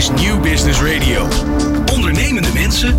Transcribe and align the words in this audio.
is 0.00 0.10
New 0.10 0.42
Business 0.42 0.82
Radio. 0.82 1.28
Ondernemende 1.92 2.48
mensen, 2.54 2.96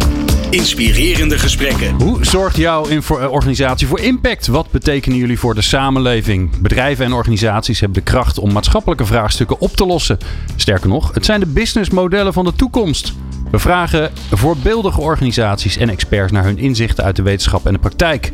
inspirerende 0.50 1.40
gesprekken. 1.40 2.02
Hoe 2.02 2.26
zorgt 2.26 2.56
jouw 2.56 2.88
eh, 2.88 3.32
organisatie 3.32 3.88
voor 3.88 4.00
impact? 4.00 4.48
Wat 4.48 4.72
betekenen 4.72 5.18
jullie 5.18 5.40
voor 5.40 5.56
de 5.56 5.62
samenleving? 5.62 6.60
Bedrijven 6.60 7.06
en 7.06 7.14
organisaties 7.14 7.80
hebben 7.80 8.04
de 8.04 8.12
kracht 8.12 8.40
om 8.40 8.52
maatschappelijke 8.52 9.06
vraagstukken 9.06 9.60
op 9.60 9.76
te 9.76 9.86
lossen. 9.86 10.18
Sterker 10.56 10.90
nog, 10.90 11.14
het 11.14 11.26
zijn 11.26 11.40
de 11.40 11.46
businessmodellen 11.46 12.34
van 12.34 12.46
de 12.46 12.54
toekomst. 12.54 13.14
We 13.52 13.60
vragen 13.60 14.12
voorbeeldige 14.32 15.02
organisaties 15.02 15.78
en 15.78 15.90
experts 15.90 16.32
naar 16.32 16.44
hun 16.44 16.58
inzichten 16.58 17.04
uit 17.04 17.16
de 17.16 17.24
wetenschap 17.24 17.66
en 17.66 17.74
de 17.74 17.80
praktijk. 17.80 18.32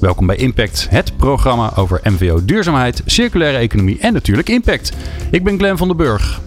Welkom 0.00 0.26
bij 0.26 0.36
Impact, 0.36 0.86
het 0.90 1.16
programma 1.16 1.72
over 1.76 2.00
MVO 2.02 2.44
duurzaamheid, 2.44 3.02
circulaire 3.06 3.58
economie 3.58 3.98
en 3.98 4.12
natuurlijk 4.12 4.48
impact. 4.48 4.92
Ik 5.30 5.44
ben 5.44 5.58
Glenn 5.58 5.76
van 5.76 5.88
den 5.88 5.96
Burg. 5.96 6.40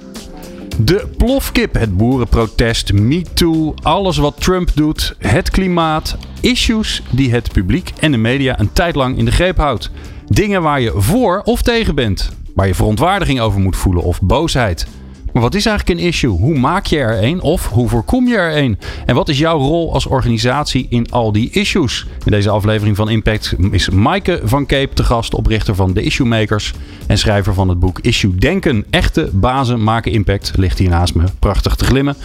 De 0.80 1.07
plofkip, 1.18 1.73
het 1.73 1.98
boerenprotest, 1.98 2.93
MeToo, 2.93 3.74
alles 3.82 4.18
wat 4.18 4.42
Trump 4.42 4.70
doet, 4.75 5.15
het 5.19 5.50
klimaat, 5.50 6.18
issues 6.42 7.04
die 7.11 7.32
het 7.32 7.52
publiek 7.52 7.93
en 8.00 8.11
de 8.11 8.18
media 8.18 8.60
een 8.60 8.74
tijd 8.74 8.96
lang 8.96 9.18
in 9.18 9.25
de 9.25 9.32
greep 9.32 9.57
houdt. 9.57 9.92
Dingen 10.28 10.61
waar 10.61 10.82
je 10.82 10.92
voor 10.96 11.42
of 11.46 11.61
tegen 11.61 11.96
bent, 11.96 12.29
waar 12.55 12.68
je 12.68 12.75
verontwaardiging 12.75 13.39
over 13.39 13.60
moet 13.60 13.75
voelen 13.75 14.04
of 14.04 14.21
boosheid. 14.21 14.88
Maar 15.34 15.42
wat 15.42 15.56
is 15.56 15.66
eigenlijk 15.66 16.00
een 16.00 16.06
issue? 16.06 16.30
Hoe 16.30 16.60
maak 16.60 16.86
je 16.86 16.98
er 16.98 17.24
een 17.24 17.42
of 17.42 17.70
hoe 17.70 17.90
voorkom 17.90 18.28
je 18.28 18.36
er 18.36 18.58
een? 18.58 18.78
En 19.06 19.16
wat 19.16 19.30
is 19.30 19.38
jouw 19.38 19.58
rol 19.58 19.94
als 19.94 20.06
organisatie 20.06 20.86
in 20.90 21.12
al 21.12 21.32
die 21.32 21.50
issues? 21.50 22.06
In 22.26 22.32
deze 22.32 22.50
aflevering 22.50 22.96
van 22.96 23.10
Impact 23.10 23.56
is 23.72 23.90
Maaike 23.90 24.42
van 24.44 24.66
Cape 24.66 24.94
te 24.94 25.04
gast, 25.04 25.34
oprichter 25.34 25.76
van 25.76 25.94
de 25.94 26.02
Issue 26.02 26.28
Makers 26.28 26.74
en 27.08 27.18
schrijver 27.18 27.54
van 27.54 27.70
het 27.70 27.80
boek 27.80 28.00
Issue 28.00 28.36
Denken. 28.36 28.86
Echte 28.90 29.30
bazen 29.34 29.84
maken 29.84 30.12
impact. 30.12 30.52
Ligt 30.56 30.78
hier 30.78 30.90
naast 30.90 31.16
me 31.16 31.24
prachtig 31.39 31.75
te 31.75 31.86
glimmen. 31.86 32.16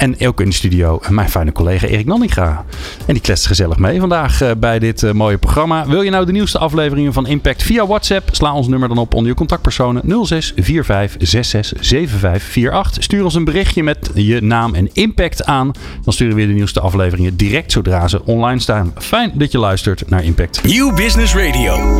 En 0.00 0.26
ook 0.26 0.40
in 0.40 0.48
de 0.48 0.54
studio 0.54 1.00
mijn 1.08 1.28
fijne 1.30 1.52
collega 1.52 1.86
Erik 1.86 2.06
Nanninga. 2.06 2.64
En 3.06 3.12
die 3.12 3.22
kletst 3.22 3.46
gezellig 3.46 3.78
mee 3.78 4.00
vandaag 4.00 4.40
eh, 4.40 4.50
bij 4.58 4.78
dit 4.78 5.02
eh, 5.02 5.12
mooie 5.12 5.38
programma. 5.38 5.86
Wil 5.86 6.02
je 6.02 6.10
nou 6.10 6.26
de 6.26 6.32
nieuwste 6.32 6.58
afleveringen 6.58 7.12
van 7.12 7.26
Impact 7.26 7.62
via 7.62 7.86
WhatsApp? 7.86 8.28
Sla 8.32 8.54
ons 8.54 8.68
nummer 8.68 8.88
dan 8.88 8.98
op 8.98 9.14
onder 9.14 9.30
je 9.30 9.36
contactpersonen 9.36 10.26
06 10.26 10.52
45 10.56 11.28
66 11.28 11.78
75 11.86 12.70
48. 12.70 13.02
Stuur 13.02 13.24
ons 13.24 13.34
een 13.34 13.44
berichtje 13.44 13.82
met 13.82 14.10
je 14.14 14.40
naam 14.40 14.74
en 14.74 14.88
impact 14.92 15.44
aan. 15.44 15.70
Dan 16.04 16.12
sturen 16.12 16.34
we 16.34 16.40
je 16.40 16.46
de 16.46 16.52
nieuwste 16.52 16.80
afleveringen 16.80 17.36
direct 17.36 17.72
zodra 17.72 18.08
ze 18.08 18.24
online 18.24 18.60
staan. 18.60 18.92
Fijn 18.98 19.32
dat 19.34 19.52
je 19.52 19.58
luistert 19.58 20.10
naar 20.10 20.24
Impact. 20.24 20.62
New 20.62 20.94
Business 20.94 21.34
Radio. 21.34 21.98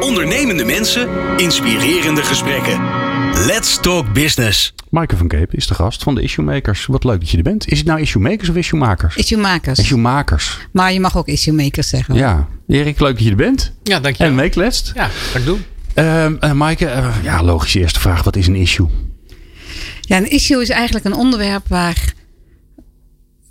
Ondernemende 0.00 0.64
mensen, 0.64 1.08
inspirerende 1.36 2.22
gesprekken. 2.22 3.13
Let's 3.34 3.80
talk 3.80 4.12
business. 4.12 4.74
Maaike 4.90 5.16
van 5.16 5.28
Cape 5.28 5.56
is 5.56 5.66
de 5.66 5.74
gast 5.74 6.02
van 6.02 6.14
de 6.14 6.22
Issue 6.22 6.44
Makers. 6.44 6.86
Wat 6.86 7.04
leuk 7.04 7.20
dat 7.20 7.30
je 7.30 7.36
er 7.36 7.42
bent. 7.42 7.68
Is 7.68 7.78
het 7.78 7.86
nou 7.86 8.00
Issue 8.00 8.22
Makers 8.22 8.48
of 8.48 8.56
Issue 8.56 8.78
Makers? 8.78 9.16
Issue 9.16 9.38
makers. 9.38 9.78
Issue 9.78 9.98
Makers. 9.98 10.58
Maar 10.72 10.92
je 10.92 11.00
mag 11.00 11.16
ook 11.16 11.28
issue 11.28 11.54
makers 11.54 11.88
zeggen. 11.88 12.14
Ja. 12.14 12.48
Erik, 12.68 13.00
leuk 13.00 13.14
dat 13.14 13.24
je 13.24 13.30
er 13.30 13.36
bent. 13.36 13.72
Ja, 13.82 14.00
dankjewel. 14.00 14.32
En 14.32 14.34
meekletst. 14.34 14.90
Ja, 14.94 15.08
ga 15.08 15.38
ik 15.38 15.44
doen. 15.44 15.64
Ehm 15.94 16.36
uh, 16.40 16.52
Maaike, 16.52 16.84
uh, 16.84 17.14
ja, 17.22 17.42
logische 17.42 17.78
eerste 17.78 18.00
vraag. 18.00 18.22
Wat 18.22 18.36
is 18.36 18.46
een 18.46 18.54
issue? 18.54 18.88
Ja, 20.00 20.16
een 20.16 20.30
issue 20.30 20.62
is 20.62 20.68
eigenlijk 20.68 21.04
een 21.04 21.14
onderwerp 21.14 21.68
waar 21.68 22.12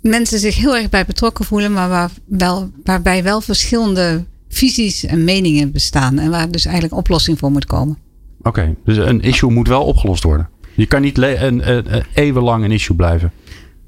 mensen 0.00 0.38
zich 0.38 0.56
heel 0.56 0.76
erg 0.76 0.88
bij 0.88 1.04
betrokken 1.04 1.44
voelen, 1.44 1.72
maar 1.72 1.88
waar 1.88 2.10
wel, 2.26 2.70
waarbij 2.84 3.22
wel 3.22 3.40
verschillende 3.40 4.24
visies 4.48 5.04
en 5.04 5.24
meningen 5.24 5.72
bestaan. 5.72 6.18
En 6.18 6.30
waar 6.30 6.50
dus 6.50 6.64
eigenlijk 6.64 6.96
oplossing 6.96 7.38
voor 7.38 7.50
moet 7.50 7.66
komen. 7.66 7.98
Oké, 8.44 8.60
okay, 8.60 8.74
dus 8.84 8.96
een 8.96 9.20
issue 9.20 9.50
moet 9.50 9.68
wel 9.68 9.84
opgelost 9.84 10.22
worden. 10.22 10.48
Je 10.74 10.86
kan 10.86 11.02
niet 11.02 11.18
een, 11.18 11.68
een, 11.68 11.94
een, 11.94 12.04
eeuwenlang 12.14 12.64
een 12.64 12.72
issue 12.72 12.96
blijven. 12.96 13.32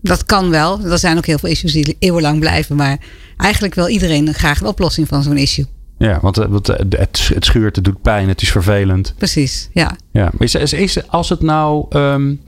Dat 0.02 0.24
kan 0.24 0.50
wel. 0.50 0.80
Er 0.84 0.98
zijn 0.98 1.16
ook 1.16 1.26
heel 1.26 1.38
veel 1.38 1.48
issues 1.48 1.72
die 1.72 1.96
eeuwenlang 1.98 2.40
blijven. 2.40 2.76
Maar 2.76 2.98
eigenlijk 3.36 3.74
wil 3.74 3.88
iedereen 3.88 4.34
graag 4.34 4.60
een 4.60 4.66
oplossing 4.66 5.08
van 5.08 5.22
zo'n 5.22 5.36
issue. 5.36 5.66
Ja, 5.98 6.18
want 6.20 6.36
het, 6.36 6.66
het, 6.66 7.30
het 7.34 7.44
schuurt, 7.44 7.76
het 7.76 7.84
doet 7.84 8.02
pijn, 8.02 8.28
het 8.28 8.42
is 8.42 8.50
vervelend. 8.50 9.14
Precies, 9.16 9.68
ja. 9.72 9.96
ja 10.12 10.24
maar 10.32 10.42
is, 10.42 10.54
is, 10.54 10.72
is, 10.72 11.08
als 11.08 11.28
het 11.28 11.40
nou. 11.40 11.86
Um, 11.90 12.40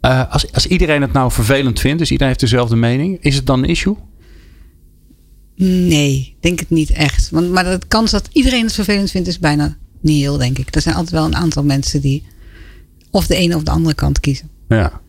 uh, 0.00 0.32
als, 0.32 0.52
als 0.52 0.66
iedereen 0.66 1.02
het 1.02 1.12
nou 1.12 1.32
vervelend 1.32 1.80
vindt, 1.80 1.98
dus 1.98 2.10
iedereen 2.10 2.28
heeft 2.28 2.50
dezelfde 2.50 2.76
mening, 2.76 3.18
is 3.20 3.36
het 3.36 3.46
dan 3.46 3.62
een 3.62 3.68
issue? 3.68 3.96
Nee, 5.64 6.36
denk 6.40 6.58
het 6.58 6.70
niet 6.70 6.90
echt. 6.90 7.30
Want, 7.30 7.50
maar 7.50 7.64
de 7.64 7.78
kans 7.88 8.10
dat 8.10 8.28
iedereen 8.32 8.64
het 8.64 8.74
vervelend 8.74 9.10
vindt 9.10 9.28
is 9.28 9.38
bijna 9.38 9.76
niet 10.00 10.20
heel, 10.20 10.36
denk 10.36 10.58
ik. 10.58 10.74
Er 10.74 10.80
zijn 10.80 10.94
altijd 10.94 11.14
wel 11.14 11.24
een 11.24 11.36
aantal 11.36 11.64
mensen 11.64 12.00
die 12.00 12.24
of 13.10 13.26
de 13.26 13.34
ene 13.34 13.56
of 13.56 13.62
de 13.62 13.70
andere 13.70 13.94
kant 13.94 14.20
kiezen. 14.20 14.48
Ja. 14.68 15.00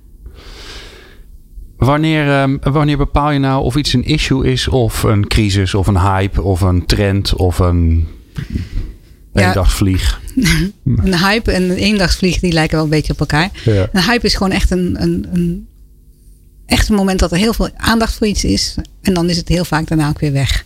Wanneer, 1.77 2.41
um, 2.41 2.59
wanneer 2.61 2.97
bepaal 2.97 3.31
je 3.31 3.39
nou 3.39 3.63
of 3.63 3.75
iets 3.75 3.93
een 3.93 4.03
issue 4.03 4.51
is 4.51 4.67
of 4.67 5.03
een 5.03 5.27
crisis 5.27 5.73
of 5.73 5.87
een 5.87 5.99
hype 5.99 6.41
of 6.41 6.61
een 6.61 6.85
trend 6.85 7.35
of 7.35 7.59
een 7.59 8.07
Ja. 9.33 9.47
eendagsvlieg? 9.47 10.21
een 10.85 11.17
hype 11.17 11.51
en 11.51 11.63
een 11.63 11.77
eendagsvlieg 11.77 12.39
die 12.39 12.51
lijken 12.51 12.75
wel 12.75 12.83
een 12.83 12.89
beetje 12.89 13.13
op 13.13 13.19
elkaar. 13.19 13.49
Ja. 13.63 13.89
Een 13.91 14.03
hype 14.03 14.25
is 14.25 14.35
gewoon 14.35 14.51
echt 14.51 14.71
een, 14.71 15.01
een, 15.01 15.27
een, 15.31 15.67
echt 16.65 16.89
een 16.89 16.95
moment 16.95 17.19
dat 17.19 17.31
er 17.31 17.37
heel 17.37 17.53
veel 17.53 17.69
aandacht 17.75 18.13
voor 18.13 18.27
iets 18.27 18.43
is. 18.43 18.75
En 19.01 19.13
dan 19.13 19.29
is 19.29 19.37
het 19.37 19.47
heel 19.47 19.65
vaak 19.65 19.87
daarna 19.87 20.09
ook 20.09 20.19
weer 20.19 20.31
weg. 20.31 20.65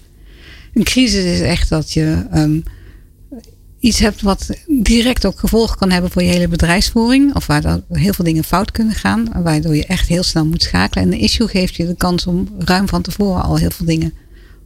Een 0.74 0.84
crisis 0.84 1.24
is 1.24 1.40
echt 1.41 1.69
dat 1.69 1.94
je 1.94 2.25
um, 2.35 2.64
iets 3.85 4.00
hebt 4.00 4.22
wat 4.22 4.50
direct 4.68 5.25
ook 5.25 5.40
gevolgen 5.40 5.78
kan 5.78 5.91
hebben 5.91 6.12
voor 6.12 6.23
je 6.23 6.29
hele 6.29 6.47
bedrijfsvoering. 6.47 7.35
Of 7.35 7.46
waar 7.47 7.62
dan 7.62 7.84
heel 7.90 8.13
veel 8.13 8.25
dingen 8.25 8.44
fout 8.44 8.72
kunnen 8.72 8.96
gaan. 8.96 9.28
Waardoor 9.44 9.75
je 9.75 9.85
echt 9.85 10.07
heel 10.07 10.23
snel 10.23 10.46
moet 10.46 10.63
schakelen. 10.63 11.03
En 11.03 11.13
een 11.13 11.19
issue 11.19 11.47
geeft 11.47 11.75
je 11.75 11.88
de 11.88 11.96
kans 11.96 12.28
om 12.28 12.47
ruim 12.57 12.88
van 12.88 13.01
tevoren 13.01 13.44
al 13.44 13.57
heel 13.57 13.72
veel 13.72 13.85
dingen 13.85 14.13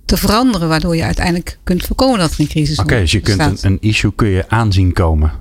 te 0.06 0.18
veranderen. 0.18 0.68
Waardoor 0.68 0.96
je 0.96 1.03
uiteindelijk 1.03 1.57
kunt 1.63 1.85
voorkomen 1.85 2.19
dat 2.19 2.34
er 2.34 2.40
een 2.40 2.47
crisis 2.47 2.78
Oké, 2.78 2.88
okay, 2.88 3.00
dus 3.00 3.12
je 3.12 3.19
kunt 3.19 3.40
een, 3.40 3.57
een, 3.62 3.78
issue 3.80 4.13
kun 4.16 4.28
je 4.28 4.50
aanzien 4.50 4.94
komen. 4.94 5.31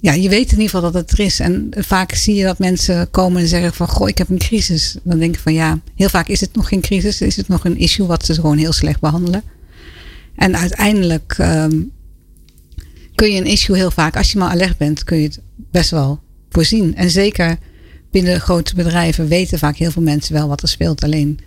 Ja, 0.00 0.12
je 0.12 0.28
weet 0.28 0.52
in 0.52 0.60
ieder 0.60 0.70
geval 0.70 0.92
dat 0.92 0.94
het 0.94 1.12
er 1.12 1.24
is. 1.24 1.40
En 1.40 1.68
vaak 1.70 2.14
zie 2.14 2.34
je 2.34 2.44
dat 2.44 2.58
mensen 2.58 3.10
komen 3.10 3.40
en 3.40 3.48
zeggen 3.48 3.72
van... 3.72 3.88
Goh, 3.88 4.08
ik 4.08 4.18
heb 4.18 4.28
een 4.28 4.38
crisis. 4.38 4.96
Dan 5.02 5.18
denk 5.18 5.34
ik 5.34 5.40
van 5.40 5.52
ja, 5.52 5.80
heel 5.94 6.08
vaak 6.08 6.28
is 6.28 6.40
het 6.40 6.54
nog 6.54 6.68
geen 6.68 6.80
crisis. 6.80 7.20
Is 7.20 7.36
het 7.36 7.48
nog 7.48 7.64
een 7.64 7.78
issue 7.78 8.06
wat 8.06 8.24
ze 8.24 8.34
gewoon 8.34 8.58
heel 8.58 8.72
slecht 8.72 9.00
behandelen. 9.00 9.42
En 10.34 10.56
uiteindelijk... 10.56 11.36
Um, 11.38 11.94
kun 13.16 13.32
je 13.32 13.40
een 13.40 13.46
issue 13.46 13.76
heel 13.76 13.90
vaak, 13.90 14.16
als 14.16 14.32
je 14.32 14.38
maar 14.38 14.50
alert 14.50 14.76
bent, 14.76 15.04
kun 15.04 15.16
je 15.16 15.24
het 15.24 15.40
best 15.70 15.90
wel 15.90 16.20
voorzien. 16.48 16.96
En 16.96 17.10
zeker 17.10 17.58
binnen 18.10 18.40
grote 18.40 18.74
bedrijven 18.74 19.28
weten 19.28 19.58
vaak 19.58 19.76
heel 19.76 19.90
veel 19.90 20.02
mensen 20.02 20.34
wel 20.34 20.48
wat 20.48 20.62
er 20.62 20.68
speelt. 20.68 21.04
Alleen 21.04 21.40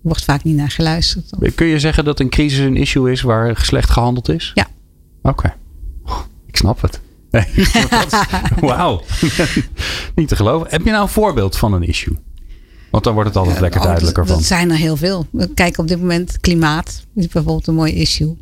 wordt 0.00 0.24
vaak 0.24 0.44
niet 0.44 0.56
naar 0.56 0.70
geluisterd. 0.70 1.30
Kun 1.54 1.66
je 1.66 1.78
zeggen 1.78 2.04
dat 2.04 2.20
een 2.20 2.28
crisis 2.28 2.58
een 2.58 2.76
issue 2.76 3.12
is 3.12 3.22
waar 3.22 3.56
slecht 3.56 3.90
gehandeld 3.90 4.28
is? 4.28 4.50
Ja. 4.54 4.66
Oké. 5.22 5.28
Okay. 5.28 5.54
Ik 6.46 6.56
snap 6.56 6.80
het. 6.80 7.00
Wauw. 8.60 9.02
niet 10.14 10.28
te 10.28 10.36
geloven. 10.36 10.70
Heb 10.70 10.84
je 10.84 10.90
nou 10.90 11.02
een 11.02 11.08
voorbeeld 11.08 11.56
van 11.56 11.72
een 11.72 11.82
issue? 11.82 12.16
Want 12.90 13.04
dan 13.04 13.14
wordt 13.14 13.28
het 13.28 13.38
altijd 13.38 13.60
lekker 13.60 13.80
duidelijker 13.80 14.26
van. 14.26 14.36
Dat 14.36 14.44
zijn 14.44 14.70
er 14.70 14.76
heel 14.76 14.96
veel. 14.96 15.26
We 15.30 15.54
kijken 15.54 15.82
op 15.82 15.88
dit 15.88 15.98
moment 15.98 16.40
klimaat. 16.40 17.06
is 17.14 17.28
bijvoorbeeld 17.28 17.66
een 17.66 17.74
mooi 17.74 17.92
issue. 17.92 18.36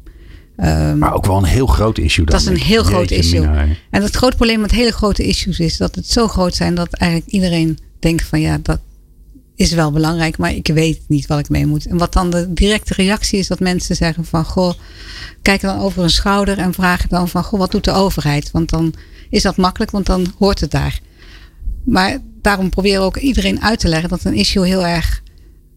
Um, 0.65 0.99
maar 0.99 1.15
ook 1.15 1.27
wel 1.27 1.37
een 1.37 1.45
heel 1.45 1.67
groot 1.67 1.99
issue. 1.99 2.25
Dan 2.25 2.35
dat 2.35 2.41
is 2.41 2.61
een 2.61 2.67
heel 2.67 2.83
groot 2.83 3.11
issue. 3.11 3.47
En 3.91 4.03
het 4.03 4.17
grote 4.17 4.37
probleem 4.37 4.61
met 4.61 4.71
hele 4.71 4.93
grote 4.93 5.27
issues 5.27 5.61
is 5.61 5.77
dat 5.77 5.95
het 5.95 6.07
zo 6.07 6.29
groot 6.29 6.55
zijn 6.55 6.75
dat 6.75 6.93
eigenlijk 6.93 7.33
iedereen 7.33 7.79
denkt 7.99 8.25
van 8.25 8.41
ja, 8.41 8.59
dat 8.63 8.81
is 9.55 9.73
wel 9.73 9.93
belangrijk, 9.93 10.39
maar 10.39 10.55
ik 10.55 10.67
weet 10.67 11.01
niet 11.09 11.27
wat 11.27 11.39
ik 11.39 11.49
mee 11.49 11.67
moet. 11.67 11.87
En 11.87 11.99
wat 11.99 12.13
dan 12.13 12.31
de 12.31 12.53
directe 12.53 12.95
reactie 12.95 13.39
is 13.39 13.47
dat 13.47 13.61
mensen 13.61 13.97
zeggen 13.97 14.25
van 14.25 14.45
goh, 14.45 14.73
kijken 15.43 15.69
dan 15.69 15.79
over 15.79 16.01
hun 16.01 16.11
schouder 16.11 16.59
en 16.59 16.75
vragen 16.75 17.09
dan 17.09 17.29
van 17.29 17.45
goh, 17.45 17.59
wat 17.59 17.71
doet 17.71 17.85
de 17.85 17.93
overheid? 17.93 18.51
Want 18.51 18.71
dan 18.71 18.95
is 19.31 19.43
dat 19.43 19.57
makkelijk, 19.57 19.91
want 19.91 20.07
dan 20.07 20.27
hoort 20.39 20.61
het 20.61 20.71
daar. 20.71 21.01
Maar 21.85 22.19
daarom 22.43 22.71
proberen 22.71 23.01
we 23.01 23.07
ook 23.07 23.17
iedereen 23.17 23.63
uit 23.63 23.79
te 23.79 23.89
leggen 23.89 24.09
dat 24.09 24.25
een 24.25 24.35
issue 24.35 24.67
heel 24.67 24.87
erg 24.87 25.23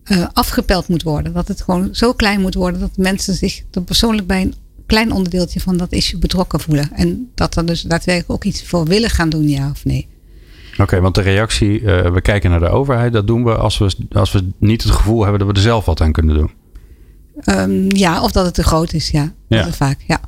uh, 0.04 0.26
afgepeld 0.34 0.88
moet 0.88 1.04
worden. 1.04 1.34
Dat 1.34 1.48
het 1.48 1.62
gewoon 1.62 1.90
zo 1.92 2.14
klein 2.14 2.42
moet 2.42 2.54
worden 2.54 2.80
dat 2.80 2.98
mensen 2.98 3.34
zich 3.34 3.64
er 3.72 3.82
persoonlijk 3.82 4.28
bij 4.28 4.42
een 4.42 4.56
klein 4.86 5.12
onderdeeltje 5.12 5.60
van 5.60 5.78
dat 5.78 5.92
issue 5.92 6.20
betrokken 6.20 6.60
voelen. 6.60 6.90
En 6.94 7.32
dat 7.36 7.56
er 7.56 7.66
dus 7.66 7.82
daadwerkelijk 7.82 8.32
ook 8.32 8.44
iets 8.44 8.64
voor 8.64 8.86
willen 8.86 9.10
gaan 9.10 9.30
doen, 9.30 9.50
ja 9.50 9.70
of 9.70 9.86
nee. 9.86 10.08
Oké, 10.74 10.82
okay, 10.82 11.02
want 11.02 11.16
de 11.16 11.22
reactie, 11.22 11.82
uh, 11.82 12.12
we 12.12 12.22
kijken 12.22 12.50
naar 12.50 12.60
de 12.60 12.70
overheid, 12.70 13.14
dat 13.14 13.28
doen 13.28 13.44
we 13.44 13.56
als 13.56 13.78
we, 13.78 13.96
als 14.12 14.32
we 14.32 14.50
niet 14.58 14.84
het 14.84 14.92
gevoel 14.92 15.22
hebben 15.22 15.40
dat 15.40 15.48
we 15.48 15.54
er 15.54 15.62
zelf 15.62 15.86
wat 15.86 16.02
aan 16.02 16.12
kunnen 16.12 16.36
doen. 16.36 16.52
Um, 17.46 17.96
ja, 17.96 18.24
of 18.24 18.32
dat 18.32 18.46
het 18.46 18.54
te 18.54 18.64
groot 18.64 18.94
is, 18.94 19.10
ja. 19.10 19.34
ja. 19.48 19.66
Is 19.66 19.76
vaak, 19.76 20.00
ja. 20.08 20.20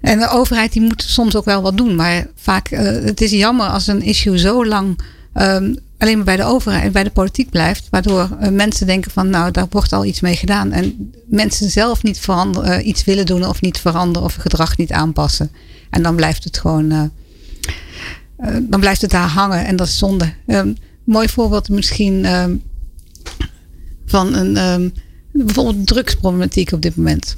En 0.00 0.18
de 0.18 0.28
overheid 0.28 0.72
die 0.72 0.82
moet 0.82 1.02
soms 1.02 1.36
ook 1.36 1.44
wel 1.44 1.62
wat 1.62 1.76
doen, 1.76 1.94
maar 1.94 2.26
vaak, 2.34 2.70
uh, 2.70 2.80
het 2.80 3.20
is 3.20 3.30
jammer 3.30 3.66
als 3.66 3.86
een 3.86 4.02
issue 4.02 4.38
zo 4.38 4.66
lang 4.66 5.00
um, 5.34 5.76
alleen 5.98 6.16
maar 6.16 6.24
bij 6.24 6.36
de 6.36 6.44
overheid, 6.44 6.92
bij 6.92 7.04
de 7.04 7.10
politiek 7.10 7.50
blijft. 7.50 7.86
Waardoor 7.90 8.28
uh, 8.42 8.48
mensen 8.48 8.86
denken 8.86 9.10
van 9.10 9.30
nou, 9.30 9.50
daar 9.50 9.66
wordt 9.70 9.92
al 9.92 10.04
iets 10.04 10.20
mee 10.20 10.36
gedaan. 10.36 10.72
En 10.72 11.12
mensen 11.26 11.70
zelf 11.70 12.02
niet 12.02 12.18
veranderen, 12.18 12.80
uh, 12.80 12.86
iets 12.86 13.04
willen 13.04 13.26
doen 13.26 13.44
of 13.44 13.60
niet 13.60 13.78
veranderen 13.78 14.28
of 14.28 14.34
gedrag 14.34 14.76
niet 14.76 14.92
aanpassen. 14.92 15.50
En 15.90 16.02
dan 16.02 16.16
blijft 16.16 16.44
het 16.44 16.58
gewoon, 16.58 16.92
uh, 16.92 17.02
dan 18.62 18.80
blijft 18.80 19.00
het 19.00 19.10
daar 19.10 19.28
hangen 19.28 19.64
en 19.64 19.76
dat 19.76 19.86
is 19.86 19.98
zonde. 19.98 20.32
Um, 20.46 20.76
mooi 21.04 21.28
voorbeeld 21.28 21.68
misschien 21.68 22.24
um, 22.34 22.62
van 24.06 24.34
een 24.34 24.56
um, 24.56 24.92
bijvoorbeeld 25.32 25.86
drugsproblematiek 25.86 26.72
op 26.72 26.82
dit 26.82 26.96
moment. 26.96 27.36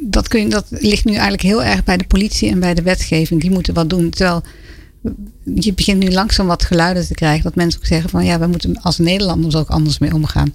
Dat, 0.00 0.28
kun 0.28 0.40
je, 0.40 0.48
dat 0.48 0.66
ligt 0.70 1.04
nu 1.04 1.12
eigenlijk 1.12 1.42
heel 1.42 1.64
erg 1.64 1.84
bij 1.84 1.96
de 1.96 2.06
politie 2.06 2.50
en 2.50 2.60
bij 2.60 2.74
de 2.74 2.82
wetgeving. 2.82 3.40
Die 3.40 3.50
moeten 3.50 3.74
wat 3.74 3.90
doen. 3.90 4.10
Terwijl 4.10 4.42
je 5.54 5.74
begint 5.74 6.02
nu 6.02 6.12
langzaam 6.12 6.46
wat 6.46 6.64
geluiden 6.64 7.06
te 7.06 7.14
krijgen. 7.14 7.42
Dat 7.42 7.54
mensen 7.54 7.80
ook 7.80 7.86
zeggen 7.86 8.10
van 8.10 8.24
ja, 8.24 8.38
we 8.38 8.46
moeten 8.46 8.80
als 8.82 8.98
Nederlanders 8.98 9.56
ook 9.56 9.68
anders 9.68 9.98
mee 9.98 10.14
omgaan. 10.14 10.52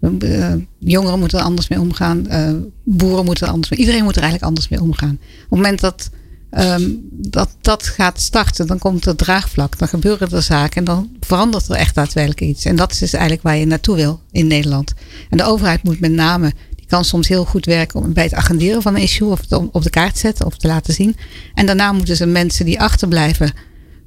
Uh, 0.00 0.52
jongeren 0.78 1.18
moeten 1.18 1.38
er 1.38 1.44
anders 1.44 1.68
mee 1.68 1.80
omgaan. 1.80 2.26
Uh, 2.30 2.50
boeren 2.84 3.24
moeten 3.24 3.46
er 3.46 3.52
anders 3.52 3.70
mee. 3.70 3.80
Iedereen 3.80 4.04
moet 4.04 4.16
er 4.16 4.22
eigenlijk 4.22 4.48
anders 4.48 4.68
mee 4.68 4.80
omgaan. 4.80 5.18
Op 5.20 5.50
het 5.50 5.50
moment 5.50 5.80
dat 5.80 6.10
um, 6.58 7.08
dat, 7.10 7.56
dat 7.60 7.82
gaat 7.82 8.20
starten, 8.20 8.66
dan 8.66 8.78
komt 8.78 9.06
er 9.06 9.16
draagvlak. 9.16 9.78
Dan 9.78 9.88
gebeuren 9.88 10.30
er 10.30 10.42
zaken 10.42 10.76
en 10.76 10.84
dan 10.84 11.10
verandert 11.20 11.68
er 11.68 11.76
echt 11.76 11.94
daadwerkelijk 11.94 12.40
iets. 12.40 12.64
En 12.64 12.76
dat 12.76 12.92
is 12.92 12.98
dus 12.98 13.12
eigenlijk 13.12 13.42
waar 13.42 13.56
je 13.56 13.66
naartoe 13.66 13.96
wil 13.96 14.20
in 14.30 14.46
Nederland. 14.46 14.92
En 15.30 15.36
de 15.36 15.44
overheid 15.44 15.82
moet 15.82 16.00
met 16.00 16.12
name 16.12 16.52
kan 16.92 17.04
soms 17.04 17.28
heel 17.28 17.44
goed 17.44 17.64
werken 17.64 18.12
bij 18.12 18.24
het 18.24 18.34
agenderen 18.34 18.82
van 18.82 18.94
een 18.94 19.02
issue 19.02 19.28
of 19.28 19.40
het 19.40 19.52
op 19.72 19.82
de 19.82 19.90
kaart 19.90 20.18
zetten 20.18 20.46
of 20.46 20.56
te 20.56 20.66
laten 20.66 20.94
zien. 20.94 21.16
En 21.54 21.66
daarna 21.66 21.92
moeten 21.92 22.16
ze 22.16 22.26
mensen 22.26 22.64
die 22.64 22.80
achterblijven 22.80 23.52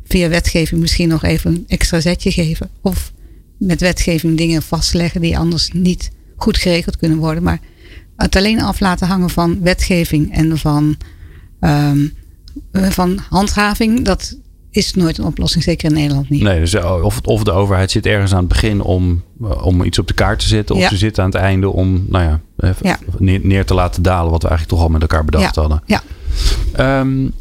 via 0.07 0.29
wetgeving 0.29 0.81
misschien 0.81 1.07
nog 1.07 1.23
even 1.23 1.51
een 1.51 1.63
extra 1.67 1.99
zetje 1.99 2.31
geven. 2.31 2.69
Of 2.81 3.13
met 3.57 3.81
wetgeving 3.81 4.37
dingen 4.37 4.61
vastleggen 4.61 5.21
die 5.21 5.37
anders 5.37 5.69
niet 5.73 6.11
goed 6.35 6.57
geregeld 6.57 6.97
kunnen 6.97 7.17
worden. 7.17 7.43
Maar 7.43 7.59
het 8.15 8.35
alleen 8.35 8.61
af 8.61 8.79
laten 8.79 9.07
hangen 9.07 9.29
van 9.29 9.61
wetgeving 9.61 10.33
en 10.33 10.57
van, 10.57 10.97
um, 11.59 12.13
van 12.71 13.19
handhaving, 13.29 14.05
dat 14.05 14.37
is 14.71 14.93
nooit 14.93 15.17
een 15.17 15.25
oplossing, 15.25 15.63
zeker 15.63 15.89
in 15.89 15.95
Nederland 15.95 16.29
niet. 16.29 16.41
Nee, 16.41 16.59
dus 16.59 16.73
eh, 16.73 17.03
of, 17.03 17.19
of 17.21 17.43
de 17.43 17.51
overheid 17.51 17.91
zit 17.91 18.05
ergens 18.05 18.31
aan 18.31 18.39
het 18.39 18.47
begin 18.47 18.81
om, 18.81 19.23
eh, 19.41 19.65
om 19.65 19.83
iets 19.83 19.99
op 19.99 20.07
de 20.07 20.13
kaart 20.13 20.39
te 20.39 20.47
zetten, 20.47 20.75
of 20.75 20.81
ja. 20.81 20.89
ze 20.89 20.97
zit 20.97 21.19
aan 21.19 21.25
het 21.25 21.35
einde 21.35 21.69
om 21.69 22.05
nou 22.09 22.23
ja, 22.23 22.39
ja. 22.81 22.99
Neer, 23.17 23.39
neer, 23.43 23.65
te 23.65 23.73
laten 23.73 24.03
dalen 24.03 24.31
wat 24.31 24.41
we 24.41 24.49
eigenlijk 24.49 24.77
toch 24.77 24.87
al 24.87 24.93
met 24.93 25.01
elkaar 25.01 25.25
bedacht 25.25 25.55
ja. 25.55 25.61
hadden. 25.61 25.81
Ja. 25.85 26.99
Um, 26.99 27.33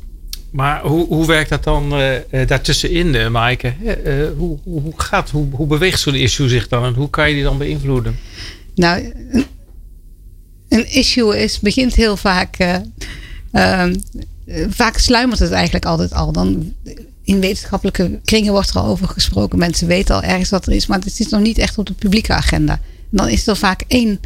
maar 0.54 0.82
hoe, 0.82 1.06
hoe 1.06 1.26
werkt 1.26 1.48
dat 1.48 1.64
dan 1.64 2.00
uh, 2.00 2.46
daartussenin, 2.46 3.14
uh, 3.14 3.28
Maaike? 3.28 3.72
Hoe, 4.36 4.58
hoe, 4.62 4.92
gaat, 4.96 5.30
hoe, 5.30 5.46
hoe 5.50 5.66
beweegt 5.66 6.00
zo'n 6.00 6.14
issue 6.14 6.48
zich 6.48 6.68
dan 6.68 6.84
en 6.84 6.94
hoe 6.94 7.10
kan 7.10 7.28
je 7.28 7.34
die 7.34 7.42
dan 7.42 7.58
beïnvloeden? 7.58 8.18
Nou, 8.74 9.12
een, 10.68 10.92
issue 10.92 11.42
is, 11.42 11.60
begint 11.60 11.94
heel 11.94 12.16
vaak. 12.16 12.82
Ehm, 13.52 13.94
vaak 14.68 14.98
sluimert 14.98 15.38
het 15.38 15.50
eigenlijk 15.50 15.84
altijd 15.84 16.12
al. 16.12 16.32
Dan 16.32 16.72
in 17.24 17.40
wetenschappelijke 17.40 18.20
kringen 18.24 18.52
wordt 18.52 18.70
er 18.70 18.76
al 18.76 18.86
over 18.86 19.08
gesproken. 19.08 19.58
Mensen 19.58 19.86
weten 19.86 20.14
al 20.14 20.22
ergens 20.22 20.50
wat 20.50 20.66
er 20.66 20.72
is, 20.72 20.86
maar 20.86 20.98
het 20.98 21.12
zit 21.12 21.30
nog 21.30 21.40
niet 21.40 21.58
echt 21.58 21.78
op 21.78 21.86
de 21.86 21.94
publieke 21.94 22.32
agenda. 22.32 22.72
En 22.72 22.80
dan 23.10 23.28
is 23.28 23.46
er 23.46 23.56
vaak 23.56 23.84
één 23.88 24.20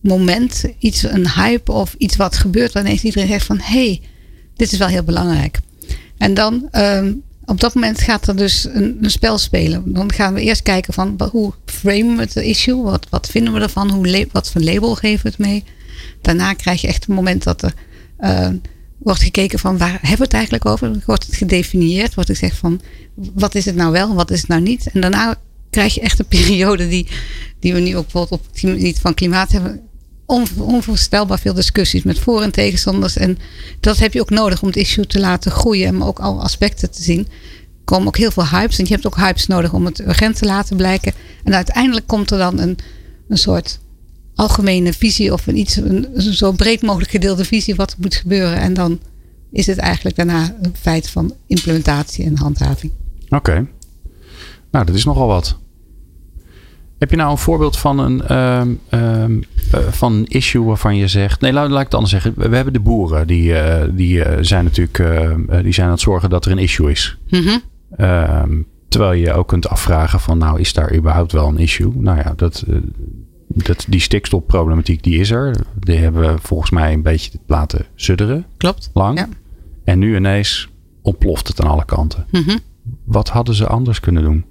moment, 0.00 0.64
iets, 0.78 1.02
een 1.02 1.30
hype 1.30 1.72
of 1.72 1.94
iets 1.98 2.16
wat 2.16 2.36
gebeurt, 2.36 2.74
ineens 2.74 3.02
iedereen 3.02 3.28
zegt 3.28 3.46
van 3.46 3.58
hé, 3.58 3.86
hey, 3.86 4.00
dit 4.56 4.72
is 4.72 4.78
wel 4.78 4.88
heel 4.88 5.02
belangrijk. 5.02 5.58
En 6.18 6.34
dan 6.34 6.68
um, 6.72 7.22
op 7.44 7.60
dat 7.60 7.74
moment 7.74 8.00
gaat 8.00 8.28
er 8.28 8.36
dus 8.36 8.64
een, 8.64 8.98
een, 9.00 9.10
spel 9.10 9.38
spelen. 9.38 9.92
Dan 9.92 10.12
gaan 10.12 10.34
we 10.34 10.40
eerst 10.40 10.62
kijken 10.62 10.94
van 10.94 11.20
hoe 11.30 11.52
framen 11.64 12.16
we 12.16 12.22
het 12.22 12.36
issue, 12.36 12.82
wat, 12.82 13.06
wat 13.10 13.26
vinden 13.26 13.52
we 13.52 13.60
ervan, 13.60 13.90
hoe, 13.90 14.26
wat 14.32 14.50
voor 14.50 14.60
label 14.60 14.94
geven 14.94 15.22
we 15.22 15.28
het 15.28 15.38
mee. 15.38 15.64
Daarna 16.20 16.52
krijg 16.52 16.80
je 16.80 16.86
echt 16.86 17.08
een 17.08 17.14
moment 17.14 17.42
dat 17.42 17.62
er 17.62 17.74
uh, 18.20 18.48
wordt 18.98 19.20
gekeken 19.20 19.58
van 19.58 19.78
waar 19.78 19.92
hebben 19.92 20.16
we 20.16 20.24
het 20.24 20.32
eigenlijk 20.32 20.66
over? 20.66 21.02
Wordt 21.06 21.26
het 21.26 21.36
gedefinieerd? 21.36 22.14
Wordt 22.14 22.30
gezegd 22.30 22.56
van 22.56 22.80
wat 23.14 23.54
is 23.54 23.64
het 23.64 23.76
nou 23.76 23.92
wel, 23.92 24.14
wat 24.14 24.30
is 24.30 24.38
het 24.40 24.48
nou 24.48 24.60
niet? 24.60 24.90
En 24.92 25.00
daarna 25.00 25.34
krijg 25.70 25.94
je 25.94 26.00
echt 26.00 26.18
een 26.18 26.26
periode 26.38 26.88
die, 26.88 27.06
die 27.60 27.72
we 27.72 27.80
nu 27.80 27.96
ook 27.96 28.02
bijvoorbeeld 28.02 28.40
op 28.40 28.46
het 28.46 28.58
gebied 28.58 28.98
van 29.00 29.14
klimaat 29.14 29.52
hebben. 29.52 29.80
On, 30.26 30.46
onvoorstelbaar 30.58 31.38
veel 31.38 31.54
discussies 31.54 32.02
met 32.02 32.18
voor- 32.18 32.42
en 32.42 32.50
tegenstanders. 32.50 33.16
En 33.16 33.38
dat 33.80 33.98
heb 33.98 34.12
je 34.12 34.20
ook 34.20 34.30
nodig 34.30 34.62
om 34.62 34.68
het 34.68 34.76
issue 34.76 35.06
te 35.06 35.20
laten 35.20 35.50
groeien 35.50 35.86
en 35.86 36.02
ook 36.02 36.18
alle 36.18 36.40
aspecten 36.40 36.90
te 36.90 37.02
zien. 37.02 37.18
Er 37.18 37.84
komen 37.84 38.06
ook 38.06 38.16
heel 38.16 38.30
veel 38.30 38.46
hypes. 38.46 38.78
En 38.78 38.84
je 38.84 38.92
hebt 38.92 39.06
ook 39.06 39.16
hypes 39.16 39.46
nodig 39.46 39.72
om 39.72 39.84
het 39.84 40.00
urgent 40.00 40.36
te 40.36 40.44
laten 40.44 40.76
blijken. 40.76 41.12
En 41.44 41.54
uiteindelijk 41.54 42.06
komt 42.06 42.30
er 42.30 42.38
dan 42.38 42.58
een, 42.58 42.78
een 43.28 43.38
soort 43.38 43.78
algemene 44.34 44.92
visie 44.92 45.32
of 45.32 45.46
een 45.46 45.56
iets, 45.56 45.76
een, 45.76 46.06
zo 46.16 46.52
breed 46.52 46.82
mogelijk 46.82 47.10
gedeelde 47.10 47.44
visie 47.44 47.74
wat 47.74 47.90
er 47.90 47.98
moet 48.00 48.14
gebeuren. 48.14 48.58
En 48.58 48.74
dan 48.74 49.00
is 49.52 49.66
het 49.66 49.78
eigenlijk 49.78 50.16
daarna 50.16 50.56
een 50.62 50.74
feit 50.80 51.10
van 51.10 51.34
implementatie 51.46 52.24
en 52.24 52.36
handhaving. 52.36 52.92
Oké. 53.28 53.66
Nou, 54.70 54.86
dat 54.86 54.94
is 54.94 55.04
nogal 55.04 55.26
wat. 55.26 55.56
Heb 56.98 57.10
je 57.10 57.16
nou 57.16 57.30
een 57.30 57.38
voorbeeld 57.38 57.78
van 57.78 57.98
een, 57.98 58.36
um, 58.36 58.80
um, 58.90 59.42
uh, 59.74 59.80
van 59.80 60.12
een 60.12 60.26
issue 60.26 60.64
waarvan 60.64 60.96
je 60.96 61.08
zegt. 61.08 61.40
Nee, 61.40 61.52
laat, 61.52 61.68
laat 61.68 61.78
ik 61.78 61.84
het 61.84 61.94
anders 61.94 62.12
zeggen. 62.12 62.34
We 62.36 62.56
hebben 62.56 62.72
de 62.72 62.80
boeren 62.80 63.26
die, 63.26 63.50
uh, 63.50 63.82
die 63.90 64.16
uh, 64.16 64.32
zijn 64.40 64.64
natuurlijk 64.64 64.96
die 65.62 65.72
zijn 65.72 65.86
aan 65.86 65.92
het 65.92 66.00
zorgen 66.00 66.30
dat 66.30 66.44
er 66.44 66.50
een 66.50 66.58
issue 66.58 66.90
is. 66.90 67.18
Mm 67.28 67.40
-hmm. 67.40 67.60
um, 68.06 68.66
terwijl 68.88 69.12
je 69.12 69.32
ook 69.32 69.48
kunt 69.48 69.68
afvragen 69.68 70.20
van 70.20 70.38
nou, 70.38 70.60
is 70.60 70.72
daar 70.72 70.94
überhaupt 70.94 71.32
wel 71.32 71.48
een 71.48 71.58
issue? 71.58 71.92
Nou 71.94 72.18
ja, 72.18 72.32
dat, 72.36 72.64
dat, 73.46 73.84
die 73.88 74.00
stikstofproblematiek 74.00 75.02
die 75.02 75.18
is 75.18 75.30
er. 75.30 75.56
Die 75.78 75.96
hebben 75.96 76.22
we 76.22 76.38
volgens 76.40 76.70
mij 76.70 76.92
een 76.92 77.02
beetje 77.02 77.38
laten 77.46 77.86
sudderen. 77.94 78.46
Klopt. 78.56 78.90
Lang. 78.92 79.18
Ja. 79.18 79.28
En 79.84 79.98
nu 79.98 80.16
ineens 80.16 80.68
ontploft 81.02 81.48
het 81.48 81.60
aan 81.60 81.70
alle 81.70 81.84
kanten. 81.84 82.26
Mm 82.30 82.42
-hmm. 82.42 82.58
Wat 83.04 83.28
hadden 83.28 83.54
ze 83.54 83.66
anders 83.66 84.00
kunnen 84.00 84.22
doen? 84.22 84.44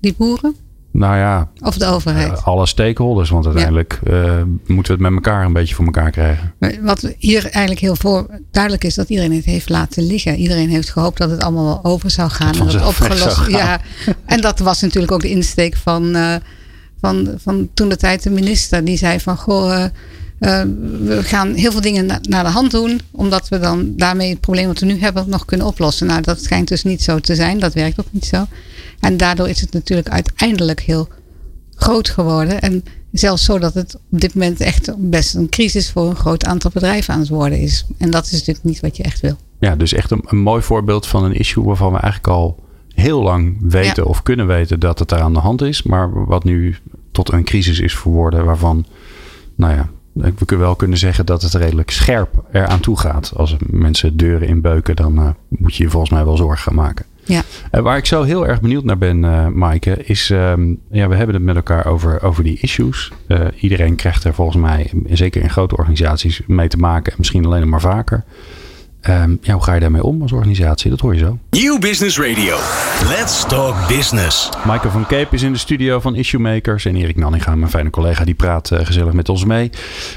Die 0.00 0.14
boeren? 0.18 0.54
Nou 0.92 1.16
ja. 1.16 1.48
Of 1.60 1.76
de 1.76 1.86
overheid? 1.86 2.32
Uh, 2.32 2.46
alle 2.46 2.66
stakeholders. 2.66 3.30
Want 3.30 3.44
uiteindelijk 3.46 4.00
ja. 4.04 4.12
uh, 4.12 4.42
moeten 4.66 4.96
we 4.96 5.04
het 5.04 5.12
met 5.12 5.24
elkaar 5.24 5.44
een 5.44 5.52
beetje 5.52 5.74
voor 5.74 5.84
elkaar 5.84 6.10
krijgen. 6.10 6.54
Maar 6.58 6.74
wat 6.82 7.14
hier 7.18 7.42
eigenlijk 7.42 7.80
heel 7.80 7.96
voor 7.96 8.26
duidelijk 8.50 8.84
is 8.84 8.94
dat 8.94 9.08
iedereen 9.08 9.32
het 9.32 9.44
heeft 9.44 9.68
laten 9.68 10.02
liggen. 10.02 10.36
Iedereen 10.36 10.68
heeft 10.68 10.90
gehoopt 10.90 11.18
dat 11.18 11.30
het 11.30 11.42
allemaal 11.42 11.64
wel 11.64 11.92
over 11.92 12.10
zou 12.10 12.30
gaan. 12.30 12.52
Dat 12.52 12.66
en 12.66 12.78
dat 12.78 12.86
opgelost. 12.86 13.46
Ja. 13.48 13.80
En 14.24 14.40
dat 14.40 14.58
was 14.58 14.80
natuurlijk 14.80 15.12
ook 15.12 15.22
de 15.22 15.30
insteek 15.30 15.76
van. 15.76 16.16
Uh, 16.16 16.34
van, 17.00 17.34
van 17.36 17.68
toen 17.74 17.88
de 17.88 17.96
tijd 17.96 18.22
de 18.22 18.30
minister. 18.30 18.84
Die 18.84 18.96
zei 18.96 19.20
van 19.20 19.36
goh, 19.36 19.70
uh, 19.70 19.84
uh, 20.40 20.62
we 21.04 21.22
gaan 21.22 21.54
heel 21.54 21.72
veel 21.72 21.80
dingen 21.80 22.06
na, 22.06 22.18
naar 22.22 22.44
de 22.44 22.50
hand 22.50 22.70
doen. 22.70 23.00
Omdat 23.10 23.48
we 23.48 23.58
dan 23.58 23.92
daarmee 23.96 24.30
het 24.30 24.40
probleem 24.40 24.66
wat 24.66 24.78
we 24.78 24.86
nu 24.86 25.00
hebben 25.00 25.28
nog 25.28 25.44
kunnen 25.44 25.66
oplossen. 25.66 26.06
Nou, 26.06 26.22
dat 26.22 26.42
schijnt 26.42 26.68
dus 26.68 26.82
niet 26.82 27.02
zo 27.02 27.18
te 27.18 27.34
zijn. 27.34 27.58
Dat 27.58 27.74
werkt 27.74 28.00
ook 28.00 28.06
niet 28.10 28.26
zo. 28.26 28.46
En 29.00 29.16
daardoor 29.16 29.48
is 29.48 29.60
het 29.60 29.72
natuurlijk 29.72 30.08
uiteindelijk 30.08 30.80
heel 30.80 31.08
groot 31.74 32.08
geworden. 32.08 32.60
En 32.60 32.84
zelfs 33.12 33.44
zo 33.44 33.58
dat 33.58 33.74
het 33.74 33.94
op 33.94 34.20
dit 34.20 34.34
moment 34.34 34.60
echt 34.60 34.90
best 34.96 35.34
een 35.34 35.48
crisis 35.48 35.90
voor 35.90 36.08
een 36.08 36.16
groot 36.16 36.44
aantal 36.44 36.70
bedrijven 36.74 37.14
aan 37.14 37.20
het 37.20 37.28
worden 37.28 37.60
is. 37.60 37.86
En 37.98 38.10
dat 38.10 38.24
is 38.24 38.32
natuurlijk 38.32 38.64
niet 38.64 38.80
wat 38.80 38.96
je 38.96 39.02
echt 39.02 39.20
wil. 39.20 39.36
Ja, 39.58 39.76
dus 39.76 39.92
echt 39.92 40.10
een, 40.10 40.22
een 40.26 40.38
mooi 40.38 40.62
voorbeeld 40.62 41.06
van 41.06 41.24
een 41.24 41.34
issue 41.34 41.64
waarvan 41.64 41.92
we 41.92 41.98
eigenlijk 41.98 42.32
al 42.32 42.64
heel 42.94 43.22
lang 43.22 43.56
weten 43.60 44.02
ja. 44.02 44.08
of 44.08 44.22
kunnen 44.22 44.46
weten 44.46 44.80
dat 44.80 44.98
het 44.98 45.08
daar 45.08 45.20
aan 45.20 45.32
de 45.32 45.38
hand 45.38 45.62
is. 45.62 45.82
Maar 45.82 46.24
wat 46.26 46.44
nu 46.44 46.76
tot 47.12 47.32
een 47.32 47.44
crisis 47.44 47.80
is 47.80 47.96
verworden 47.96 48.44
waarvan, 48.44 48.86
nou 49.54 49.74
ja, 49.74 49.88
we 50.12 50.44
kunnen 50.44 50.66
wel 50.66 50.76
kunnen 50.76 50.98
zeggen 50.98 51.26
dat 51.26 51.42
het 51.42 51.54
redelijk 51.54 51.90
scherp 51.90 52.44
eraan 52.52 52.80
toe 52.80 52.98
gaat. 52.98 53.32
Als 53.36 53.56
mensen 53.66 54.16
deuren 54.16 54.48
inbeuken, 54.48 54.96
dan 54.96 55.18
uh, 55.18 55.28
moet 55.48 55.74
je 55.74 55.82
je 55.82 55.90
volgens 55.90 56.12
mij 56.12 56.24
wel 56.24 56.36
zorgen 56.36 56.58
gaan 56.58 56.74
maken. 56.74 57.04
Ja. 57.24 57.42
Uh, 57.72 57.80
waar 57.80 57.96
ik 57.96 58.06
zo 58.06 58.22
heel 58.22 58.46
erg 58.46 58.60
benieuwd 58.60 58.84
naar 58.84 58.98
ben, 58.98 59.22
uh, 59.22 59.46
Maaike, 59.46 60.04
is, 60.04 60.30
um, 60.30 60.78
ja, 60.90 61.08
we 61.08 61.14
hebben 61.14 61.34
het 61.34 61.44
met 61.44 61.56
elkaar 61.56 61.86
over, 61.86 62.22
over 62.22 62.44
die 62.44 62.58
issues. 62.60 63.12
iedereen 63.60 63.94
krijgt 63.94 64.24
er 64.24 64.34
volgens 64.34 64.56
mij, 64.56 64.90
zeker 65.10 65.42
in 65.42 65.50
grote 65.50 65.76
organisaties, 65.76 66.40
mee 66.46 66.68
te 66.68 66.78
maken. 66.78 67.14
Misschien 67.16 67.44
alleen 67.44 67.68
maar 67.68 67.80
vaker. 67.80 68.24
Um, 69.08 69.38
ja, 69.42 69.52
hoe 69.52 69.62
ga 69.62 69.74
je 69.74 69.80
daarmee 69.80 70.02
om 70.02 70.22
als 70.22 70.32
organisatie? 70.32 70.90
Dat 70.90 71.00
hoor 71.00 71.14
je 71.14 71.20
zo. 71.20 71.38
Nieuw 71.50 71.78
Business 71.78 72.18
Radio. 72.18 72.56
Let's 73.08 73.46
talk 73.46 73.88
business. 73.88 74.48
Michael 74.64 74.90
van 74.90 75.06
Cape 75.06 75.34
is 75.34 75.42
in 75.42 75.52
de 75.52 75.58
studio 75.58 76.00
van 76.00 76.14
Issue 76.14 76.40
Makers. 76.40 76.84
En 76.84 76.96
Erik 76.96 77.16
Nanninga, 77.16 77.54
mijn 77.54 77.70
fijne 77.70 77.90
collega, 77.90 78.24
die 78.24 78.34
praat 78.34 78.70
uh, 78.70 78.78
gezellig 78.82 79.12
met 79.12 79.28
ons 79.28 79.44
mee. 79.44 79.70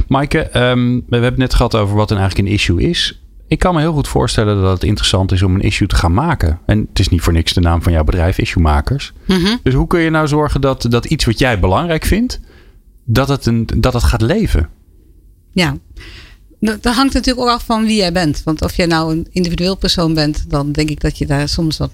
Maaike, 0.07 0.39
um, 0.59 0.95
we 0.95 1.03
hebben 1.09 1.29
het 1.29 1.37
net 1.37 1.53
gehad 1.53 1.75
over 1.75 1.95
wat 1.95 2.11
er 2.11 2.17
eigenlijk 2.17 2.47
een 2.47 2.53
issue 2.53 2.81
is. 2.81 3.23
Ik 3.47 3.59
kan 3.59 3.73
me 3.73 3.79
heel 3.79 3.93
goed 3.93 4.07
voorstellen 4.07 4.61
dat 4.61 4.71
het 4.71 4.83
interessant 4.83 5.31
is 5.31 5.43
om 5.43 5.55
een 5.55 5.61
issue 5.61 5.87
te 5.87 5.95
gaan 5.95 6.13
maken. 6.13 6.59
En 6.65 6.85
het 6.89 6.99
is 6.99 7.09
niet 7.09 7.21
voor 7.21 7.33
niks 7.33 7.53
de 7.53 7.61
naam 7.61 7.81
van 7.81 7.91
jouw 7.91 8.03
bedrijf, 8.03 8.37
Issue 8.37 8.63
Makers. 8.63 9.13
Mm 9.27 9.35
-hmm. 9.35 9.59
Dus 9.63 9.73
hoe 9.73 9.87
kun 9.87 9.99
je 9.99 10.09
nou 10.09 10.27
zorgen 10.27 10.61
dat, 10.61 10.85
dat 10.89 11.05
iets 11.05 11.25
wat 11.25 11.39
jij 11.39 11.59
belangrijk 11.59 12.05
vindt, 12.05 12.39
dat 13.05 13.27
het, 13.27 13.45
een, 13.45 13.67
dat 13.77 13.93
het 13.93 14.03
gaat 14.03 14.21
leven? 14.21 14.69
Ja, 15.51 15.75
dat 16.63 16.93
hangt 16.95 17.13
natuurlijk 17.13 17.47
ook 17.47 17.53
af 17.53 17.63
van 17.65 17.85
wie 17.85 17.95
jij 17.95 18.11
bent. 18.11 18.41
Want 18.43 18.61
of 18.61 18.75
jij 18.75 18.85
nou 18.85 19.11
een 19.11 19.27
individueel 19.31 19.75
persoon 19.75 20.13
bent, 20.13 20.49
dan 20.49 20.71
denk 20.71 20.89
ik 20.89 21.01
dat 21.01 21.17
je 21.17 21.25
daar 21.25 21.49
soms 21.49 21.77
wat. 21.77 21.91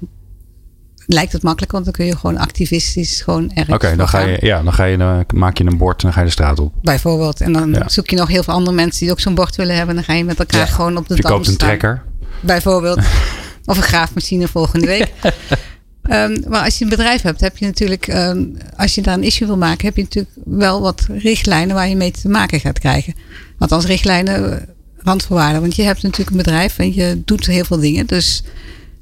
Lijkt 1.06 1.32
het 1.32 1.44
makkelijk, 1.44 1.72
want 1.72 1.84
dan 1.84 1.94
kun 1.94 2.06
je 2.06 2.18
gewoon 2.18 2.38
activistisch 2.38 3.22
gewoon 3.22 3.50
ergens. 3.50 3.76
Oké, 3.76 3.86
okay, 3.86 3.96
dan 3.96 4.08
ga 4.08 4.20
je, 4.20 4.38
ja, 4.42 4.64
dan 4.64 4.74
ga 4.74 4.84
je, 4.84 4.98
dan 4.98 5.26
maak 5.34 5.58
je 5.58 5.66
een 5.66 5.78
bord 5.78 5.98
en 5.98 6.04
dan 6.04 6.14
ga 6.14 6.20
je 6.20 6.26
de 6.26 6.32
straat 6.32 6.60
op. 6.60 6.74
Bijvoorbeeld. 6.82 7.42
En 7.42 7.54
dan 7.54 7.72
ja. 7.72 7.90
zoek 7.90 8.10
je 8.10 8.16
nog 8.16 8.28
heel 8.28 8.44
veel 8.44 8.54
andere 8.54 8.76
mensen 8.76 9.00
die 9.00 9.12
ook 9.12 9.20
zo'n 9.20 9.36
bord 9.36 9.56
willen 9.56 9.76
hebben. 9.76 9.96
Dan 9.96 10.04
ga 10.04 10.14
je 10.14 10.24
met 10.24 10.40
elkaar 10.40 10.60
ja. 10.60 10.66
gewoon 10.66 10.98
op 10.98 11.08
de 11.08 11.16
je 11.16 11.22
dans 11.22 11.34
koopt 11.34 11.48
een 11.48 11.58
trekker. 11.58 12.04
Bijvoorbeeld. 12.40 12.98
of 13.66 13.78
een 13.78 13.84
graafmachine 13.84 14.48
volgende 14.48 14.86
week. 14.86 15.12
Um, 16.04 16.44
maar 16.48 16.64
als 16.64 16.78
je 16.78 16.84
een 16.84 16.90
bedrijf 16.90 17.22
hebt, 17.22 17.42
heb 17.42 17.58
je 17.58 17.66
natuurlijk, 17.66 18.08
ehm, 18.08 18.46
als 18.76 18.96
je 18.96 19.02
daar 19.02 19.14
een 19.14 19.24
issue 19.24 19.48
wil 19.48 19.58
maken, 19.58 19.86
heb 19.86 19.96
je 19.96 20.02
natuurlijk 20.02 20.36
wel 20.46 20.82
wat 20.82 21.06
richtlijnen 21.10 21.76
waar 21.76 21.90
je 21.90 21.96
mee 21.96 22.12
te 22.12 22.30
maken 22.30 22.60
gaat 22.60 22.80
krijgen. 22.80 23.16
Althans, 23.58 23.86
richtlijnen, 23.86 24.52
eh, 24.52 24.68
randvoorwaarden. 24.98 25.62
Want 25.62 25.76
je 25.76 25.84
hebt 25.84 26.02
natuurlijk 26.02 26.30
een 26.30 26.44
bedrijf 26.44 26.78
en 26.78 26.94
je 26.94 27.22
doet 27.26 27.46
heel 27.46 27.64
veel 27.64 27.80
dingen. 27.80 28.06
Dus 28.06 28.44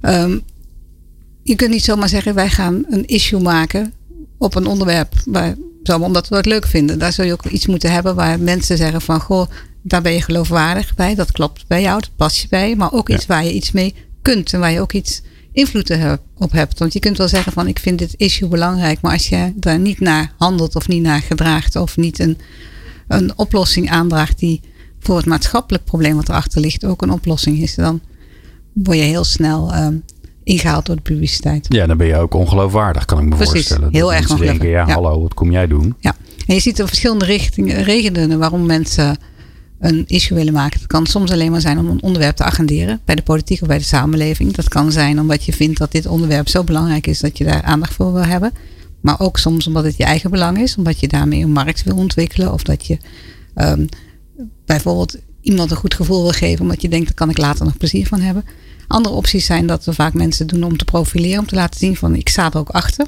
um, 0.01 0.41
je 1.43 1.55
kunt 1.55 1.71
niet 1.71 1.83
zomaar 1.83 2.09
zeggen, 2.09 2.33
wij 2.33 2.49
gaan 2.49 2.85
een 2.89 3.05
issue 3.05 3.41
maken 3.41 3.93
op 4.37 4.55
een 4.55 4.67
onderwerp. 4.67 5.13
Waar, 5.25 5.55
omdat 5.99 6.27
we 6.27 6.35
het 6.35 6.45
leuk 6.45 6.65
vinden. 6.65 6.99
Daar 6.99 7.13
zul 7.13 7.25
je 7.25 7.33
ook 7.33 7.45
iets 7.45 7.67
moeten 7.67 7.91
hebben 7.91 8.15
waar 8.15 8.39
mensen 8.39 8.77
zeggen 8.77 9.01
van, 9.01 9.19
goh, 9.19 9.49
daar 9.81 10.01
ben 10.01 10.13
je 10.13 10.21
geloofwaardig 10.21 10.95
bij. 10.95 11.15
Dat 11.15 11.31
klopt 11.31 11.67
bij 11.67 11.81
jou, 11.81 11.99
dat 11.99 12.15
past 12.15 12.37
je 12.37 12.47
bij. 12.49 12.75
Maar 12.75 12.91
ook 12.91 13.09
iets 13.09 13.25
waar 13.25 13.43
je 13.43 13.53
iets 13.53 13.71
mee 13.71 13.95
kunt 14.21 14.53
en 14.53 14.59
waar 14.59 14.71
je 14.71 14.81
ook 14.81 14.93
iets 14.93 15.21
invloed 15.57 15.97
op 16.37 16.51
hebt. 16.51 16.79
Want 16.79 16.93
je 16.93 16.99
kunt 16.99 17.17
wel 17.17 17.27
zeggen 17.27 17.51
van 17.51 17.67
ik 17.67 17.79
vind 17.79 17.99
dit 17.99 18.13
issue 18.17 18.49
belangrijk, 18.49 19.01
maar 19.01 19.11
als 19.11 19.29
je 19.29 19.53
daar 19.55 19.79
niet 19.79 19.99
naar 19.99 20.33
handelt 20.37 20.75
of 20.75 20.87
niet 20.87 21.01
naar 21.01 21.21
gedraagt 21.21 21.75
of 21.75 21.97
niet 21.97 22.19
een, 22.19 22.37
een 23.07 23.37
oplossing 23.37 23.89
aandraagt 23.89 24.39
die 24.39 24.61
voor 24.99 25.17
het 25.17 25.25
maatschappelijk 25.25 25.83
probleem 25.83 26.15
wat 26.15 26.29
erachter 26.29 26.61
ligt 26.61 26.85
ook 26.85 27.01
een 27.01 27.11
oplossing 27.11 27.59
is, 27.59 27.75
dan 27.75 28.01
word 28.73 28.97
je 28.97 29.03
heel 29.03 29.23
snel 29.23 29.75
um, 29.75 30.03
ingehaald 30.43 30.85
door 30.85 30.95
de 30.95 31.01
publiciteit. 31.01 31.65
Ja, 31.69 31.85
dan 31.85 31.97
ben 31.97 32.07
je 32.07 32.15
ook 32.15 32.33
ongeloofwaardig, 32.33 33.05
kan 33.05 33.17
ik 33.17 33.23
me 33.23 33.35
Precies, 33.35 33.53
voorstellen. 33.53 33.89
Heel 33.91 34.13
erg 34.13 34.21
ongeloofwaardig. 34.21 34.61
denken, 34.61 34.69
ja, 34.69 34.93
hallo, 34.93 35.21
wat 35.21 35.33
kom 35.33 35.51
jij 35.51 35.67
doen? 35.67 35.95
Ja, 35.99 36.15
en 36.47 36.53
je 36.53 36.61
ziet 36.61 36.79
er 36.79 36.87
verschillende 36.87 37.25
richtingen, 37.25 37.83
redenen 37.83 38.39
waarom 38.39 38.65
mensen 38.65 39.17
een 39.79 40.03
issue 40.07 40.37
willen 40.37 40.53
maken. 40.53 40.79
Het 40.79 40.87
kan 40.87 41.05
soms 41.05 41.31
alleen 41.31 41.51
maar 41.51 41.61
zijn 41.61 41.77
om 41.77 41.89
een 41.89 42.01
onderwerp 42.01 42.35
te 42.35 42.43
agenderen 42.43 43.01
bij 43.05 43.15
de 43.15 43.21
politiek 43.21 43.61
of 43.61 43.67
bij 43.67 43.77
de 43.77 43.83
samenleving. 43.83 44.53
Dat 44.53 44.67
kan 44.67 44.91
zijn 44.91 45.19
omdat 45.19 45.43
je 45.43 45.53
vindt 45.53 45.77
dat 45.77 45.91
dit 45.91 46.05
onderwerp 46.05 46.47
zo 46.49 46.63
belangrijk 46.63 47.07
is 47.07 47.19
dat 47.19 47.37
je 47.37 47.43
daar 47.43 47.61
aandacht 47.61 47.93
voor 47.93 48.13
wil 48.13 48.25
hebben. 48.25 48.51
Maar 49.01 49.19
ook 49.19 49.37
soms 49.37 49.67
omdat 49.67 49.83
het 49.83 49.97
je 49.97 50.03
eigen 50.03 50.31
belang 50.31 50.57
is, 50.59 50.77
omdat 50.77 50.99
je 50.99 51.07
daarmee 51.07 51.43
een 51.43 51.51
markt 51.51 51.83
wil 51.83 51.95
ontwikkelen 51.95 52.53
of 52.53 52.63
dat 52.63 52.85
je 52.87 52.97
um, 53.55 53.87
bijvoorbeeld 54.65 55.17
iemand 55.41 55.71
een 55.71 55.77
goed 55.77 55.93
gevoel 55.93 56.21
wil 56.21 56.31
geven 56.31 56.61
omdat 56.61 56.81
je 56.81 56.89
denkt, 56.89 57.05
daar 57.05 57.15
kan 57.15 57.29
ik 57.29 57.37
later 57.37 57.65
nog 57.65 57.77
plezier 57.77 58.07
van 58.07 58.19
hebben. 58.19 58.43
Andere 58.87 59.15
opties 59.15 59.45
zijn 59.45 59.67
dat 59.67 59.85
we 59.85 59.93
vaak 59.93 60.13
mensen 60.13 60.47
doen 60.47 60.63
om 60.63 60.77
te 60.77 60.85
profileren, 60.85 61.39
om 61.39 61.47
te 61.47 61.55
laten 61.55 61.79
zien 61.79 61.95
van 61.95 62.15
ik 62.15 62.29
sta 62.29 62.51
er 62.51 62.57
ook 62.57 62.69
achter. 62.69 63.07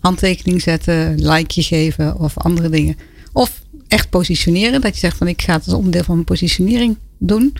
Handtekening 0.00 0.62
zetten, 0.62 1.14
likeje 1.20 1.62
geven 1.62 2.18
of 2.18 2.38
andere 2.38 2.68
dingen. 2.68 2.96
Of 3.32 3.62
echt 3.88 4.10
positioneren. 4.10 4.80
Dat 4.80 4.94
je 4.94 5.00
zegt 5.00 5.16
van 5.16 5.28
ik 5.28 5.42
ga 5.42 5.52
het 5.52 5.64
als 5.64 5.74
onderdeel 5.74 6.04
van 6.04 6.14
mijn 6.14 6.26
positionering 6.26 6.96
doen. 7.18 7.56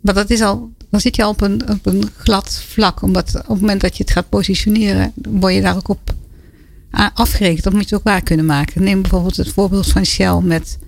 Maar 0.00 0.14
dat 0.14 0.30
is 0.30 0.40
al, 0.40 0.70
dan 0.90 1.00
zit 1.00 1.16
je 1.16 1.22
al 1.22 1.30
op 1.30 1.40
een, 1.40 1.70
op 1.70 1.86
een 1.86 2.10
glad 2.16 2.62
vlak. 2.68 3.02
Omdat 3.02 3.34
op 3.36 3.48
het 3.48 3.60
moment 3.60 3.80
dat 3.80 3.96
je 3.96 4.02
het 4.02 4.12
gaat 4.12 4.28
positioneren, 4.28 5.12
word 5.28 5.54
je 5.54 5.60
daar 5.60 5.76
ook 5.76 5.88
op 5.88 6.14
afgerekend. 7.14 7.62
Dat 7.62 7.72
moet 7.72 7.88
je 7.88 7.96
ook 7.96 8.02
waar 8.02 8.22
kunnen 8.22 8.46
maken. 8.46 8.82
Neem 8.82 9.02
bijvoorbeeld 9.02 9.36
het 9.36 9.48
voorbeeld 9.48 9.86
van 9.86 10.04
Shell 10.04 10.40
met 10.42 10.78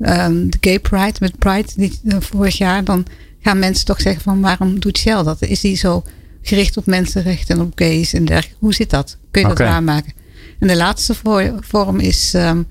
um, 0.00 0.50
de 0.50 0.58
Gay 0.60 0.80
Pride, 0.80 1.14
met 1.20 1.38
Pride 1.38 1.68
die, 1.76 1.98
uh, 2.04 2.16
vorig 2.20 2.58
jaar. 2.58 2.84
Dan 2.84 3.06
gaan 3.40 3.58
mensen 3.58 3.84
toch 3.84 4.00
zeggen 4.00 4.22
van 4.22 4.40
waarom 4.40 4.80
doet 4.80 4.98
Shell 4.98 5.22
dat? 5.22 5.42
Is 5.42 5.60
die 5.60 5.76
zo 5.76 6.02
gericht 6.42 6.76
op 6.76 6.86
mensenrechten 6.86 7.56
en 7.56 7.62
op 7.62 7.72
gays 7.74 8.12
en 8.12 8.24
dergelijke? 8.24 8.58
Hoe 8.60 8.74
zit 8.74 8.90
dat? 8.90 9.16
Kun 9.30 9.42
je 9.42 9.48
dat 9.48 9.58
waarmaken? 9.58 10.12
En 10.58 10.68
de 10.68 10.76
laatste 10.76 11.14
vorm 11.60 12.00
is 12.00 12.34
um, 12.34 12.66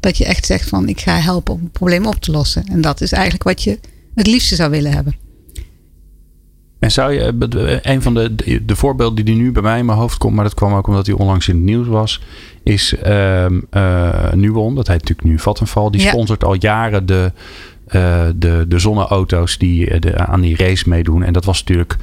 dat 0.00 0.16
je 0.16 0.24
echt 0.24 0.46
zegt 0.46 0.68
van 0.68 0.88
ik 0.88 1.00
ga 1.00 1.14
helpen 1.14 1.54
om 1.54 1.60
het 1.62 1.72
probleem 1.72 2.06
op 2.06 2.14
te 2.14 2.30
lossen. 2.30 2.64
En 2.66 2.80
dat 2.80 3.00
is 3.00 3.12
eigenlijk 3.12 3.42
wat 3.42 3.62
je 3.62 3.78
het 4.14 4.26
liefste 4.26 4.54
zou 4.54 4.70
willen 4.70 4.92
hebben. 4.92 5.14
En 6.78 6.90
zou 6.90 7.12
je, 7.12 7.80
een 7.82 8.02
van 8.02 8.14
de, 8.14 8.34
de, 8.64 8.76
voorbeelden 8.76 9.24
die 9.24 9.34
nu 9.34 9.52
bij 9.52 9.62
mij 9.62 9.78
in 9.78 9.84
mijn 9.84 9.98
hoofd 9.98 10.18
komt, 10.18 10.34
maar 10.34 10.44
dat 10.44 10.54
kwam 10.54 10.74
ook 10.74 10.86
omdat 10.86 11.06
hij 11.06 11.14
onlangs 11.14 11.48
in 11.48 11.54
het 11.54 11.64
nieuws 11.64 11.86
was, 11.86 12.20
is 12.62 12.94
uh, 13.06 13.46
uh, 13.72 14.32
Nuon. 14.32 14.74
Dat 14.74 14.86
heet 14.86 15.00
natuurlijk 15.00 15.28
nu 15.28 15.38
Vattenfall. 15.38 15.90
Die 15.90 16.00
sponsort 16.00 16.44
al 16.44 16.54
jaren 16.54 17.06
de, 17.06 17.32
uh, 17.88 18.26
de, 18.36 18.64
de 18.68 18.78
zonneauto's 18.78 19.58
die 19.58 20.00
de, 20.00 20.16
aan 20.16 20.40
die 20.40 20.56
race 20.56 20.88
meedoen. 20.88 21.22
En 21.22 21.32
dat 21.32 21.44
was 21.44 21.58
natuurlijk 21.58 21.96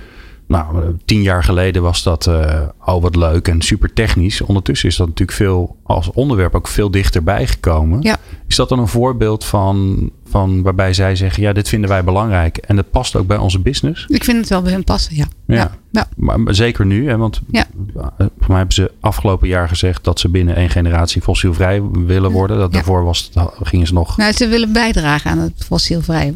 nou, 0.48 0.82
eh, 0.82 0.88
tien 1.06 1.22
jaar 1.22 1.44
geleden 1.44 1.82
was 1.82 2.04
dat 2.04 2.26
uh, 2.26 2.62
al 2.78 3.02
wat 3.02 3.16
leuk 3.16 3.48
en 3.48 3.62
super 3.62 3.94
technisch. 3.94 4.42
Ondertussen 4.42 4.90
is 4.90 4.96
dat 4.96 5.08
natuurlijk 5.08 5.38
veel 5.38 5.76
als 5.84 6.12
onderwerp 6.12 6.56
ook 6.56 6.68
veel 6.68 6.92
dichterbij 6.92 7.48
gekomen. 7.48 8.02
Ja. 8.02 8.18
Is 8.48 8.56
dat 8.56 8.70
dan 8.70 8.80
een 8.80 8.88
voorbeeld 8.88 9.46
van, 9.46 10.10
van 10.30 10.62
waarbij 10.62 10.94
zij 10.94 11.16
zeggen: 11.16 11.44
ja, 11.44 11.54
dit 11.54 11.70
vinden 11.70 11.90
wij 11.90 12.04
belangrijk 12.04 12.58
en 12.58 12.76
dat 12.76 12.92
past 12.92 13.16
ook 13.16 13.28
bij 13.28 13.38
onze 13.38 13.60
business? 13.60 14.06
Ik 14.08 14.24
vind 14.24 14.38
het 14.38 14.50
wel 14.50 14.62
bij 14.62 14.72
hun 14.72 14.84
passen, 14.84 15.16
ja. 15.16 15.26
Ja, 15.46 15.72
ja. 15.92 16.08
Maar, 16.16 16.40
zeker 16.56 16.86
nu, 16.86 17.10
hè, 17.10 17.18
want 17.18 17.42
ja. 17.52 17.66
Eh, 17.96 18.04
voor 18.18 18.48
mij 18.48 18.58
hebben 18.58 18.76
ze 18.76 18.92
afgelopen 19.00 19.48
jaar 19.48 19.68
gezegd 19.68 20.04
dat 20.04 20.20
ze 20.20 20.30
binnen 20.30 20.56
één 20.56 20.70
generatie 20.70 21.22
fossielvrij 21.22 21.82
willen 21.92 22.32
worden. 22.32 22.58
Dat 22.58 22.74
Daarvoor 22.74 23.04
was 23.04 23.32
gingen 23.62 23.88
ze 23.88 23.94
nog. 23.94 24.18
Nou, 24.18 24.32
ze 24.32 24.48
willen 24.48 24.72
bijdragen 24.72 25.32
aan 25.32 25.40
het 25.40 25.64
fossielvrij 25.66 26.36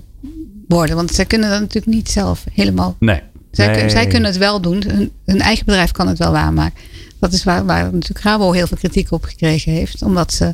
worden, 0.67 0.95
want 0.95 1.11
zij 1.11 1.25
kunnen 1.25 1.49
dat 1.49 1.59
natuurlijk 1.59 1.95
niet 1.95 2.09
zelf 2.09 2.45
helemaal. 2.53 2.95
Nee. 2.99 3.21
Zij, 3.51 3.89
zij, 3.89 4.07
kunnen 4.07 4.29
het 4.29 4.39
wel 4.39 4.61
doen. 4.61 4.83
Hun, 5.25 5.41
eigen 5.41 5.65
bedrijf 5.65 5.91
kan 5.91 6.07
het 6.07 6.17
wel 6.17 6.31
waarmaken. 6.31 6.79
Dat 7.19 7.33
is 7.33 7.43
waar, 7.43 7.65
waar 7.65 7.83
natuurlijk 7.83 8.25
Rabo 8.25 8.51
heel 8.51 8.67
veel 8.67 8.77
kritiek 8.77 9.11
op 9.11 9.23
gekregen 9.23 9.71
heeft. 9.71 10.01
Omdat 10.01 10.33
ze 10.33 10.53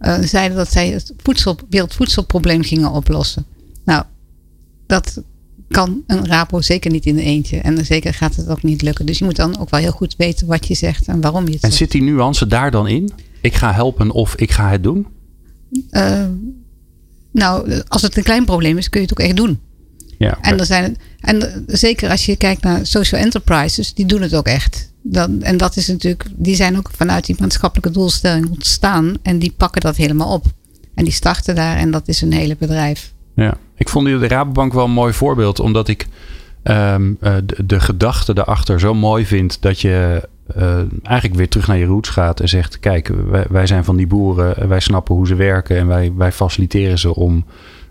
uh, 0.00 0.18
zeiden 0.18 0.56
dat 0.56 0.72
zij 0.72 0.88
het 0.88 1.12
voedsel, 1.16 1.56
wereldvoedselprobleem 1.70 2.62
gingen 2.62 2.90
oplossen. 2.90 3.46
Nou, 3.84 4.04
dat 4.86 5.22
kan 5.68 6.02
een 6.06 6.26
Rabo 6.26 6.60
zeker 6.60 6.90
niet 6.90 7.06
in 7.06 7.18
een 7.18 7.24
eentje. 7.24 7.58
En 7.58 7.84
zeker 7.84 8.14
gaat 8.14 8.36
het 8.36 8.48
ook 8.48 8.62
niet 8.62 8.82
lukken. 8.82 9.06
Dus 9.06 9.18
je 9.18 9.24
moet 9.24 9.36
dan 9.36 9.58
ook 9.58 9.70
wel 9.70 9.80
heel 9.80 9.90
goed 9.90 10.14
weten 10.16 10.46
wat 10.46 10.66
je 10.66 10.74
zegt 10.74 11.06
en 11.06 11.20
waarom 11.20 11.46
je 11.46 11.52
het 11.52 11.62
en 11.62 11.72
zegt. 11.72 11.82
En 11.82 11.90
zit 11.90 12.00
die 12.00 12.10
nuance 12.10 12.46
daar 12.46 12.70
dan 12.70 12.88
in? 12.88 13.12
Ik 13.40 13.54
ga 13.54 13.72
helpen 13.72 14.10
of 14.10 14.34
ik 14.34 14.50
ga 14.50 14.70
het 14.70 14.82
doen? 14.82 15.06
Uh, 15.90 16.24
nou, 17.30 17.82
als 17.88 18.02
het 18.02 18.16
een 18.16 18.22
klein 18.22 18.44
probleem 18.44 18.78
is, 18.78 18.88
kun 18.88 19.00
je 19.00 19.06
het 19.06 19.20
ook 19.20 19.26
echt 19.26 19.36
doen. 19.36 19.60
Ja, 20.18 20.38
en, 20.40 20.58
er 20.58 20.66
zijn, 20.66 20.96
en 21.20 21.64
zeker 21.66 22.10
als 22.10 22.26
je 22.26 22.36
kijkt 22.36 22.62
naar 22.62 22.86
social 22.86 23.20
enterprises, 23.20 23.94
die 23.94 24.06
doen 24.06 24.22
het 24.22 24.34
ook 24.34 24.46
echt. 24.46 24.92
Dan, 25.02 25.42
en 25.42 25.56
dat 25.56 25.76
is 25.76 25.88
natuurlijk, 25.88 26.24
die 26.36 26.54
zijn 26.54 26.76
ook 26.76 26.90
vanuit 26.96 27.26
die 27.26 27.36
maatschappelijke 27.38 27.98
doelstelling 27.98 28.50
ontstaan. 28.50 29.14
En 29.22 29.38
die 29.38 29.54
pakken 29.56 29.80
dat 29.80 29.96
helemaal 29.96 30.32
op. 30.32 30.44
En 30.94 31.04
die 31.04 31.12
starten 31.12 31.54
daar 31.54 31.76
en 31.76 31.90
dat 31.90 32.08
is 32.08 32.20
een 32.20 32.32
hele 32.32 32.56
bedrijf. 32.58 33.12
Ja, 33.34 33.56
ik 33.76 33.88
vond 33.88 34.06
de 34.06 34.28
Rabobank 34.28 34.72
wel 34.72 34.84
een 34.84 34.90
mooi 34.90 35.12
voorbeeld. 35.12 35.60
Omdat 35.60 35.88
ik 35.88 36.06
um, 36.64 37.18
de, 37.20 37.64
de 37.66 37.80
gedachte 37.80 38.34
daarachter 38.34 38.80
zo 38.80 38.94
mooi 38.94 39.26
vind 39.26 39.62
dat 39.62 39.80
je 39.80 40.28
uh, 40.56 40.78
eigenlijk 41.02 41.34
weer 41.34 41.48
terug 41.48 41.66
naar 41.66 41.76
je 41.76 41.84
roots 41.84 42.08
gaat 42.08 42.40
en 42.40 42.48
zegt: 42.48 42.80
Kijk, 42.80 43.08
wij, 43.30 43.46
wij, 43.50 43.66
zijn 43.66 43.84
van 43.84 43.96
die 43.96 44.06
boeren, 44.06 44.68
wij 44.68 44.80
snappen 44.80 45.14
hoe 45.14 45.26
ze 45.26 45.34
werken 45.34 45.76
en 45.76 45.86
wij, 45.86 46.12
wij 46.16 46.32
faciliteren 46.32 46.98
ze 46.98 47.14
om 47.14 47.44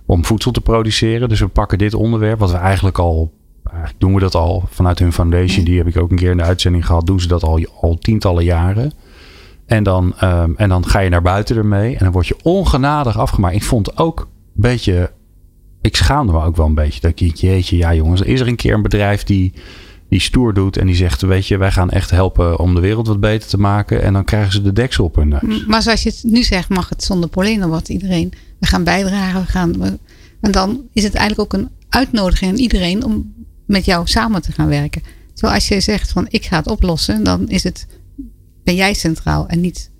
om 0.08 0.26
voedsel 0.26 0.52
te 0.52 0.62
produceren. 0.62 1.30
Dus 1.30 1.40
we 1.40 1.48
pakken 1.48 1.78
dit 1.78 1.94
onderwerp, 1.94 2.40
wat 2.40 2.52
we 2.52 2.58
eigenlijk 2.58 2.98
al, 2.98 3.34
eigenlijk 3.64 4.00
doen 4.00 4.14
we 4.14 4.20
dat 4.20 4.36
al 4.36 4.64
vanuit 4.70 5.00
hun 5.00 5.14
foundation. 5.14 5.66
Die 5.66 5.78
heb 5.78 5.88
ik 5.88 5.98
ook 5.98 6.12
een 6.12 6.18
keer 6.18 6.32
in 6.32 6.38
de 6.38 6.44
uitzending 6.44 6.86
gehad. 6.86 7.06
Doen 7.06 7.20
ze 7.20 7.28
dat 7.28 7.44
al, 7.44 7.66
al 7.82 7.98
tientallen 7.98 8.44
jaren. 8.44 8.92
En 9.66 9.84
dan, 9.84 10.14
um, 10.24 10.54
en 10.58 10.70
dan 10.70 10.86
ga 10.86 11.00
je 11.00 11.10
naar 11.10 11.22
buiten 11.22 11.58
ermee. 11.58 11.96
En 11.96 12.04
dan 12.04 12.12
word 12.12 12.28
je 12.28 12.36
ongenadig 12.44 13.18
afgemaakt. 13.18 13.56
Ik 13.56 13.64
vond 13.64 13.98
ook 13.98 14.20
een 14.20 14.62
beetje. 14.62 15.12
Ik 15.82 15.96
schaamde 15.96 16.32
me 16.32 16.44
ook 16.44 16.56
wel 16.56 16.66
een 16.66 16.74
beetje. 16.74 17.02
Dat 17.02 17.20
ik, 17.20 17.36
jeetje, 17.36 17.78
ja 17.78 17.94
jongens, 17.94 18.22
is 18.22 18.40
er 18.40 18.48
een 18.48 18.56
keer 18.56 18.74
een 18.74 18.82
bedrijf 18.82 19.24
die, 19.24 19.54
die 20.10 20.20
stoer 20.20 20.54
doet 20.54 20.78
en 20.78 20.86
die 20.86 20.96
zegt: 20.96 21.22
Weet 21.22 21.48
je, 21.48 21.58
wij 21.58 21.72
gaan 21.72 21.90
echt 21.90 22.10
helpen 22.10 22.60
om 22.60 22.76
de 22.76 22.82
wereld 22.82 23.08
wat 23.08 23.20
beter 23.20 23.50
te 23.50 23.58
maken. 23.58 24.02
En 24.02 24.14
dan 24.14 24.24
krijgen 24.24 24.52
ze 24.52 24.62
de 24.62 24.74
deksel 24.74 25.04
op 25.04 25.16
hun 25.16 25.28
neus. 25.28 25.66
Maar 25.66 25.82
zoals 25.82 26.04
je 26.04 26.10
het 26.10 26.24
nu 26.24 26.44
zegt, 26.44 26.70
mag 26.70 26.90
het 26.90 27.04
zonder 27.04 27.30
pollen, 27.30 27.70
wat 27.70 27.90
iedereen 27.90 28.34
we 28.60 28.66
gaan 28.66 28.84
bijdragen. 28.84 29.42
We 29.42 29.48
gaan, 29.48 30.00
en 30.42 30.52
dan 30.52 30.82
is 30.94 31.04
het 31.04 31.14
eigenlijk 31.14 31.54
ook 31.54 31.60
een 31.60 31.70
uitnodiging 31.90 32.52
aan 32.52 32.58
iedereen 32.58 33.04
om 33.04 33.34
met 33.66 33.86
jou 33.86 34.08
samen 34.08 34.42
te 34.42 34.52
gaan 34.52 34.68
werken. 34.68 35.02
Terwijl 35.34 35.54
als 35.56 35.68
je 35.68 35.80
zegt 35.80 36.12
van 36.12 36.26
ik 36.30 36.46
ga 36.46 36.58
het 36.58 36.68
oplossen, 36.68 37.24
dan 37.24 37.50
is 37.50 37.64
het, 37.64 37.88
ben 38.64 38.76
jij 38.76 38.94
centraal 38.94 39.48
en 39.48 39.62
niet 39.62 39.92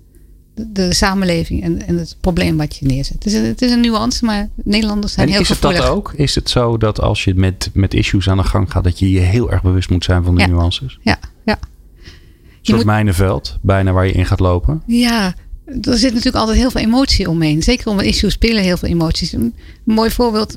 de, 0.66 0.94
samenleving 0.94 1.62
en, 1.62 1.86
en, 1.86 1.98
het 1.98 2.16
probleem 2.20 2.56
wat 2.56 2.76
je 2.76 2.86
neerzet. 2.86 3.14
Het 3.14 3.26
is, 3.26 3.32
het 3.32 3.62
is 3.62 3.70
een 3.70 3.80
nuance, 3.80 4.24
maar 4.24 4.48
Nederlanders 4.54 5.12
zijn 5.12 5.26
en 5.26 5.32
heel 5.32 5.42
is 5.42 5.48
het 5.48 5.60
dat 5.60 5.80
ook? 5.80 6.12
Is 6.16 6.34
het 6.34 6.50
zo 6.50 6.76
dat 6.76 7.00
als 7.00 7.24
je 7.24 7.34
met, 7.34 7.70
met 7.72 7.94
issues 7.94 8.28
aan 8.28 8.36
de 8.36 8.44
gang 8.44 8.70
gaat, 8.70 8.84
dat 8.84 8.98
je 8.98 9.10
je 9.10 9.20
heel 9.20 9.50
erg 9.50 9.62
bewust 9.62 9.90
moet 9.90 10.04
zijn 10.04 10.24
van 10.24 10.34
de 10.34 10.46
nuances? 10.46 10.98
Ja, 11.02 11.18
ja. 11.44 11.58
Een 12.02 12.74
soort 12.74 12.84
mijnenveld, 12.84 13.58
bijna 13.60 13.92
waar 13.92 14.06
je 14.06 14.12
in 14.12 14.26
gaat 14.26 14.40
lopen. 14.40 14.82
Ja, 14.86 15.34
er 15.64 15.98
zit 15.98 16.10
natuurlijk 16.10 16.36
altijd 16.36 16.58
heel 16.58 16.70
veel 16.70 16.80
emotie 16.80 17.28
omheen. 17.28 17.62
Zeker 17.62 17.88
om 17.88 17.98
een 17.98 18.04
issue 18.04 18.30
spelen 18.30 18.62
heel 18.62 18.76
veel 18.76 18.88
emoties. 18.88 19.32
Een 19.32 19.54
mooi 19.84 20.10
voorbeeld. 20.10 20.56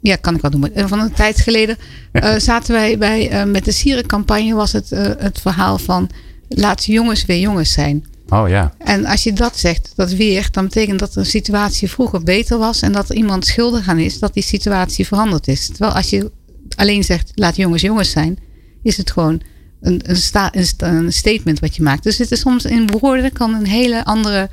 Ja, 0.00 0.16
kan 0.16 0.34
ik 0.34 0.40
wel 0.40 0.50
doen. 0.50 0.70
Van 0.74 1.00
een 1.00 1.12
tijd 1.12 1.40
geleden 1.40 1.76
uh, 2.12 2.34
zaten 2.50 2.74
wij 2.74 2.98
bij, 2.98 3.32
uh, 3.32 3.50
met 3.52 3.64
de 3.64 3.72
sierencampagne 3.72 4.54
was 4.54 4.72
het 4.72 4.92
uh, 4.92 5.08
het 5.18 5.40
verhaal 5.40 5.78
van 5.78 6.10
laat 6.48 6.84
jongens 6.84 7.26
weer 7.26 7.38
jongens 7.38 7.72
zijn. 7.72 8.04
Oh 8.32 8.48
ja. 8.48 8.74
En 8.78 9.04
als 9.06 9.22
je 9.22 9.32
dat 9.32 9.58
zegt, 9.58 9.92
dat 9.96 10.12
weer, 10.12 10.48
dan 10.50 10.64
betekent 10.64 10.98
dat 10.98 11.12
de 11.12 11.24
situatie 11.24 11.90
vroeger 11.90 12.22
beter 12.22 12.58
was 12.58 12.82
en 12.82 12.92
dat 12.92 13.08
er 13.08 13.16
iemand 13.16 13.46
schuldig 13.46 13.88
aan 13.88 13.98
is 13.98 14.18
dat 14.18 14.34
die 14.34 14.42
situatie 14.42 15.06
veranderd 15.06 15.48
is. 15.48 15.66
Terwijl 15.66 15.92
als 15.92 16.10
je 16.10 16.30
alleen 16.76 17.04
zegt 17.04 17.32
laat 17.34 17.56
jongens 17.56 17.82
jongens 17.82 18.10
zijn, 18.10 18.38
is 18.82 18.96
het 18.96 19.10
gewoon 19.10 19.40
een, 19.80 20.00
een, 20.04 20.16
sta, 20.16 20.52
een, 20.80 21.12
statement 21.12 21.58
wat 21.58 21.76
je 21.76 21.82
maakt. 21.82 22.02
Dus 22.02 22.18
het 22.18 22.30
is 22.30 22.40
soms 22.40 22.64
in 22.64 22.90
woorden 22.90 23.32
kan 23.32 23.54
een 23.54 23.66
hele 23.66 24.04
andere 24.04 24.50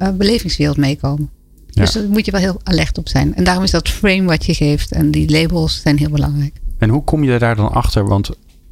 uh, 0.00 0.08
belevingswereld 0.10 0.76
meekomen. 0.76 1.30
Dus 1.70 1.92
daar 1.92 2.08
moet 2.08 2.24
je 2.24 2.30
wel 2.30 2.40
heel 2.40 2.60
alert 2.62 2.98
op 2.98 3.08
zijn. 3.08 3.34
En 3.34 3.44
daarom 3.44 3.64
is 3.64 3.70
dat 3.70 3.88
frame 3.88 4.22
wat 4.22 4.44
je 4.44 4.54
geeft 4.54 4.92
en 4.92 5.10
die 5.10 5.30
labels 5.30 5.80
zijn 5.80 5.98
heel 5.98 6.10
belangrijk. 6.10 6.60
En 6.78 6.88
hoe 6.88 7.04
kom 7.04 7.24
je 7.24 7.38
daar 7.38 7.56
dan 7.56 7.72
achter? 7.72 8.06
Want 8.06 8.30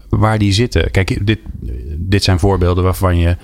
waar 0.08 0.38
die 0.38 0.52
zitten. 0.52 0.90
Kijk, 0.90 1.26
dit, 1.26 1.38
dit 1.96 2.24
zijn 2.24 2.38
voorbeelden 2.38 2.84
waarvan 2.84 3.16
je 3.16 3.36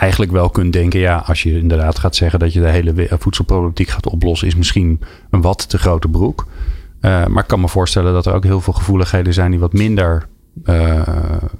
eigenlijk 0.00 0.32
wel 0.32 0.50
kunt 0.50 0.72
denken, 0.72 1.00
ja, 1.00 1.16
als 1.16 1.42
je 1.42 1.58
inderdaad 1.58 1.98
gaat 1.98 2.16
zeggen 2.16 2.38
dat 2.38 2.52
je 2.52 2.60
de 2.60 2.68
hele 2.68 3.08
voedselproblematiek 3.18 3.88
gaat 3.88 4.06
oplossen, 4.06 4.48
is 4.48 4.54
misschien 4.54 5.00
een 5.30 5.40
wat 5.40 5.68
te 5.68 5.78
grote 5.78 6.08
broek. 6.08 6.46
Uh, 7.00 7.26
maar 7.26 7.42
ik 7.42 7.48
kan 7.48 7.60
me 7.60 7.68
voorstellen 7.68 8.12
dat 8.12 8.26
er 8.26 8.34
ook 8.34 8.44
heel 8.44 8.60
veel 8.60 8.72
gevoeligheden 8.72 9.34
zijn 9.34 9.50
die 9.50 9.60
wat 9.60 9.72
minder 9.72 10.28
uh, 10.64 11.02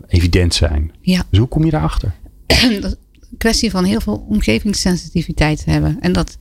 evident 0.07 0.54
zijn. 0.54 0.92
Ja. 1.00 1.23
Dus 1.30 1.38
hoe 1.38 1.49
kom 1.49 1.64
je 1.64 1.71
daarachter? 1.71 2.12
dat 2.80 2.97
kwestie 3.38 3.71
van 3.71 3.85
heel 3.85 4.00
veel 4.00 4.26
omgevingssensitiviteit 4.28 5.64
hebben. 5.64 5.97
En 6.00 6.12
dat, 6.12 6.37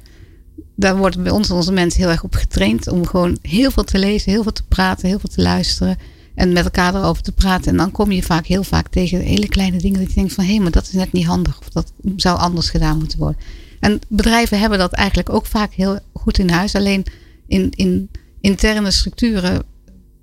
daar 0.76 0.98
worden 0.98 1.24
bij 1.24 1.32
ons 1.32 1.52
onze 1.52 1.72
mensen 1.72 2.02
heel 2.02 2.10
erg 2.10 2.24
op 2.24 2.36
getraind 2.36 2.88
om 2.88 3.06
gewoon 3.06 3.38
heel 3.42 3.72
veel 3.72 3.84
te 3.84 4.00
lezen, 4.00 4.32
heel 4.32 4.44
veel 4.44 4.52
te 4.52 4.66
praten, 4.68 5.08
heel 5.08 5.20
veel 5.20 5.30
te 5.30 5.42
luisteren. 5.42 5.98
En 6.38 6.54
met 6.54 6.64
elkaar 6.64 6.96
erover 6.96 7.24
te 7.24 7.32
praten. 7.32 7.72
En 7.72 7.78
dan 7.78 7.92
kom 7.92 8.12
je 8.12 8.24
vaak 8.24 8.46
heel 8.46 8.64
vaak 8.64 8.88
tegen 8.88 9.20
hele 9.20 9.48
kleine 9.48 9.78
dingen 9.78 10.00
dat 10.00 10.10
je 10.10 10.16
denkt 10.16 10.34
van 10.34 10.44
hé, 10.44 10.54
hey, 10.54 10.60
maar 10.60 10.72
dat 10.72 10.84
is 10.88 10.92
net 10.92 11.12
niet 11.12 11.26
handig. 11.26 11.60
Of 11.60 11.70
dat 11.70 11.92
zou 12.16 12.40
anders 12.40 12.70
gedaan 12.70 12.98
moeten 12.98 13.18
worden. 13.18 13.42
En 13.80 14.00
bedrijven 14.08 14.60
hebben 14.60 14.80
dat 14.80 14.94
eigenlijk 14.94 15.30
ook 15.30 15.46
vaak 15.46 15.74
heel 15.74 16.00
goed 16.14 16.38
in 16.38 16.50
huis. 16.50 16.76
Alleen 16.76 17.06
in, 17.48 17.72
in 17.76 18.10
interne 18.42 18.92
structuren 18.92 19.64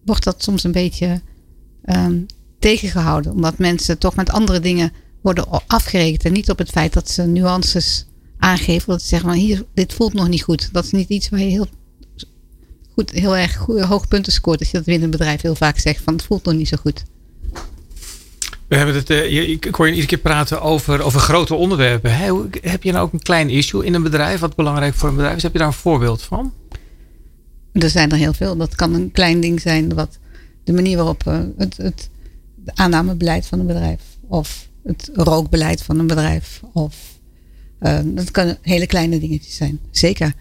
wordt 0.04 0.24
dat 0.24 0.42
soms 0.42 0.64
een 0.64 0.72
beetje 0.72 1.20
um, 1.84 2.26
tegengehouden. 2.58 3.32
Omdat 3.32 3.58
mensen 3.58 3.98
toch 3.98 4.14
met 4.14 4.30
andere 4.30 4.60
dingen 4.60 4.92
worden 5.22 5.46
afgerekend. 5.66 6.24
En 6.24 6.32
niet 6.32 6.50
op 6.50 6.58
het 6.58 6.70
feit 6.70 6.92
dat 6.92 7.10
ze 7.10 7.22
nuances 7.22 8.06
aangeven. 8.38 8.88
Dat 8.88 9.02
ze 9.02 9.08
zeggen 9.08 9.28
van 9.28 9.38
hier, 9.38 9.64
dit 9.74 9.92
voelt 9.92 10.14
nog 10.14 10.28
niet 10.28 10.42
goed. 10.42 10.68
Dat 10.72 10.84
is 10.84 10.90
niet 10.90 11.08
iets 11.08 11.28
waar 11.28 11.40
je 11.40 11.46
heel 11.46 11.68
goed, 12.94 13.10
heel 13.10 13.36
erg 13.36 13.56
goede, 13.56 13.86
hoge 13.86 14.06
punten 14.06 14.32
scoort. 14.32 14.58
Als 14.58 14.70
je 14.70 14.76
dat 14.76 14.86
binnen 14.86 15.04
een 15.04 15.10
bedrijf 15.10 15.40
heel 15.40 15.54
vaak 15.54 15.78
zegt 15.78 16.02
van 16.04 16.14
het 16.14 16.24
voelt 16.24 16.44
nog 16.44 16.54
niet 16.54 16.68
zo 16.68 16.76
goed. 16.80 17.04
We 18.68 18.76
hebben 18.76 18.94
het, 18.94 19.10
uh, 19.10 19.48
ik 19.48 19.64
hoor 19.64 19.86
je 19.86 19.92
iedere 19.92 20.08
keer 20.08 20.18
praten 20.18 20.62
over, 20.62 21.02
over 21.02 21.20
grote 21.20 21.54
onderwerpen. 21.54 22.12
heb 22.60 22.82
je 22.82 22.92
nou 22.92 23.04
ook 23.04 23.12
een 23.12 23.22
klein 23.22 23.50
issue 23.50 23.84
in 23.84 23.94
een 23.94 24.02
bedrijf 24.02 24.40
wat 24.40 24.56
belangrijk 24.56 24.94
voor 24.94 25.08
een 25.08 25.14
bedrijf 25.14 25.36
is? 25.36 25.42
Heb 25.42 25.52
je 25.52 25.58
daar 25.58 25.66
een 25.66 25.72
voorbeeld 25.72 26.22
van? 26.22 26.52
Er 27.72 27.90
zijn 27.90 28.10
er 28.10 28.16
heel 28.16 28.32
veel. 28.32 28.56
Dat 28.56 28.74
kan 28.74 28.94
een 28.94 29.10
klein 29.12 29.40
ding 29.40 29.60
zijn. 29.60 29.94
Wat 29.94 30.18
de 30.64 30.72
manier 30.72 30.96
waarop 30.96 31.24
uh, 31.28 31.40
het, 31.56 31.76
het 31.76 32.10
aannamebeleid 32.74 33.46
van 33.46 33.60
een 33.60 33.66
bedrijf. 33.66 34.00
Of 34.28 34.68
het 34.84 35.10
rookbeleid 35.12 35.82
van 35.82 35.98
een 35.98 36.06
bedrijf. 36.06 36.60
Of 36.72 36.96
uh, 37.80 37.98
dat 38.04 38.30
kan 38.30 38.56
hele 38.62 38.86
kleine 38.86 39.18
dingetjes 39.18 39.56
zijn. 39.56 39.80
Zeker. 39.90 40.32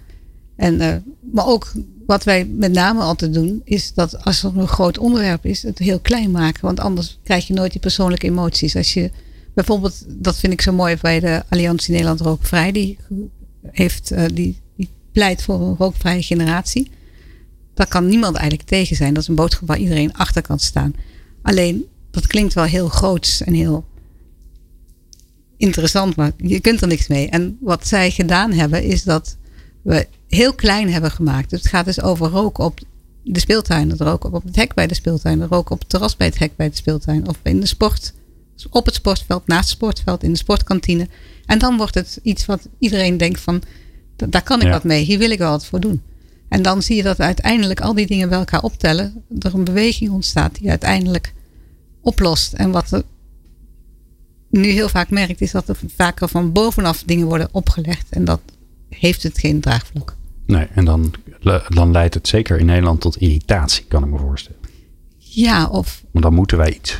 En, 0.56 1.04
maar 1.32 1.48
ook 1.48 1.72
wat 2.06 2.24
wij 2.24 2.46
met 2.46 2.72
name 2.72 3.02
altijd 3.02 3.34
doen, 3.34 3.62
is 3.64 3.94
dat 3.94 4.24
als 4.26 4.44
er 4.44 4.58
een 4.58 4.68
groot 4.68 4.98
onderwerp 4.98 5.46
is, 5.46 5.64
het 5.64 5.80
heel 5.80 6.00
klein 6.00 6.32
maken. 6.32 6.62
Want 6.62 6.80
anders 6.80 7.20
krijg 7.24 7.48
je 7.48 7.54
nooit 7.54 7.72
die 7.72 7.82
persoonlijke 7.82 8.28
emoties. 8.28 8.76
Als 8.76 8.94
je 8.94 9.12
bijvoorbeeld, 9.54 10.06
dat 10.08 10.40
vind 10.40 10.54
ik 10.54 10.62
zo 10.62 10.74
mooi 10.74 10.98
bij 11.02 11.20
de 11.20 11.44
Alliantie 11.50 11.92
Nederland 11.92 12.22
Rookvrij, 12.22 12.72
die, 12.72 12.98
heeft, 13.72 14.14
die, 14.34 14.62
die 14.76 14.90
pleit 15.12 15.42
voor 15.42 15.62
een 15.62 15.76
rookvrije 15.76 16.24
generatie. 16.24 16.92
Daar 17.74 17.88
kan 17.88 18.08
niemand 18.08 18.36
eigenlijk 18.36 18.70
tegen 18.70 18.96
zijn. 18.96 19.14
Dat 19.14 19.24
is 19.24 19.30
een 19.30 19.36
boodschap 19.36 19.68
waar 19.68 19.78
iedereen 19.78 20.14
achter 20.14 20.42
kan 20.42 20.60
staan. 20.60 20.96
Alleen, 21.42 21.86
dat 22.12 22.28
klinkt 22.28 22.54
wel 22.54 22.64
heel 22.64 22.88
groots 22.88 23.44
en 23.44 23.54
heel 23.54 23.86
interessant, 25.58 26.16
maar 26.16 26.32
je 26.38 26.60
kunt 26.60 26.82
er 26.82 26.88
niks 26.88 27.08
mee. 27.08 27.30
En 27.30 27.58
wat 27.62 27.88
zij 27.88 28.12
gedaan 28.12 28.52
hebben, 28.52 28.84
is 28.84 29.04
dat 29.04 29.38
we 29.82 30.08
heel 30.34 30.54
klein 30.54 30.92
hebben 30.92 31.12
gemaakt. 31.12 31.50
Dus 31.50 31.60
het 31.60 31.70
gaat 31.70 31.86
dus 31.86 32.02
over 32.02 32.30
roken 32.30 32.64
op 32.64 32.80
de 33.24 33.40
speeltuin, 33.40 33.90
het 33.90 34.02
roken 34.02 34.34
op 34.34 34.44
het 34.44 34.56
hek 34.56 34.74
bij 34.74 34.88
de 34.88 34.94
speeltuin, 34.94 35.42
het 35.42 35.52
roken 35.52 35.72
op 35.72 35.80
het 35.80 35.90
terras 35.90 36.18
bij 36.18 36.28
het 36.28 36.40
hek 36.40 36.56
bij 36.56 36.70
de 36.70 36.76
speeltuin 36.76 37.28
of 37.28 37.40
in 37.44 37.60
de 37.60 37.66
sport, 37.66 38.14
op 38.70 38.86
het 38.86 38.96
sportveld, 38.96 39.48
naast 39.48 39.70
het 39.70 39.78
sportveld, 39.78 40.24
in 40.24 40.32
de 40.32 40.38
sportkantine. 40.38 41.08
En 41.46 41.60
dan 41.60 41.78
wordt 41.78 41.96
het 41.96 42.20
iets 42.24 42.46
wat 42.46 42.68
iedereen 42.80 43.18
denkt 43.18 43.40
van, 43.40 43.62
daar 44.16 44.44
kan 44.44 44.62
ik 44.62 44.72
wat 44.72 44.84
mee, 44.84 45.04
hier 45.04 45.18
wil 45.18 45.32
ik 45.32 45.38
wel 45.38 45.52
wat 45.52 45.66
voor 45.66 45.80
doen. 45.80 46.02
En 46.50 46.62
dan 46.62 46.82
zie 46.82 46.96
je 46.96 47.04
dat 47.04 47.20
uiteindelijk 47.20 47.82
al 47.82 47.94
die 47.94 48.08
dingen 48.08 48.30
bij 48.30 48.38
elkaar 48.38 48.64
optellen, 48.64 49.24
er 49.40 49.54
een 49.54 49.64
beweging 49.64 50.12
ontstaat 50.12 50.56
die 50.56 50.70
uiteindelijk 50.70 51.34
oplost. 52.02 52.54
En 52.54 52.72
wat 52.72 52.92
er 52.92 53.04
nu 54.50 54.68
heel 54.70 54.90
vaak 54.90 55.10
merkt, 55.10 55.42
is 55.42 55.52
dat 55.52 55.70
er 55.70 55.78
vaker 55.96 56.28
van 56.28 56.52
bovenaf 56.52 57.04
dingen 57.06 57.28
worden 57.28 57.50
opgelegd. 57.52 58.10
En 58.10 58.26
dat 58.26 58.42
heeft 58.90 59.24
het 59.24 59.40
geen 59.40 59.60
draagvlak. 59.60 60.16
Nee, 60.54 60.68
en 60.74 60.86
dan, 60.86 61.14
dan 61.68 61.92
leidt 61.92 62.14
het 62.14 62.28
zeker 62.28 62.60
in 62.60 62.66
Nederland 62.66 63.02
tot 63.02 63.18
irritatie, 63.18 63.86
kan 63.86 64.04
ik 64.04 64.10
me 64.10 64.18
voorstellen. 64.18 64.60
Ja, 65.18 65.68
of. 65.68 66.04
Maar 66.12 66.22
dan 66.22 66.34
moeten 66.34 66.58
wij 66.58 66.74
iets. 66.74 66.98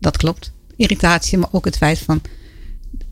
Dat 0.00 0.16
klopt. 0.16 0.52
Irritatie, 0.76 1.38
maar 1.38 1.48
ook 1.52 1.64
het 1.64 1.76
feit 1.76 1.98
van. 1.98 2.20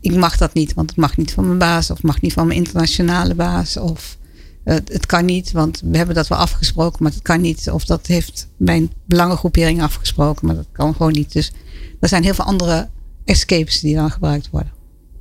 Ik 0.00 0.14
mag 0.14 0.36
dat 0.36 0.54
niet, 0.54 0.74
want 0.74 0.90
het 0.90 0.98
mag 0.98 1.16
niet 1.16 1.32
van 1.32 1.46
mijn 1.46 1.58
baas, 1.58 1.90
of 1.90 1.96
het 1.96 2.06
mag 2.06 2.20
niet 2.20 2.32
van 2.32 2.46
mijn 2.46 2.58
internationale 2.58 3.34
baas, 3.34 3.76
of 3.76 4.16
uh, 4.64 4.74
het 4.74 5.06
kan 5.06 5.24
niet, 5.24 5.52
want 5.52 5.80
we 5.84 5.96
hebben 5.96 6.14
dat 6.14 6.28
wel 6.28 6.38
afgesproken, 6.38 7.02
maar 7.02 7.12
het 7.12 7.22
kan 7.22 7.40
niet. 7.40 7.70
Of 7.70 7.84
dat 7.84 8.06
heeft 8.06 8.48
mijn 8.56 8.92
belangengroepering 9.04 9.82
afgesproken, 9.82 10.46
maar 10.46 10.56
dat 10.56 10.68
kan 10.72 10.94
gewoon 10.94 11.12
niet. 11.12 11.32
Dus 11.32 11.52
er 12.00 12.08
zijn 12.08 12.22
heel 12.22 12.34
veel 12.34 12.44
andere 12.44 12.88
escapes 13.24 13.80
die 13.80 13.94
dan 13.94 14.10
gebruikt 14.10 14.50
worden. 14.50 14.72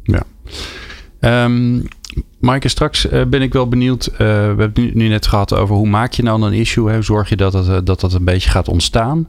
Ja. 0.04 0.24
Um, 1.26 1.88
Maaike, 2.40 2.68
straks 2.68 3.12
uh, 3.12 3.26
ben 3.26 3.42
ik 3.42 3.54
wel 3.54 3.68
benieuwd. 3.68 4.08
Uh, 4.12 4.18
we 4.18 4.24
hebben 4.24 4.66
het 4.66 4.78
nu, 4.78 4.92
nu, 4.94 5.08
net 5.08 5.28
gehad 5.28 5.54
over 5.54 5.76
hoe 5.76 5.88
maak 5.88 6.14
je 6.14 6.24
nou 6.24 6.42
een 6.42 6.54
issue? 6.54 6.94
Hoe 6.94 7.02
zorg 7.02 7.30
je 7.30 7.36
dat 7.36 7.54
het, 7.54 7.68
uh, 7.68 7.78
dat 7.84 8.00
dat 8.00 8.14
een 8.14 8.26
beetje 8.26 8.50
gaat 8.50 8.68
ontstaan? 8.68 9.28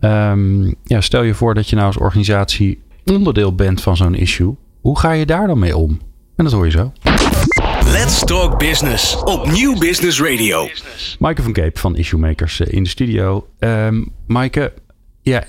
Um, 0.00 0.74
ja, 0.84 1.00
stel 1.00 1.22
je 1.22 1.34
voor 1.34 1.54
dat 1.54 1.68
je 1.68 1.76
nou 1.76 1.86
als 1.86 1.96
organisatie 1.96 2.82
onderdeel 3.04 3.54
bent 3.54 3.82
van 3.82 3.96
zo'n 3.96 4.14
issue. 4.14 4.54
Hoe 4.80 4.98
ga 4.98 5.12
je 5.12 5.26
daar 5.26 5.46
dan 5.46 5.58
mee 5.58 5.76
om? 5.76 6.00
En 6.36 6.44
dat 6.44 6.52
hoor 6.52 6.64
je 6.64 6.70
zo. 6.70 6.92
Let's 7.84 8.24
Talk 8.24 8.58
Business 8.58 9.22
op 9.22 9.50
Nieuw 9.50 9.78
Business 9.78 10.20
Radio. 10.20 10.68
Maaike 11.18 11.42
van 11.42 11.52
Cape 11.52 11.78
van 11.78 11.96
Issue 11.96 12.20
Makers 12.20 12.60
in 12.60 12.82
de 12.82 12.88
studio. 12.88 13.46
Um, 13.58 14.12
Maaike, 14.26 14.72
ja, 15.22 15.44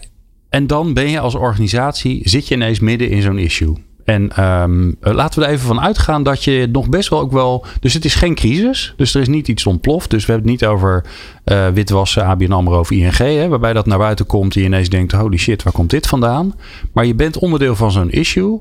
en 0.50 0.68
dan 0.68 0.94
ben 0.94 1.10
je 1.10 1.20
als 1.20 1.36
organisatie, 1.36 2.30
zit 2.30 2.48
je 2.48 2.56
ineens 2.56 2.80
midden 2.80 3.10
in 3.10 3.22
zo'n 3.22 3.38
issue. 3.38 3.74
En 4.08 4.44
um, 4.44 4.96
laten 5.00 5.40
we 5.40 5.46
er 5.46 5.52
even 5.52 5.68
van 5.68 5.82
uitgaan 5.82 6.24
dat 6.24 6.44
je 6.44 6.68
nog 6.72 6.90
best 6.90 7.10
wel 7.10 7.20
ook 7.20 7.32
wel. 7.32 7.66
Dus 7.80 7.94
het 7.94 8.06
is 8.06 8.16
geen 8.16 8.36
crisis. 8.36 8.94
Dus 8.98 9.14
er 9.14 9.22
is 9.22 9.28
niet 9.28 9.48
iets 9.48 9.66
ontploft. 9.66 10.10
Dus 10.10 10.26
we 10.26 10.32
hebben 10.32 10.52
het 10.52 10.62
niet 10.62 10.70
over 10.70 11.06
uh, 11.46 11.68
witwassen, 11.68 12.26
ABN 12.26 12.52
Amro 12.52 12.80
of 12.80 12.92
ING. 12.92 13.18
Hè, 13.18 13.48
waarbij 13.48 13.74
dat 13.74 13.86
naar 13.86 13.98
buiten 13.98 14.26
komt 14.26 14.56
en 14.56 14.62
je 14.62 14.68
ineens 14.68 14.90
denkt: 14.90 15.12
holy 15.12 15.38
shit, 15.38 15.64
waar 15.64 15.74
komt 15.74 15.90
dit 15.90 16.08
vandaan? 16.08 16.54
Maar 16.94 17.06
je 17.06 17.16
bent 17.16 17.38
onderdeel 17.38 17.76
van 17.76 17.92
zo'n 17.92 18.12
issue. 18.12 18.60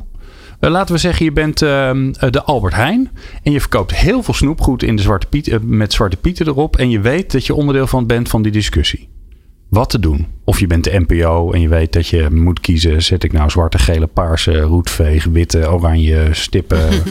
Uh, 0.60 0.70
laten 0.70 0.94
we 0.94 1.00
zeggen, 1.00 1.24
je 1.24 1.32
bent 1.32 1.62
uh, 1.62 1.90
de 2.30 2.42
Albert 2.42 2.74
Heijn. 2.74 3.10
En 3.42 3.52
je 3.52 3.60
verkoopt 3.60 3.94
heel 3.94 4.22
veel 4.22 4.34
snoepgoed 4.34 4.82
in 4.82 4.96
de 4.96 5.02
Zwarte 5.02 5.26
Piet, 5.26 5.58
met 5.62 5.92
Zwarte 5.92 6.16
Pieten 6.16 6.46
erop. 6.46 6.76
En 6.76 6.90
je 6.90 7.00
weet 7.00 7.32
dat 7.32 7.46
je 7.46 7.54
onderdeel 7.54 7.86
van 7.86 8.06
bent 8.06 8.28
van 8.28 8.42
die 8.42 8.52
discussie 8.52 9.08
wat 9.68 9.90
te 9.90 9.98
doen. 9.98 10.26
Of 10.44 10.60
je 10.60 10.66
bent 10.66 10.84
de 10.84 11.04
NPO 11.06 11.52
en 11.52 11.60
je 11.60 11.68
weet 11.68 11.92
dat 11.92 12.06
je 12.06 12.30
moet 12.30 12.60
kiezen: 12.60 13.02
zet 13.02 13.24
ik 13.24 13.32
nou 13.32 13.50
zwarte, 13.50 13.78
gele, 13.78 14.06
paarse, 14.06 14.60
roetveeg, 14.60 15.24
witte, 15.24 15.70
oranje 15.70 16.28
stippen. 16.32 16.88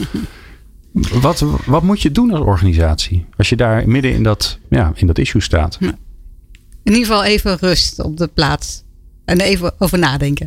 wat, 1.20 1.44
wat 1.66 1.82
moet 1.82 2.02
je 2.02 2.10
doen 2.10 2.30
als 2.30 2.40
organisatie 2.40 3.26
als 3.36 3.48
je 3.48 3.56
daar 3.56 3.88
midden 3.88 4.12
in 4.12 4.22
dat, 4.22 4.58
ja, 4.70 4.92
in 4.94 5.06
dat 5.06 5.18
issue 5.18 5.42
staat? 5.42 5.78
In 5.80 6.92
ieder 6.92 7.06
geval 7.06 7.24
even 7.24 7.56
rust 7.56 8.02
op 8.02 8.16
de 8.16 8.26
plaats. 8.26 8.84
En 9.24 9.40
even 9.40 9.74
over 9.78 9.98
nadenken. 9.98 10.46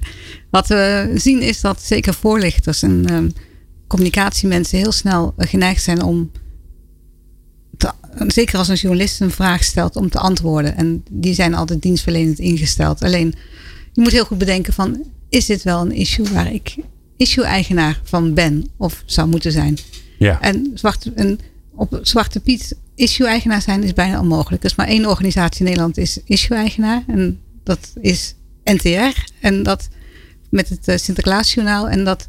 Wat 0.49 0.67
we 0.67 1.11
zien 1.15 1.41
is 1.41 1.61
dat 1.61 1.81
zeker 1.81 2.13
voorlichters 2.13 2.83
en 2.83 3.13
um, 3.13 3.31
communicatiemensen 3.87 4.77
heel 4.77 4.91
snel 4.91 5.33
geneigd 5.37 5.83
zijn 5.83 6.01
om 6.01 6.31
zeker 8.27 8.57
als 8.57 8.67
een 8.67 8.75
journalist 8.75 9.21
een 9.21 9.31
vraag 9.31 9.63
stelt 9.63 9.95
om 9.95 10.09
te 10.09 10.19
antwoorden. 10.19 10.75
En 10.75 11.03
die 11.11 11.33
zijn 11.33 11.53
altijd 11.53 11.81
dienstverlenend 11.81 12.39
ingesteld. 12.39 13.03
Alleen, 13.03 13.35
je 13.93 14.01
moet 14.01 14.11
heel 14.11 14.25
goed 14.25 14.37
bedenken 14.37 14.73
van, 14.73 15.03
is 15.29 15.45
dit 15.45 15.63
wel 15.63 15.81
een 15.81 15.91
issue 15.91 16.29
waar 16.33 16.53
ik 16.53 16.75
issue-eigenaar 17.17 17.99
van 18.03 18.33
ben 18.33 18.69
of 18.77 19.03
zou 19.05 19.27
moeten 19.27 19.51
zijn? 19.51 19.77
Ja. 20.17 20.41
En, 20.41 20.71
zwart, 20.73 21.13
en 21.13 21.39
op 21.75 21.99
Zwarte 22.01 22.39
Piet 22.39 22.75
issue-eigenaar 22.95 23.61
zijn 23.61 23.83
is 23.83 23.93
bijna 23.93 24.19
onmogelijk. 24.19 24.63
Er 24.63 24.69
is 24.69 24.75
maar 24.75 24.87
één 24.87 25.05
organisatie 25.05 25.59
in 25.59 25.65
Nederland 25.65 25.97
is 25.97 26.19
issue-eigenaar. 26.25 27.03
En 27.07 27.39
dat 27.63 27.93
is 28.01 28.35
NTR. 28.63 29.31
En 29.39 29.63
dat 29.63 29.87
met 30.49 30.69
het 30.69 30.87
eh, 30.87 30.97
Sinterklaasjournaal. 30.97 31.89
En 31.89 32.03
dat 32.03 32.27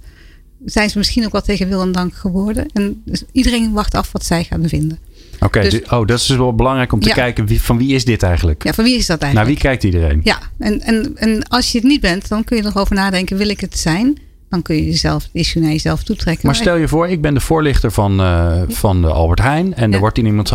zijn 0.64 0.90
ze 0.90 0.98
misschien 0.98 1.24
ook 1.24 1.32
wel 1.32 1.40
tegen 1.40 1.68
wil 1.68 1.82
en 1.82 1.92
dank 1.92 2.14
geworden. 2.14 2.66
En 2.72 3.02
dus 3.04 3.22
iedereen 3.32 3.72
wacht 3.72 3.94
af 3.94 4.12
wat 4.12 4.24
zij 4.24 4.44
gaan 4.44 4.68
vinden. 4.68 4.98
Oké, 5.40 5.61
dus, 5.61 5.83
oh, 5.83 6.07
dat 6.07 6.18
is 6.18 6.26
dus 6.26 6.37
wel 6.37 6.55
belangrijk 6.55 6.92
om 6.92 7.00
te 7.00 7.11
kijken 7.11 7.46
wie, 7.46 7.62
van 7.62 7.79
wie 7.79 7.94
is 7.94 8.05
dit 8.05 8.22
eigenlijk? 8.22 8.64
Ja, 8.64 8.72
van 8.72 8.85
wie 8.85 8.96
is 8.96 9.07
dat 9.07 9.22
eigenlijk? 9.22 9.35
Naar 9.35 9.57
wie 9.57 9.70
kijkt 9.70 9.85
iedereen? 9.85 10.20
Ja, 10.24 10.38
en, 10.59 10.81
en, 10.81 11.12
en 11.14 11.48
als 11.48 11.72
je 11.72 11.79
het 11.79 11.87
niet 11.87 12.00
bent, 12.00 12.29
dan 12.29 12.44
kun 12.44 12.57
je 12.57 12.64
erover 12.64 12.94
nadenken, 12.94 13.37
wil 13.37 13.48
ik 13.48 13.61
het 13.61 13.79
zijn? 13.79 14.18
Dan 14.48 14.62
kun 14.62 14.76
je 14.76 14.85
jezelf 14.85 15.22
het 15.22 15.33
issue 15.33 15.62
naar 15.62 15.70
jezelf 15.70 16.03
toetrekken. 16.03 16.46
Maar 16.46 16.55
stel 16.55 16.76
je 16.76 16.88
voor, 16.88 17.09
ik 17.09 17.22
ben 17.22 17.35
de 17.35 17.40
voorlichter 17.40 17.92
van, 17.92 18.20
uh, 18.20 18.62
van 18.68 19.03
de 19.03 19.09
Albert 19.09 19.40
Heijn. 19.40 19.74
En 19.74 19.92
er 19.92 19.98
wordt 19.98 20.18
in 20.18 20.26
iemand 20.26 20.53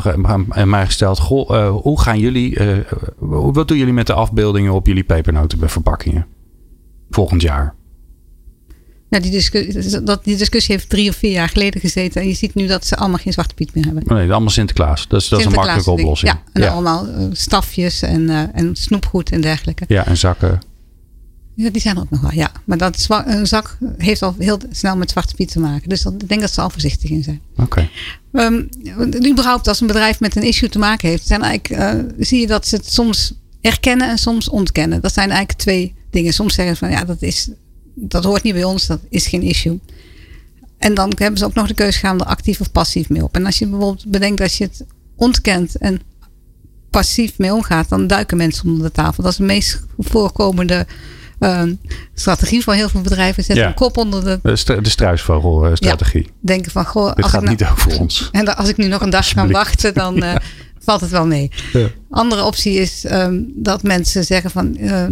aan 0.49 0.69
mij 0.69 0.85
gesteld: 0.85 1.19
goh, 1.19 1.49
uh, 1.55 1.69
hoe 1.69 2.01
gaan 2.01 2.19
jullie, 2.19 2.59
uh, 2.59 2.77
wat 3.19 3.67
doen 3.67 3.77
jullie 3.77 3.93
met 3.93 4.07
de 4.07 4.13
afbeeldingen 4.13 4.73
op 4.73 4.87
jullie 4.87 5.03
pepernotenverpakkingen 5.03 6.25
volgend 7.09 7.41
jaar? 7.41 7.75
Ja, 9.09 9.19
die, 9.19 9.31
discussie, 9.31 10.03
dat, 10.03 10.23
die 10.23 10.37
discussie 10.37 10.75
heeft 10.75 10.89
drie 10.89 11.09
of 11.09 11.15
vier 11.15 11.31
jaar 11.31 11.49
geleden 11.49 11.81
gezeten. 11.81 12.21
En 12.21 12.27
je 12.27 12.33
ziet 12.33 12.55
nu 12.55 12.67
dat 12.67 12.85
ze 12.85 12.95
allemaal 12.95 13.17
geen 13.17 13.33
zwarte 13.33 13.53
piet 13.53 13.75
meer 13.75 13.85
hebben. 13.85 14.03
Nee, 14.05 14.31
allemaal 14.31 14.49
Sinterklaas. 14.49 15.07
Dat 15.07 15.21
is, 15.21 15.27
dat 15.27 15.39
is 15.39 15.45
een 15.45 15.51
makkelijke 15.51 15.91
oplossing. 15.91 16.31
Ja, 16.31 16.41
en 16.53 16.71
allemaal 16.71 17.07
stafjes 17.31 18.01
en, 18.01 18.53
en 18.53 18.75
snoepgoed 18.75 19.31
en 19.31 19.41
dergelijke. 19.41 19.85
Ja, 19.87 20.05
en 20.05 20.17
zakken. 20.17 20.59
Ja, 21.55 21.69
die 21.69 21.81
zijn 21.81 21.95
er 21.95 22.01
ook 22.01 22.09
nog 22.09 22.21
wel, 22.21 22.33
ja. 22.33 22.51
Maar 22.63 22.77
dat 22.77 23.07
een 23.25 23.47
zak 23.47 23.77
heeft 23.97 24.21
al 24.21 24.35
heel 24.37 24.59
snel 24.71 24.97
met 24.97 25.09
zwarte 25.09 25.35
piet 25.35 25.51
te 25.51 25.59
maken. 25.59 25.89
Dus 25.89 26.01
dat, 26.01 26.13
ik 26.13 26.29
denk 26.29 26.41
dat 26.41 26.53
ze 26.53 26.61
al 26.61 26.69
voorzichtig 26.69 27.09
in 27.09 27.23
zijn. 27.23 27.41
Oké. 27.57 27.87
Okay. 28.31 28.47
Um, 28.47 28.69
überhaupt 29.29 29.67
als 29.67 29.81
een 29.81 29.87
bedrijf 29.87 30.19
met 30.19 30.35
een 30.35 30.43
issue 30.43 30.69
te 30.69 30.79
maken 30.79 31.09
heeft, 31.09 31.27
zijn 31.27 31.41
eigenlijk, 31.41 31.81
uh, 31.81 32.03
zie 32.17 32.39
je 32.39 32.47
dat 32.47 32.67
ze 32.67 32.75
het 32.75 32.93
soms 32.93 33.33
erkennen 33.61 34.09
en 34.09 34.17
soms 34.17 34.49
ontkennen. 34.49 35.01
Dat 35.01 35.13
zijn 35.13 35.29
eigenlijk 35.29 35.59
twee 35.59 35.95
dingen. 36.09 36.33
Soms 36.33 36.53
zeggen 36.53 36.75
ze 36.75 36.85
van 36.85 36.91
ja, 36.91 37.03
dat, 37.03 37.21
is, 37.21 37.49
dat 37.95 38.23
hoort 38.23 38.43
niet 38.43 38.53
bij 38.53 38.63
ons, 38.63 38.87
dat 38.87 38.99
is 39.09 39.27
geen 39.27 39.41
issue. 39.41 39.79
En 40.77 40.93
dan 40.93 41.11
hebben 41.17 41.39
ze 41.39 41.45
ook 41.45 41.53
nog 41.53 41.67
de 41.67 41.73
keuze 41.73 41.99
gaan 41.99 42.19
er 42.19 42.25
actief 42.25 42.59
of 42.59 42.71
passief 42.71 43.09
mee 43.09 43.23
op. 43.23 43.35
En 43.35 43.45
als 43.45 43.59
je 43.59 43.67
bijvoorbeeld 43.67 44.05
bedenkt 44.05 44.37
dat 44.37 44.55
je 44.55 44.63
het 44.63 44.85
ontkent 45.15 45.77
en 45.77 46.01
passief 46.89 47.37
mee 47.37 47.53
omgaat, 47.53 47.89
dan 47.89 48.07
duiken 48.07 48.37
mensen 48.37 48.69
onder 48.69 48.85
de 48.85 48.91
tafel. 48.91 49.23
Dat 49.23 49.31
is 49.31 49.37
de 49.37 49.43
meest 49.43 49.85
voorkomende 49.97 50.85
uh, 51.39 51.63
strategie 52.13 52.63
van 52.63 52.75
heel 52.75 52.89
veel 52.89 53.01
bedrijven. 53.01 53.43
Zetten 53.43 53.63
ja. 53.63 53.69
een 53.69 53.75
kop 53.75 53.97
onder 53.97 54.23
de... 54.23 54.39
De, 54.65 54.89
struisvogelstrategie. 54.89 56.23
Ja, 56.23 56.31
denken 56.39 56.71
van, 56.71 56.85
goh... 56.85 57.15
Dit 57.15 57.25
gaat 57.25 57.47
niet 57.47 57.65
over 57.65 57.99
ons. 57.99 58.29
En 58.31 58.55
als 58.57 58.69
ik 58.69 58.77
nu 58.77 58.87
nog 58.87 59.01
een 59.01 59.09
dag 59.09 59.29
ga 59.29 59.47
wachten, 59.47 59.93
dan 59.93 60.23
uh, 60.23 60.35
valt 60.79 61.01
het 61.01 61.09
wel 61.09 61.25
mee. 61.25 61.51
Ja. 61.73 61.87
Andere 62.09 62.43
optie 62.43 62.73
is 62.73 63.05
um, 63.11 63.51
dat 63.55 63.83
mensen 63.83 64.23
zeggen 64.23 64.51
van... 64.51 64.77
Uh, 64.79 65.05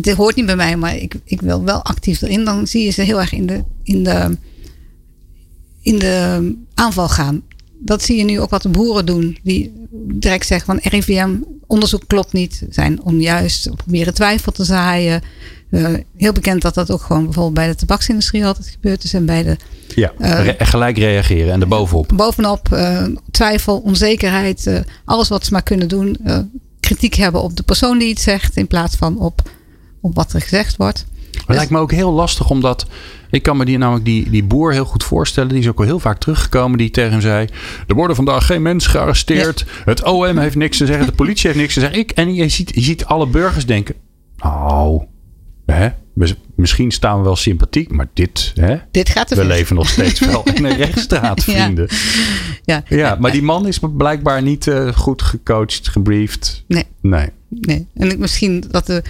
het 0.00 0.16
hoort 0.16 0.36
niet 0.36 0.46
bij 0.46 0.56
mij, 0.56 0.76
maar 0.76 0.96
ik, 0.96 1.14
ik 1.24 1.40
wil 1.40 1.64
wel 1.64 1.82
actief 1.84 2.22
erin. 2.22 2.44
Dan 2.44 2.66
zie 2.66 2.84
je 2.84 2.90
ze 2.90 3.02
heel 3.02 3.20
erg 3.20 3.32
in 3.32 3.46
de, 3.46 3.64
in 3.82 4.04
de, 4.04 4.36
in 5.82 5.98
de 5.98 6.54
aanval 6.74 7.08
gaan. 7.08 7.42
Dat 7.80 8.02
zie 8.02 8.16
je 8.16 8.24
nu 8.24 8.40
ook 8.40 8.50
wat 8.50 8.62
de 8.62 8.68
boeren 8.68 9.06
doen. 9.06 9.38
Die 9.42 9.72
direct 10.06 10.46
zeggen 10.46 10.66
van 10.66 10.90
RIVM 10.90 11.36
onderzoek 11.66 12.02
klopt 12.06 12.32
niet. 12.32 12.62
Zijn 12.70 13.02
onjuist. 13.02 13.76
Proberen 13.76 14.14
twijfel 14.14 14.52
te 14.52 14.64
zaaien. 14.64 15.22
Uh, 15.70 15.88
heel 16.16 16.32
bekend 16.32 16.62
dat 16.62 16.74
dat 16.74 16.90
ook 16.90 17.02
gewoon 17.02 17.24
bijvoorbeeld 17.24 17.54
bij 17.54 17.66
de 17.66 17.74
tabaksindustrie 17.74 18.46
altijd 18.46 18.66
gebeurd 18.66 19.04
is. 19.04 19.14
En 19.14 19.26
bij 19.26 19.42
de... 19.42 19.56
Ja, 19.94 20.12
uh, 20.18 20.48
gelijk 20.58 20.98
reageren 20.98 21.52
en 21.52 21.60
erbovenop. 21.60 22.12
Bovenop 22.14 22.68
uh, 22.72 23.04
twijfel, 23.30 23.78
onzekerheid. 23.78 24.82
alles 25.04 25.28
wat 25.28 25.44
ze 25.44 25.52
maar 25.52 25.62
kunnen 25.62 25.88
doen. 25.88 26.16
kritiek 26.80 27.14
hebben 27.14 27.42
op 27.42 27.56
de 27.56 27.62
persoon 27.62 27.98
die 27.98 28.08
iets 28.08 28.22
zegt. 28.22 28.56
In 28.56 28.66
plaats 28.66 28.96
van 28.96 29.18
op, 29.18 29.50
op 30.08 30.14
wat 30.14 30.32
er 30.32 30.40
gezegd 30.40 30.76
wordt. 30.76 31.06
Het 31.46 31.56
lijkt 31.56 31.70
me 31.70 31.78
ook 31.78 31.92
heel 31.92 32.12
lastig 32.12 32.50
omdat 32.50 32.86
ik 33.30 33.42
kan 33.42 33.56
me 33.56 33.64
die, 33.64 33.78
namelijk 33.78 34.04
die, 34.04 34.30
die 34.30 34.44
boer 34.44 34.72
heel 34.72 34.84
goed 34.84 35.04
voorstellen. 35.04 35.48
Die 35.48 35.58
is 35.58 35.68
ook 35.68 35.78
al 35.78 35.84
heel 35.84 35.98
vaak 35.98 36.18
teruggekomen. 36.18 36.78
Die 36.78 36.90
tegen 36.90 37.10
hem 37.10 37.20
zei: 37.20 37.48
Er 37.86 37.94
worden 37.94 38.16
vandaag 38.16 38.46
geen 38.46 38.62
mensen 38.62 38.90
gearresteerd. 38.90 39.66
Het 39.84 40.04
OM 40.04 40.38
heeft 40.38 40.56
niks 40.56 40.76
te 40.76 40.86
zeggen. 40.86 41.06
De 41.06 41.12
politie 41.12 41.46
heeft 41.46 41.60
niks 41.60 41.74
te 41.74 41.80
zeggen. 41.80 41.98
Ik, 41.98 42.10
en 42.10 42.34
je 42.34 42.48
ziet, 42.48 42.74
je 42.74 42.80
ziet 42.80 43.04
alle 43.04 43.26
burgers 43.26 43.66
denken: 43.66 43.94
Oh, 44.40 45.02
hè? 45.66 45.88
Misschien 46.54 46.90
staan 46.90 47.18
we 47.18 47.24
wel 47.24 47.36
sympathiek, 47.36 47.90
maar 47.90 48.08
dit, 48.12 48.52
hè? 48.54 48.76
dit 48.90 49.08
gaat 49.08 49.34
we 49.34 49.44
leven 49.44 49.76
nog 49.76 49.88
steeds 49.88 50.20
wel 50.20 50.42
in 50.54 50.64
een 50.64 50.76
rechtsstraat, 50.84 51.44
vrienden. 51.44 51.88
Ja, 52.64 52.82
ja, 52.88 52.96
ja 52.96 53.16
maar 53.20 53.30
die 53.30 53.42
man 53.42 53.66
is 53.66 53.80
blijkbaar 53.96 54.42
niet 54.42 54.66
uh, 54.66 54.92
goed 54.92 55.22
gecoacht, 55.22 55.88
gebriefd. 55.88 56.64
Nee. 56.66 56.84
Nee. 57.00 57.28
nee. 57.48 57.86
En 57.94 58.18
misschien 58.18 58.64
dat 58.70 58.86
de, 58.86 59.02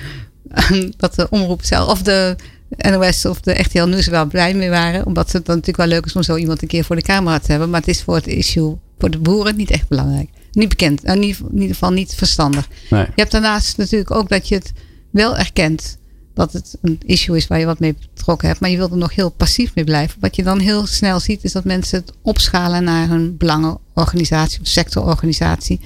dat 0.96 1.14
de 1.14 1.26
omroep 1.30 1.64
zelf, 1.64 1.90
of 1.90 2.02
de 2.02 2.36
NOS 2.76 3.24
of 3.24 3.40
de 3.40 3.52
RTL 3.52 3.84
Nieuws 3.84 4.06
er 4.06 4.12
wel 4.12 4.26
blij 4.26 4.54
mee 4.54 4.70
waren. 4.70 5.06
Omdat 5.06 5.32
het 5.32 5.46
dan 5.46 5.56
natuurlijk 5.56 5.88
wel 5.88 5.96
leuk 5.96 6.06
is 6.06 6.16
om 6.16 6.22
zo 6.22 6.36
iemand 6.36 6.62
een 6.62 6.68
keer 6.68 6.84
voor 6.84 6.96
de 6.96 7.02
camera 7.02 7.38
te 7.38 7.50
hebben. 7.50 7.70
Maar 7.70 7.80
het 7.80 7.88
is 7.88 8.02
voor 8.02 8.14
het 8.14 8.26
issue, 8.26 8.76
voor 8.98 9.10
de 9.10 9.18
boeren 9.18 9.56
niet 9.56 9.70
echt 9.70 9.88
belangrijk. 9.88 10.28
Niet 10.52 10.68
bekend. 10.68 11.04
In 11.04 11.22
ieder, 11.22 11.46
in 11.50 11.54
ieder 11.54 11.68
geval 11.68 11.92
niet 11.92 12.14
verstandig. 12.14 12.68
Nee. 12.90 13.04
Je 13.04 13.12
hebt 13.14 13.30
daarnaast 13.30 13.76
natuurlijk 13.76 14.10
ook 14.10 14.28
dat 14.28 14.48
je 14.48 14.54
het 14.54 14.72
wel 15.10 15.36
erkent 15.36 15.98
dat 16.34 16.52
het 16.52 16.78
een 16.82 17.00
issue 17.06 17.36
is 17.36 17.46
waar 17.46 17.58
je 17.58 17.66
wat 17.66 17.78
mee 17.78 17.94
betrokken 18.14 18.48
hebt. 18.48 18.60
Maar 18.60 18.70
je 18.70 18.76
wilt 18.76 18.90
er 18.90 18.96
nog 18.96 19.14
heel 19.14 19.30
passief 19.30 19.74
mee 19.74 19.84
blijven. 19.84 20.20
Wat 20.20 20.36
je 20.36 20.42
dan 20.42 20.58
heel 20.58 20.86
snel 20.86 21.20
ziet 21.20 21.44
is 21.44 21.52
dat 21.52 21.64
mensen 21.64 21.98
het 21.98 22.12
opschalen 22.22 22.84
naar 22.84 23.10
een 23.10 23.36
belangenorganisatie 23.36 24.60
of 24.60 24.66
sectororganisatie. 24.66 25.80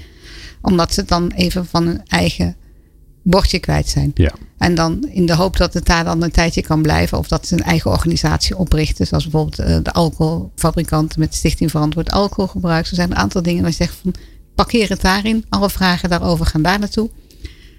Omdat 0.61 0.93
ze 0.93 0.99
het 0.99 1.09
dan 1.09 1.31
even 1.35 1.65
van 1.65 1.85
hun 1.85 2.01
eigen 2.07 2.55
bordje 3.23 3.59
kwijt 3.59 3.89
zijn. 3.89 4.11
Ja. 4.13 4.31
En 4.57 4.75
dan 4.75 5.07
in 5.09 5.25
de 5.25 5.35
hoop 5.35 5.57
dat 5.57 5.73
het 5.73 5.85
daar 5.85 6.03
dan 6.03 6.23
een 6.23 6.31
tijdje 6.31 6.61
kan 6.61 6.81
blijven. 6.81 7.17
Of 7.17 7.27
dat 7.27 7.47
ze 7.47 7.53
een 7.53 7.63
eigen 7.63 7.91
organisatie 7.91 8.57
oprichten. 8.57 9.07
Zoals 9.07 9.23
bijvoorbeeld 9.23 9.59
eh, 9.59 9.77
de 9.83 9.91
alcoholfabrikanten 9.91 11.19
met 11.19 11.35
Stichting 11.35 11.71
Verantwoord 11.71 12.11
Alcoholgebruik. 12.11 12.87
Er 12.87 12.95
zijn 12.95 13.11
een 13.11 13.17
aantal 13.17 13.41
dingen 13.41 13.61
waar 13.61 13.69
je 13.69 13.75
zegt 13.75 13.95
van 14.01 14.13
parkeer 14.55 14.89
het 14.89 15.01
daarin. 15.01 15.45
Alle 15.49 15.69
vragen 15.69 16.09
daarover 16.09 16.45
gaan 16.45 16.61
daar 16.61 16.79
naartoe. 16.79 17.09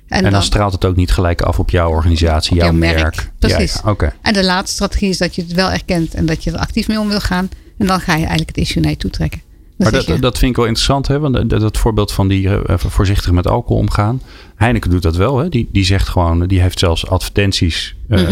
En, 0.09 0.16
en 0.16 0.22
dan, 0.22 0.33
dan, 0.33 0.42
straalt 0.42 0.72
het 0.72 0.85
ook 0.85 0.96
niet 0.96 1.12
gelijk 1.12 1.42
af 1.42 1.59
op 1.59 1.70
jouw 1.70 1.90
organisatie, 1.90 2.57
jouw, 2.57 2.72
merk. 2.72 3.33
Precies. 3.38 3.80
Ja, 3.85 3.94
ja. 3.98 4.12
En 4.22 4.33
de 4.33 4.44
laatste 4.44 4.74
strategie 4.74 5.09
is 5.09 5.18
dat 5.18 5.35
je 5.35 5.42
het 5.42 5.52
wel 5.52 5.70
erkent 5.70 6.14
en 6.14 6.26
dat 6.26 6.44
je 6.44 6.50
er 6.50 6.59
actief 6.59 6.88
mee 6.88 7.00
om 7.00 7.09
wil 7.09 7.20
gaan. 7.20 7.48
En 7.78 7.87
dan 7.87 8.00
ga 8.00 8.12
je 8.12 8.18
eigenlijk 8.18 8.48
het 8.48 8.59
issue 8.59 8.83
naar 8.83 8.90
je 8.90 8.96
toe 8.96 9.11
trekken. 9.11 9.42
Maar 9.90 10.05
dat, 10.07 10.20
dat 10.20 10.38
vind 10.38 10.51
ik 10.51 10.57
wel 10.57 10.66
interessant, 10.66 11.09
hè? 11.09 11.18
want 11.18 11.51
dat, 11.51 11.61
dat 11.61 11.79
voorbeeld 11.79 12.12
van 12.12 12.29
die 12.29 12.47
uh, 12.47 12.59
voorzichtig 12.77 13.33
met 13.33 13.49
alcohol 13.49 13.79
omgaan. 13.79 14.20
Heineken 14.55 14.90
doet 14.90 15.03
dat 15.03 15.16
wel. 15.16 15.38
Hè? 15.38 15.49
Die, 15.49 15.68
die 15.73 15.85
zegt 15.85 16.09
gewoon, 16.09 16.47
die 16.47 16.61
heeft 16.61 16.79
zelfs 16.79 17.07
advertenties. 17.07 17.97
Mm 18.09 18.23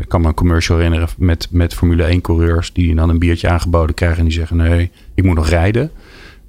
ik 0.00 0.08
kan 0.08 0.20
me 0.20 0.26
een 0.26 0.34
commercial 0.34 0.76
herinneren 0.76 1.08
met, 1.18 1.48
met 1.50 1.74
Formule 1.74 2.02
1 2.02 2.20
coureurs 2.20 2.72
die 2.72 2.94
dan 2.94 3.08
een 3.08 3.18
biertje 3.18 3.48
aangeboden 3.48 3.94
krijgen 3.94 4.18
en 4.18 4.24
die 4.24 4.32
zeggen 4.32 4.56
nee, 4.56 4.90
ik 5.14 5.24
moet 5.24 5.34
nog 5.34 5.48
rijden. 5.48 5.90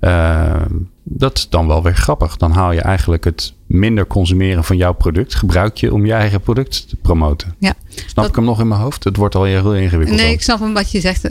Uh, 0.02 0.62
dat 1.04 1.38
is 1.38 1.50
dan 1.50 1.68
wel 1.68 1.84
weer 1.84 1.96
grappig. 1.96 2.38
Dan 2.38 2.52
haal 2.52 2.72
je 2.72 2.82
eigenlijk 2.82 3.24
het 3.24 3.54
minder 3.66 4.08
consumeren 4.08 4.64
van 4.64 4.78
jouw 4.78 4.94
product. 4.94 5.36
Gebruik 5.36 5.78
je 5.78 5.94
om 5.94 6.06
je 6.06 6.14
eigen 6.14 6.42
product 6.42 6.90
te 6.90 6.96
promoten. 6.96 7.56
Ja, 7.60 7.74
Snap 8.06 8.28
ik 8.28 8.36
hem 8.36 8.44
nog 8.44 8.60
in 8.60 8.68
mijn 8.68 8.82
hoofd? 8.82 9.04
Het 9.04 9.16
wordt 9.16 9.36
al 9.36 9.44
heel 9.44 9.76
ingewikkeld. 9.76 10.20
Nee, 10.20 10.32
ik 10.32 10.42
snap 10.42 10.60
hem 10.60 10.74
wat 10.74 10.92
je 10.92 11.00
zegt 11.00 11.30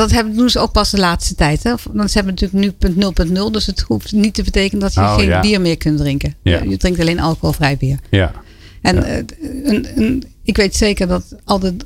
dat 0.00 0.10
hebben, 0.10 0.36
doen 0.36 0.50
ze 0.50 0.58
ook 0.58 0.72
pas 0.72 0.90
de 0.90 0.98
laatste 0.98 1.34
tijd. 1.34 1.62
Hè? 1.62 1.74
Want 1.92 2.10
ze 2.10 2.18
hebben 2.18 2.34
natuurlijk 2.34 2.64
nu 2.64 2.92
punt 2.94 3.28
0.0. 3.28 3.52
Dus 3.52 3.66
het 3.66 3.80
hoeft 3.80 4.12
niet 4.12 4.34
te 4.34 4.42
betekenen 4.42 4.80
dat 4.80 4.94
je 4.94 5.00
oh, 5.00 5.14
geen 5.14 5.40
bier 5.40 5.60
meer 5.60 5.76
kunt 5.76 5.98
drinken. 5.98 6.34
Ja. 6.42 6.62
Je 6.62 6.76
drinkt 6.76 7.00
alleen 7.00 7.20
alcoholvrij 7.20 7.76
bier. 7.76 7.98
Ja. 8.10 8.32
En 8.82 8.96
ja. 8.96 9.22
Een, 9.64 9.86
een, 9.94 10.24
ik 10.42 10.56
weet 10.56 10.76
zeker 10.76 11.06
dat 11.08 11.24
al 11.44 11.58
de 11.58 11.76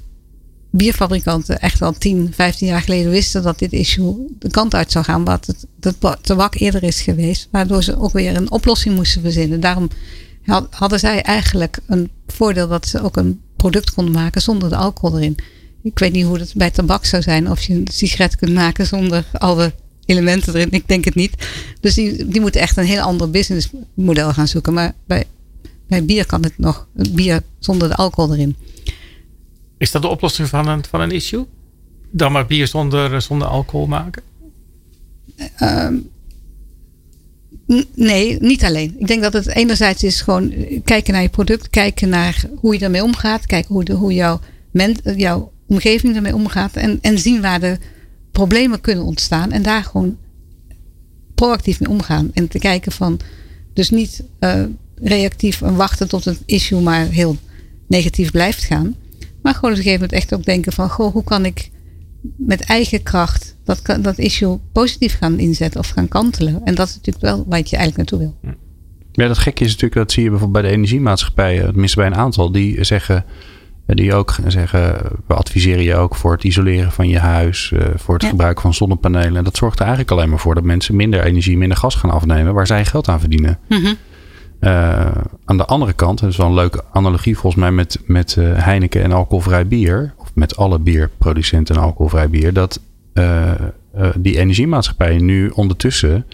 bierfabrikanten 0.70 1.60
echt 1.60 1.82
al 1.82 1.92
10, 1.92 2.32
15 2.34 2.66
jaar 2.66 2.80
geleden 2.80 3.10
wisten 3.10 3.42
dat 3.42 3.58
dit 3.58 3.72
issue 3.72 4.14
de 4.38 4.50
kant 4.50 4.74
uit 4.74 4.92
zou 4.92 5.04
gaan. 5.04 5.24
Wat 5.24 5.46
het, 5.46 5.66
het 5.80 6.18
tabak 6.22 6.54
eerder 6.54 6.82
is 6.82 7.00
geweest. 7.00 7.48
Waardoor 7.50 7.82
ze 7.82 7.98
ook 7.98 8.12
weer 8.12 8.36
een 8.36 8.50
oplossing 8.50 8.94
moesten 8.94 9.22
verzinnen. 9.22 9.60
Daarom 9.60 9.88
hadden 10.70 10.98
zij 10.98 11.22
eigenlijk 11.22 11.78
een 11.86 12.10
voordeel 12.26 12.68
dat 12.68 12.86
ze 12.86 13.02
ook 13.02 13.16
een 13.16 13.40
product 13.56 13.90
konden 13.90 14.14
maken 14.14 14.42
zonder 14.42 14.68
de 14.68 14.76
alcohol 14.76 15.18
erin. 15.18 15.36
Ik 15.90 15.98
weet 15.98 16.12
niet 16.12 16.24
hoe 16.24 16.38
het 16.38 16.52
bij 16.56 16.70
tabak 16.70 17.04
zou 17.04 17.22
zijn. 17.22 17.50
Of 17.50 17.62
je 17.62 17.74
een 17.74 17.88
sigaret 17.92 18.36
kunt 18.36 18.54
maken 18.54 18.86
zonder 18.86 19.24
alle 19.32 19.72
elementen 20.04 20.54
erin. 20.54 20.70
Ik 20.70 20.88
denk 20.88 21.04
het 21.04 21.14
niet. 21.14 21.48
Dus 21.80 21.94
die, 21.94 22.28
die 22.28 22.40
moeten 22.40 22.60
echt 22.60 22.76
een 22.76 22.84
heel 22.84 23.02
ander 23.02 23.30
businessmodel 23.30 24.32
gaan 24.32 24.48
zoeken. 24.48 24.72
Maar 24.72 24.94
bij, 25.06 25.24
bij 25.88 26.04
bier 26.04 26.26
kan 26.26 26.42
het 26.42 26.58
nog. 26.58 26.86
Bier 27.10 27.42
zonder 27.58 27.88
de 27.88 27.94
alcohol 27.94 28.34
erin. 28.34 28.56
Is 29.78 29.90
dat 29.90 30.02
de 30.02 30.08
oplossing 30.08 30.48
van 30.48 30.68
een, 30.68 30.84
van 30.84 31.00
een 31.00 31.10
issue? 31.10 31.46
Dan 32.10 32.32
maar 32.32 32.46
bier 32.46 32.66
zonder, 32.66 33.22
zonder 33.22 33.48
alcohol 33.48 33.86
maken? 33.86 34.22
Uh, 35.62 35.88
nee, 37.94 38.36
niet 38.40 38.64
alleen. 38.64 38.94
Ik 38.98 39.06
denk 39.06 39.22
dat 39.22 39.32
het 39.32 39.46
enerzijds 39.46 40.02
is 40.02 40.20
gewoon 40.20 40.52
kijken 40.84 41.12
naar 41.12 41.22
je 41.22 41.28
product. 41.28 41.70
Kijken 41.70 42.08
naar 42.08 42.44
hoe 42.56 42.74
je 42.74 42.84
ermee 42.84 43.02
omgaat. 43.02 43.46
Kijken 43.46 43.74
hoe, 43.74 43.84
de, 43.84 43.92
hoe 43.92 44.14
jouw, 44.14 44.40
men, 44.70 44.96
jouw 45.16 45.52
omgeving 45.68 46.16
ermee 46.16 46.34
omgaat. 46.34 46.76
En, 46.76 46.98
en 47.00 47.18
zien 47.18 47.40
waar 47.40 47.60
de 47.60 47.78
problemen 48.30 48.80
kunnen 48.80 49.04
ontstaan. 49.04 49.52
En 49.52 49.62
daar 49.62 49.82
gewoon 49.82 50.16
proactief 51.34 51.80
mee 51.80 51.90
omgaan. 51.90 52.30
En 52.32 52.48
te 52.48 52.58
kijken 52.58 52.92
van, 52.92 53.20
dus 53.72 53.90
niet 53.90 54.24
uh, 54.40 54.62
reactief 54.94 55.62
en 55.62 55.76
wachten 55.76 56.08
tot 56.08 56.24
het 56.24 56.42
issue 56.46 56.80
maar 56.80 57.06
heel 57.06 57.36
negatief 57.88 58.30
blijft 58.30 58.64
gaan. 58.64 58.94
Maar 59.42 59.54
gewoon 59.54 59.70
op 59.70 59.76
een 59.76 59.82
gegeven 59.82 60.00
moment 60.00 60.12
echt 60.12 60.34
ook 60.34 60.44
denken 60.44 60.72
van, 60.72 60.90
goh, 60.90 61.12
hoe 61.12 61.24
kan 61.24 61.44
ik 61.44 61.70
met 62.36 62.60
eigen 62.60 63.02
kracht 63.02 63.56
dat, 63.64 63.82
dat 64.00 64.18
issue 64.18 64.58
positief 64.72 65.18
gaan 65.18 65.38
inzetten 65.38 65.80
of 65.80 65.88
gaan 65.88 66.08
kantelen. 66.08 66.60
En 66.64 66.74
dat 66.74 66.88
is 66.88 66.94
natuurlijk 66.94 67.24
wel 67.24 67.44
wat 67.48 67.70
je 67.70 67.76
eigenlijk 67.76 68.10
naartoe 68.10 68.18
wil. 68.18 68.54
Ja, 69.12 69.26
dat 69.26 69.38
gekke 69.38 69.64
is 69.64 69.70
natuurlijk, 69.70 70.00
dat 70.00 70.12
zie 70.12 70.22
je 70.22 70.30
bijvoorbeeld 70.30 70.62
bij 70.62 70.70
de 70.70 70.76
energiemaatschappijen, 70.76 71.64
tenminste 71.64 71.96
bij 71.96 72.06
een 72.06 72.14
aantal, 72.14 72.52
die 72.52 72.84
zeggen, 72.84 73.24
die 73.96 74.14
ook 74.14 74.36
zeggen, 74.46 74.96
we 75.26 75.34
adviseren 75.34 75.82
je 75.82 75.94
ook 75.94 76.14
voor 76.14 76.32
het 76.32 76.44
isoleren 76.44 76.92
van 76.92 77.08
je 77.08 77.18
huis, 77.18 77.72
eh, 77.72 77.86
voor 77.96 78.14
het 78.14 78.24
gebruik 78.24 78.60
van 78.60 78.74
zonnepanelen. 78.74 79.36
En 79.36 79.44
dat 79.44 79.56
zorgt 79.56 79.78
er 79.78 79.86
eigenlijk 79.86 80.10
alleen 80.10 80.28
maar 80.30 80.38
voor 80.38 80.54
dat 80.54 80.64
mensen 80.64 80.96
minder 80.96 81.24
energie, 81.24 81.58
minder 81.58 81.78
gas 81.78 81.94
gaan 81.94 82.10
afnemen, 82.10 82.54
waar 82.54 82.66
zij 82.66 82.84
geld 82.84 83.08
aan 83.08 83.20
verdienen. 83.20 83.58
Mm 83.68 83.96
aan 85.44 85.56
de 85.56 85.64
andere 85.64 85.92
kant, 85.92 86.20
dat 86.20 86.30
is 86.30 86.36
wel 86.36 86.46
een 86.46 86.54
leuke 86.54 86.84
analogie 86.92 87.38
volgens 87.38 87.62
mij 87.62 87.72
met, 87.72 88.00
met 88.06 88.36
uh, 88.38 88.64
Heineken 88.64 89.02
en 89.02 89.12
alcoholvrij 89.12 89.66
bier, 89.66 90.14
of 90.16 90.30
met 90.34 90.56
alle 90.56 90.78
bierproducenten 90.78 91.74
en 91.74 91.80
alcoholvrij 91.80 92.30
bier, 92.30 92.52
dat 92.52 92.80
uh, 93.14 93.52
die 94.16 94.38
energiemaatschappijen 94.38 95.24
nu 95.24 95.48
ondertussen, 95.48 96.26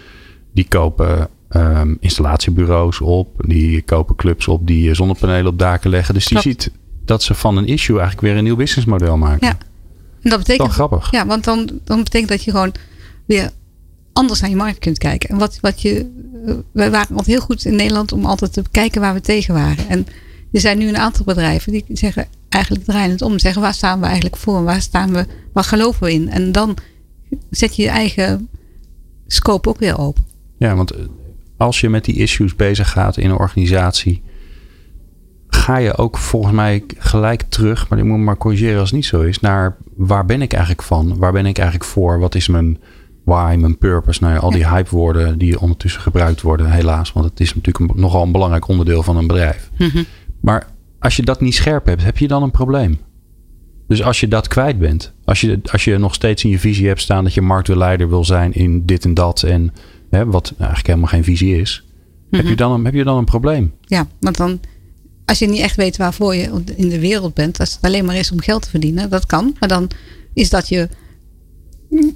die 0.53 0.69
kopen 0.69 1.29
um, 1.57 1.97
installatiebureaus 2.01 3.01
op, 3.01 3.29
die 3.47 3.83
kopen 3.83 4.17
clubs 4.17 4.49
op 4.49 4.67
die 4.67 4.95
zonnepanelen 4.95 5.47
op 5.47 5.59
daken 5.59 5.91
leggen. 5.91 6.15
Dus 6.15 6.27
die 6.27 6.41
ziet 6.41 6.71
dat 7.05 7.23
ze 7.23 7.35
van 7.35 7.57
een 7.57 7.67
issue 7.67 7.99
eigenlijk 7.99 8.27
weer 8.27 8.37
een 8.37 8.45
nieuw 8.45 8.57
businessmodel 8.57 9.17
maken. 9.17 9.47
Ja, 9.47 9.59
en 10.23 10.31
dat 10.31 10.39
betekent. 10.39 10.67
Dan 10.67 10.71
grappig. 10.71 11.11
Ja, 11.11 11.27
want 11.27 11.45
dan, 11.45 11.71
dan 11.85 12.03
betekent 12.03 12.31
dat 12.31 12.45
je 12.45 12.51
gewoon 12.51 12.75
weer 13.25 13.51
anders 14.13 14.41
naar 14.41 14.51
je 14.51 14.57
markt 14.57 14.79
kunt 14.79 14.99
kijken. 14.99 15.29
En 15.29 15.39
wat, 15.39 15.59
wat 15.61 15.83
je. 15.83 16.23
We 16.73 16.91
waren 16.91 17.09
altijd 17.09 17.27
heel 17.27 17.41
goed 17.41 17.65
in 17.65 17.77
Nederland 17.77 18.13
om 18.13 18.25
altijd 18.25 18.53
te 18.53 18.63
kijken 18.71 19.01
waar 19.01 19.15
we 19.15 19.21
tegen 19.21 19.55
waren. 19.55 19.89
En 19.89 20.07
er 20.53 20.61
zijn 20.61 20.79
nu 20.79 20.89
een 20.89 20.97
aantal 20.97 21.25
bedrijven 21.25 21.73
die 21.73 21.85
zeggen 21.89 22.27
eigenlijk 22.49 22.85
draaien 22.85 23.11
het 23.11 23.23
om. 23.23 23.39
Zeggen 23.39 23.63
waar 23.63 23.75
staan 23.75 24.01
we 24.01 24.05
eigenlijk 24.07 24.37
voor? 24.37 24.65
Waar 24.65 24.81
staan 24.81 25.13
we? 25.13 25.27
Waar 25.53 25.65
geloven 25.65 26.03
we 26.03 26.13
in? 26.13 26.31
En 26.31 26.53
dan 26.53 26.77
zet 27.51 27.77
je 27.77 27.83
je 27.83 27.89
eigen 27.89 28.49
scope 29.27 29.69
ook 29.69 29.79
weer 29.79 29.99
open. 29.99 30.25
Ja, 30.59 30.75
want 30.75 30.93
als 31.57 31.81
je 31.81 31.89
met 31.89 32.05
die 32.05 32.15
issues 32.15 32.57
bezig 32.57 32.91
gaat 32.91 33.17
in 33.17 33.31
een 33.31 33.39
organisatie, 33.39 34.23
ga 35.65 35.77
je 35.77 35.97
ook 35.97 36.19
volgens 36.19 36.55
mij 36.55 36.85
gelijk 36.99 37.43
terug, 37.43 37.89
maar 37.89 37.99
ik 37.99 38.05
moet 38.05 38.19
maar 38.19 38.37
corrigeren 38.37 38.81
als 38.81 38.89
het 38.89 38.99
niet 38.99 39.07
zo 39.07 39.21
is, 39.21 39.41
naar 39.41 39.77
waar 39.97 40.25
ben 40.25 40.43
ik 40.43 40.53
eigenlijk 40.53 40.83
van? 40.83 41.17
Waar 41.17 41.33
ben 41.33 41.47
ik 41.47 41.59
eigenlijk 41.59 41.91
voor? 41.91 42.19
Wat 42.19 42.35
is 42.35 42.49
mijn 42.49 42.79
why, 43.25 43.57
mijn 43.59 43.79
purpose? 43.79 44.23
Nou 44.23 44.35
ja, 44.35 44.41
al 44.41 44.51
die 44.51 44.69
hype 44.69 44.91
woorden 44.91 45.39
die 45.39 45.61
ondertussen 45.61 46.01
gebruikt 46.01 46.41
worden, 46.41 46.71
helaas, 46.71 47.13
want 47.13 47.27
het 47.27 47.41
is 47.41 47.55
natuurlijk 47.55 47.97
nogal 47.97 48.23
een 48.23 48.33
belangrijk 48.33 48.69
onderdeel 48.69 49.03
van 49.03 49.17
een 49.17 49.27
bedrijf. 49.27 49.71
Mhm. 49.79 50.03
Maar 50.41 50.67
als 50.99 51.17
je 51.17 51.23
dat 51.23 51.41
niet 51.41 51.55
scherp 51.55 51.87
hebt, 51.87 52.05
heb 52.05 52.19
je 52.19 52.29
dan 52.29 52.43
een 52.43 52.51
probleem? 52.51 52.99
Dus 53.89 54.03
als 54.03 54.21
je 54.21 54.29
dat 54.29 54.49
kwijt 54.49 54.79
bent, 54.79 55.13
als 55.25 55.41
je, 55.41 55.61
als 55.73 55.85
je 55.85 55.99
nog 55.99 56.15
steeds 56.15 56.45
in 56.45 56.51
je 56.51 56.59
visie 56.59 56.87
hebt 56.87 57.01
staan 57.01 57.25
dat 57.25 57.35
je 57.35 57.43
marktleider 57.43 58.09
wil 58.09 58.25
zijn 58.25 58.53
in 58.53 58.87
dit 58.87 59.05
en 59.05 59.15
dat 59.15 59.43
en 59.43 59.73
hè, 60.11 60.27
wat 60.27 60.53
eigenlijk 60.59 60.87
helemaal 60.87 61.09
geen 61.09 61.25
visie 61.25 61.61
is, 61.61 61.85
heb, 62.31 62.43
je 62.43 62.49
mhm. 62.49 62.57
dan 62.57 62.73
een, 62.73 62.85
heb 62.85 62.95
je 62.95 63.05
dan 63.05 63.19
een 63.19 63.25
probleem? 63.25 63.73
Ja, 63.81 64.07
want 64.21 64.37
dan, 64.37 64.61
als 65.25 65.39
je 65.39 65.49
niet 65.49 65.61
echt 65.61 65.77
weet 65.77 65.97
waarvoor 65.97 66.35
je 66.35 66.63
in 66.77 66.89
de 66.89 66.99
wereld 66.99 67.35
bent, 67.35 67.61
als 67.61 67.73
het 67.73 67.83
alleen 67.83 68.05
maar 68.05 68.17
is 68.17 68.33
om 68.33 68.41
geld 68.41 68.63
te 68.63 68.71
verdienen, 68.71 69.11
dat 69.11 69.27
kan. 69.27 69.57
Maar 69.59 69.69
dan 69.69 69.91
is 70.35 70.51
dat 70.51 70.69
je 70.69 70.89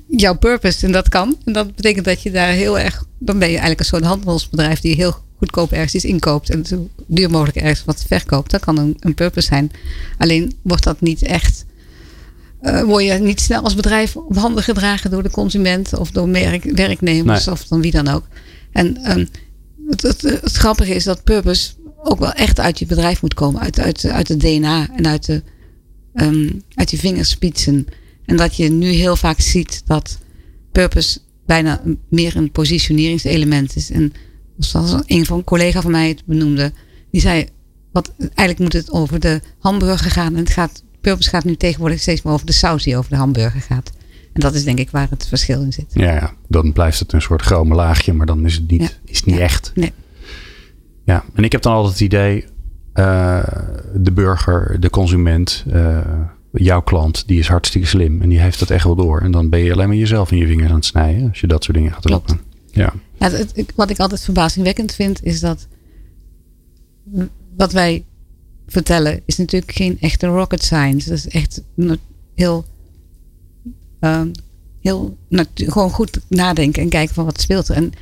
jouw 0.06 0.36
purpose 0.38 0.86
en 0.86 0.92
dat 0.92 1.08
kan. 1.08 1.36
En 1.44 1.52
dat 1.52 1.74
betekent 1.74 2.04
dat 2.04 2.22
je 2.22 2.30
daar 2.30 2.52
heel 2.52 2.78
erg, 2.78 3.04
dan 3.18 3.38
ben 3.38 3.48
je 3.48 3.52
eigenlijk 3.52 3.80
een 3.80 3.86
soort 3.86 4.04
handelsbedrijf 4.04 4.80
die 4.80 4.94
heel 4.94 5.14
goedkoop 5.36 5.72
ergens 5.72 5.94
iets 5.94 6.04
inkoopt 6.04 6.50
en 6.50 6.66
zo 6.66 6.88
duur 7.06 7.30
mogelijk 7.30 7.56
ergens 7.56 7.84
wat 7.84 8.04
verkoopt. 8.06 8.50
Dat 8.50 8.60
kan 8.60 8.78
een, 8.78 8.96
een 9.00 9.14
purpose 9.14 9.46
zijn. 9.46 9.70
Alleen 10.18 10.54
wordt 10.62 10.84
dat 10.84 11.00
niet 11.00 11.22
echt 11.22 11.66
uh, 12.62 12.82
word 12.82 13.04
je 13.04 13.12
niet 13.12 13.40
snel 13.40 13.62
als 13.62 13.74
bedrijf 13.74 14.16
op 14.16 14.36
handen 14.36 14.62
gedragen 14.62 15.10
door 15.10 15.22
de 15.22 15.30
consument 15.30 15.98
of 15.98 16.10
door 16.10 16.28
merk, 16.28 16.64
werknemers 16.64 17.48
of 17.48 17.64
dan 17.64 17.80
wie 17.80 17.90
dan 17.90 18.08
ook. 18.08 18.24
En 18.72 19.18
um, 19.18 19.28
het, 19.88 20.02
het, 20.02 20.22
het, 20.22 20.52
grappige 20.52 20.94
is 20.94 21.04
dat 21.04 21.24
purpose 21.24 21.70
ook 22.02 22.18
wel 22.18 22.32
echt 22.32 22.60
uit 22.60 22.78
je 22.78 22.86
bedrijf 22.86 23.22
moet 23.22 23.34
komen, 23.34 23.60
uit, 23.60 23.78
uit, 23.80 24.06
uit 24.06 24.28
het 24.28 24.40
DNA 24.40 24.88
en 24.96 25.06
uit, 25.06 25.26
de, 25.26 25.42
um, 26.14 26.62
uit 26.74 26.90
je 26.90 26.98
vingerspitsen. 26.98 27.86
En 28.24 28.36
dat 28.36 28.56
je 28.56 28.70
nu 28.70 28.88
heel 28.88 29.16
vaak 29.16 29.40
ziet 29.40 29.82
dat 29.86 30.18
purpose 30.72 31.18
bijna 31.46 31.82
meer 32.08 32.36
een 32.36 32.50
positioneringselement 32.50 33.76
is. 33.76 33.90
En 33.90 34.12
zoals 34.58 34.94
een 35.06 35.26
van 35.26 35.38
een 35.38 35.44
collega 35.44 35.80
van 35.80 35.90
mij 35.90 36.08
het 36.08 36.24
benoemde, 36.24 36.72
die 37.10 37.20
zei, 37.20 37.46
wat, 37.92 38.12
eigenlijk 38.18 38.58
moet 38.58 38.72
het 38.72 38.90
over 38.90 39.20
de 39.20 39.40
hamburger 39.58 40.10
gaan 40.10 40.32
en 40.34 40.40
het 40.40 40.50
gaat 40.50 40.82
Purpose 41.00 41.28
gaat 41.28 41.44
nu 41.44 41.56
tegenwoordig 41.56 42.00
steeds 42.00 42.22
meer 42.22 42.32
over 42.32 42.46
de 42.46 42.52
saus 42.52 42.84
die 42.84 42.96
over 42.96 43.10
de 43.10 43.16
hamburger 43.16 43.60
gaat. 43.60 43.90
En 44.32 44.40
dat 44.40 44.54
is 44.54 44.64
denk 44.64 44.78
ik 44.78 44.90
waar 44.90 45.06
het 45.10 45.26
verschil 45.28 45.62
in 45.62 45.72
zit. 45.72 45.86
Ja, 45.92 46.12
ja. 46.12 46.32
dan 46.48 46.72
blijft 46.72 46.98
het 46.98 47.12
een 47.12 47.22
soort 47.22 47.42
chrome 47.42 47.74
laagje, 47.74 48.12
maar 48.12 48.26
dan 48.26 48.44
is 48.44 48.54
het 48.54 48.70
niet, 48.70 49.00
is 49.04 49.16
het 49.16 49.26
niet 49.26 49.38
echt. 49.38 49.72
Nee. 49.74 49.92
Ja, 51.08 51.24
en 51.34 51.44
ik 51.44 51.52
heb 51.52 51.62
dan 51.62 51.72
altijd 51.72 51.92
het 51.92 52.02
idee, 52.02 52.44
uh, 52.94 53.42
de 53.94 54.12
burger, 54.12 54.80
de 54.80 54.90
consument, 54.90 55.64
uh, 55.72 55.98
jouw 56.52 56.82
klant, 56.82 57.26
die 57.26 57.38
is 57.38 57.48
hartstikke 57.48 57.86
slim 57.86 58.22
en 58.22 58.28
die 58.28 58.40
heeft 58.40 58.58
dat 58.58 58.70
echt 58.70 58.84
wel 58.84 58.94
door. 58.94 59.20
En 59.20 59.30
dan 59.30 59.48
ben 59.48 59.60
je 59.60 59.72
alleen 59.72 59.88
maar 59.88 59.96
jezelf 59.96 60.30
in 60.30 60.38
je 60.38 60.46
vingers 60.46 60.68
aan 60.68 60.76
het 60.76 60.84
snijden 60.84 61.28
als 61.28 61.40
je 61.40 61.46
dat 61.46 61.64
soort 61.64 61.76
dingen 61.76 61.92
gaat 61.92 62.04
roepen. 62.04 62.40
Ja. 62.70 62.92
ja 63.18 63.30
het, 63.30 63.72
wat 63.74 63.90
ik 63.90 63.98
altijd 63.98 64.22
verbazingwekkend 64.24 64.94
vind, 64.94 65.24
is 65.24 65.40
dat 65.40 65.68
wat 67.56 67.72
wij 67.72 68.04
vertellen 68.66 69.20
is 69.24 69.36
natuurlijk 69.36 69.72
geen 69.72 69.96
echte 70.00 70.26
rocket 70.26 70.62
science. 70.62 71.08
Dat 71.08 71.18
is 71.18 71.28
echt 71.28 71.62
heel, 72.34 72.64
uh, 74.00 74.22
heel 74.80 75.16
gewoon 75.54 75.90
goed 75.90 76.20
nadenken 76.28 76.82
en 76.82 76.88
kijken 76.88 77.14
van 77.14 77.24
wat 77.24 77.40
speelt 77.40 77.68
er. 77.68 77.76
En 77.76 77.92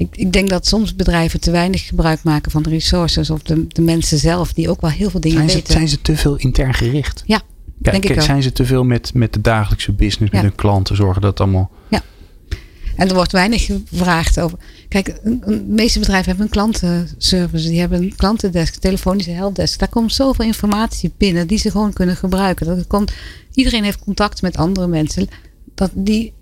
ik, 0.00 0.16
ik 0.16 0.32
denk 0.32 0.48
dat 0.48 0.66
soms 0.66 0.96
bedrijven 0.96 1.40
te 1.40 1.50
weinig 1.50 1.86
gebruik 1.86 2.22
maken 2.22 2.50
van 2.50 2.62
de 2.62 2.68
resources 2.68 3.30
of 3.30 3.42
de, 3.42 3.66
de 3.66 3.82
mensen 3.82 4.18
zelf 4.18 4.52
die 4.52 4.70
ook 4.70 4.80
wel 4.80 4.90
heel 4.90 5.10
veel 5.10 5.20
dingen 5.20 5.36
zijn 5.36 5.50
ze, 5.50 5.56
weten. 5.56 5.72
Zijn 5.72 5.88
ze 5.88 6.02
te 6.02 6.16
veel 6.16 6.36
intern 6.36 6.74
gericht? 6.74 7.22
Ja, 7.26 7.42
denk 7.78 8.04
ik 8.04 8.20
Zijn 8.20 8.42
ze 8.42 8.52
te 8.52 8.64
veel 8.64 8.84
met, 8.84 9.14
met 9.14 9.32
de 9.32 9.40
dagelijkse 9.40 9.92
business, 9.92 10.32
met 10.32 10.42
hun 10.42 10.54
klanten, 10.54 10.96
zorgen 10.96 11.22
dat 11.22 11.40
allemaal... 11.40 11.70
Ja. 11.88 12.02
En 12.96 13.08
er 13.08 13.14
wordt 13.14 13.32
weinig 13.32 13.64
gevraagd 13.64 14.40
over. 14.40 14.58
Kijk, 14.88 15.20
de 15.24 15.64
meeste 15.66 15.98
bedrijven 15.98 16.28
hebben 16.28 16.44
een 16.44 16.52
klantenservice. 16.52 17.68
Die 17.68 17.80
hebben 17.80 18.02
een 18.02 18.14
klantendesk, 18.16 18.74
telefonische 18.74 19.30
helpdesk. 19.30 19.78
Daar 19.78 19.88
komt 19.88 20.14
zoveel 20.14 20.44
informatie 20.44 21.12
binnen 21.16 21.46
die 21.46 21.58
ze 21.58 21.70
gewoon 21.70 21.92
kunnen 21.92 22.16
gebruiken. 22.16 22.66
Dat 22.66 22.86
komt, 22.86 23.12
iedereen 23.54 23.84
heeft 23.84 23.98
contact 23.98 24.42
met 24.42 24.56
andere 24.56 24.86
mensen. 24.86 25.28
Dat 25.74 25.90
die, 25.94 26.32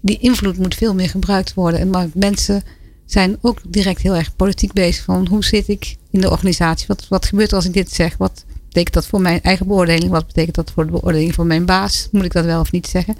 die 0.00 0.18
invloed 0.18 0.58
moet 0.58 0.74
veel 0.74 0.94
meer 0.94 1.08
gebruikt 1.08 1.54
worden. 1.54 1.90
Maar 1.90 2.08
mensen 2.14 2.62
zijn 3.06 3.36
ook 3.40 3.60
direct 3.68 4.02
heel 4.02 4.16
erg 4.16 4.36
politiek 4.36 4.72
bezig. 4.72 5.04
Van 5.04 5.26
hoe 5.26 5.44
zit 5.44 5.68
ik 5.68 5.96
in 6.10 6.20
de 6.20 6.30
organisatie? 6.30 6.86
Wat, 6.86 7.08
wat 7.08 7.26
gebeurt 7.26 7.50
er 7.50 7.56
als 7.56 7.66
ik 7.66 7.72
dit 7.72 7.92
zeg? 7.92 8.16
Wat 8.16 8.44
betekent 8.66 8.94
dat 8.94 9.06
voor 9.06 9.20
mijn 9.20 9.42
eigen 9.42 9.66
beoordeling? 9.66 10.10
Wat 10.10 10.26
betekent 10.26 10.54
dat 10.54 10.70
voor 10.70 10.84
de 10.84 10.90
beoordeling 10.90 11.34
van 11.34 11.46
mijn 11.46 11.64
baas? 11.64 12.08
Moet 12.12 12.24
ik 12.24 12.32
dat 12.32 12.44
wel 12.44 12.60
of 12.60 12.72
niet 12.72 12.86
zeggen? 12.86 13.16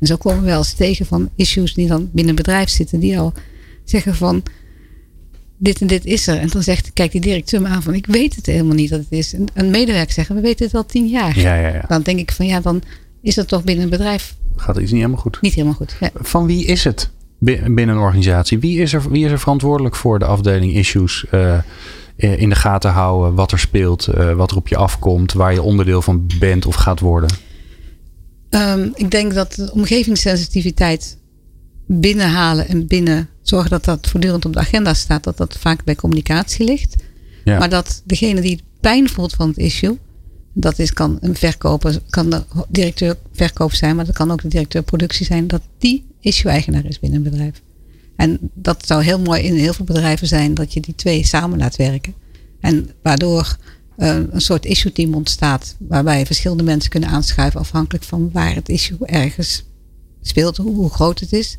En 0.00 0.06
zo 0.06 0.16
komen 0.16 0.40
we 0.40 0.46
wel 0.46 0.58
eens 0.58 0.72
tegen 0.72 1.06
van 1.06 1.30
issues 1.36 1.74
die 1.74 1.88
dan 1.88 2.08
binnen 2.12 2.30
een 2.30 2.42
bedrijf 2.42 2.68
zitten. 2.68 3.00
Die 3.00 3.18
al 3.18 3.32
zeggen 3.84 4.14
van 4.14 4.42
dit 5.56 5.80
en 5.80 5.86
dit 5.86 6.04
is 6.04 6.26
er. 6.26 6.38
En 6.38 6.48
dan 6.48 6.62
zegt, 6.62 6.92
kijk 6.92 7.12
die 7.12 7.20
directeur 7.20 7.60
me 7.60 7.68
aan 7.68 7.82
van 7.82 7.94
ik 7.94 8.06
weet 8.06 8.36
het 8.36 8.46
helemaal 8.46 8.74
niet 8.74 8.90
dat 8.90 8.98
het 8.98 9.12
is. 9.12 9.34
En 9.34 9.46
een 9.54 9.70
medewerker 9.70 10.12
zeggen, 10.12 10.34
we 10.34 10.40
weten 10.40 10.66
het 10.66 10.74
al 10.74 10.86
tien 10.86 11.06
jaar. 11.06 11.38
Ja, 11.38 11.54
ja, 11.54 11.68
ja. 11.68 11.84
Dan 11.88 12.02
denk 12.02 12.18
ik 12.18 12.32
van 12.32 12.46
ja, 12.46 12.60
dan 12.60 12.82
is 13.22 13.34
dat 13.34 13.48
toch 13.48 13.64
binnen 13.64 13.84
een 13.84 13.90
bedrijf. 13.90 14.34
Gaat 14.56 14.76
iets 14.76 14.90
niet 14.90 15.00
helemaal 15.00 15.20
goed? 15.20 15.40
Niet 15.40 15.54
helemaal 15.54 15.76
goed. 15.76 15.96
Ja. 16.00 16.10
Van 16.14 16.46
wie 16.46 16.64
is 16.64 16.84
het 16.84 17.10
binnen 17.38 17.88
een 17.88 17.98
organisatie? 17.98 18.58
Wie 18.58 18.80
is 18.80 18.92
er, 18.92 19.10
wie 19.10 19.24
is 19.24 19.30
er 19.30 19.38
verantwoordelijk 19.38 19.96
voor 19.96 20.18
de 20.18 20.24
afdeling 20.24 20.74
issues? 20.74 21.24
Uh, 21.32 21.58
in 22.16 22.48
de 22.48 22.54
gaten 22.54 22.90
houden 22.90 23.34
wat 23.34 23.52
er 23.52 23.58
speelt, 23.58 24.08
uh, 24.08 24.32
wat 24.32 24.50
er 24.50 24.56
op 24.56 24.68
je 24.68 24.76
afkomt, 24.76 25.32
waar 25.32 25.52
je 25.52 25.62
onderdeel 25.62 26.02
van 26.02 26.26
bent 26.38 26.66
of 26.66 26.74
gaat 26.74 27.00
worden? 27.00 27.30
Um, 28.50 28.92
ik 28.94 29.10
denk 29.10 29.34
dat 29.34 29.54
de 29.54 29.72
omgevingssensitiviteit 29.72 31.18
binnenhalen 31.86 32.68
en 32.68 32.86
binnen 32.86 33.28
zorgen 33.42 33.70
dat 33.70 33.84
dat 33.84 34.06
voortdurend 34.06 34.44
op 34.44 34.52
de 34.52 34.58
agenda 34.58 34.94
staat, 34.94 35.24
dat 35.24 35.36
dat 35.36 35.58
vaak 35.58 35.84
bij 35.84 35.94
communicatie 35.94 36.64
ligt. 36.64 37.02
Ja. 37.44 37.58
Maar 37.58 37.68
dat 37.68 38.02
degene 38.04 38.40
die 38.40 38.60
pijn 38.80 39.08
voelt 39.08 39.34
van 39.34 39.48
het 39.48 39.58
issue, 39.58 39.98
dat 40.52 40.78
is, 40.78 40.92
kan 40.92 41.18
een 41.20 41.36
verkoper, 41.36 42.00
kan 42.10 42.30
de 42.30 42.42
directeur 42.68 43.16
verkoop 43.32 43.72
zijn, 43.72 43.96
maar 43.96 44.04
dat 44.04 44.14
kan 44.14 44.30
ook 44.30 44.42
de 44.42 44.48
directeur 44.48 44.82
productie 44.82 45.26
zijn, 45.26 45.46
dat 45.46 45.62
die 45.78 46.04
issue-eigenaar 46.26 46.84
is 46.84 46.98
binnen 46.98 47.18
een 47.18 47.30
bedrijf. 47.30 47.62
En 48.16 48.38
dat 48.54 48.86
zou 48.86 49.02
heel 49.02 49.20
mooi 49.20 49.42
in 49.42 49.54
heel 49.54 49.72
veel 49.72 49.84
bedrijven 49.84 50.26
zijn 50.26 50.54
dat 50.54 50.72
je 50.72 50.80
die 50.80 50.94
twee 50.94 51.24
samen 51.24 51.58
laat 51.58 51.76
werken. 51.76 52.14
En 52.60 52.90
waardoor 53.02 53.56
uh, 53.98 54.16
een 54.30 54.40
soort 54.40 54.64
issue 54.64 54.92
team 54.92 55.14
ontstaat, 55.14 55.76
waarbij 55.78 56.26
verschillende 56.26 56.62
mensen 56.62 56.90
kunnen 56.90 57.08
aanschuiven 57.08 57.60
afhankelijk 57.60 58.04
van 58.04 58.30
waar 58.32 58.54
het 58.54 58.68
issue 58.68 59.06
ergens 59.06 59.64
speelt, 60.22 60.56
hoe, 60.56 60.90
groot 60.90 61.20
het 61.20 61.32
is. 61.32 61.58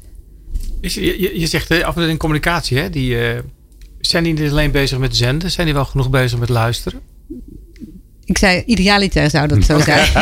is 0.81 0.93
je, 0.93 1.39
je 1.39 1.47
zegt 1.47 1.71
af 1.71 1.95
en 1.95 2.01
toe 2.01 2.11
in 2.11 2.17
communicatie, 2.17 2.77
hè, 2.77 2.89
die, 2.89 3.15
uh, 3.15 3.39
zijn 3.99 4.23
die 4.23 4.33
niet 4.33 4.51
alleen 4.51 4.71
bezig 4.71 4.97
met 4.99 5.15
zenden, 5.15 5.51
zijn 5.51 5.65
die 5.65 5.75
wel 5.75 5.85
genoeg 5.85 6.09
bezig 6.09 6.39
met 6.39 6.49
luisteren? 6.49 6.99
Ik 8.27 8.37
zei, 8.37 8.63
idealiter 8.65 9.29
zou 9.29 9.47
dat 9.47 9.63
zo 9.63 9.79
zijn. 9.79 10.11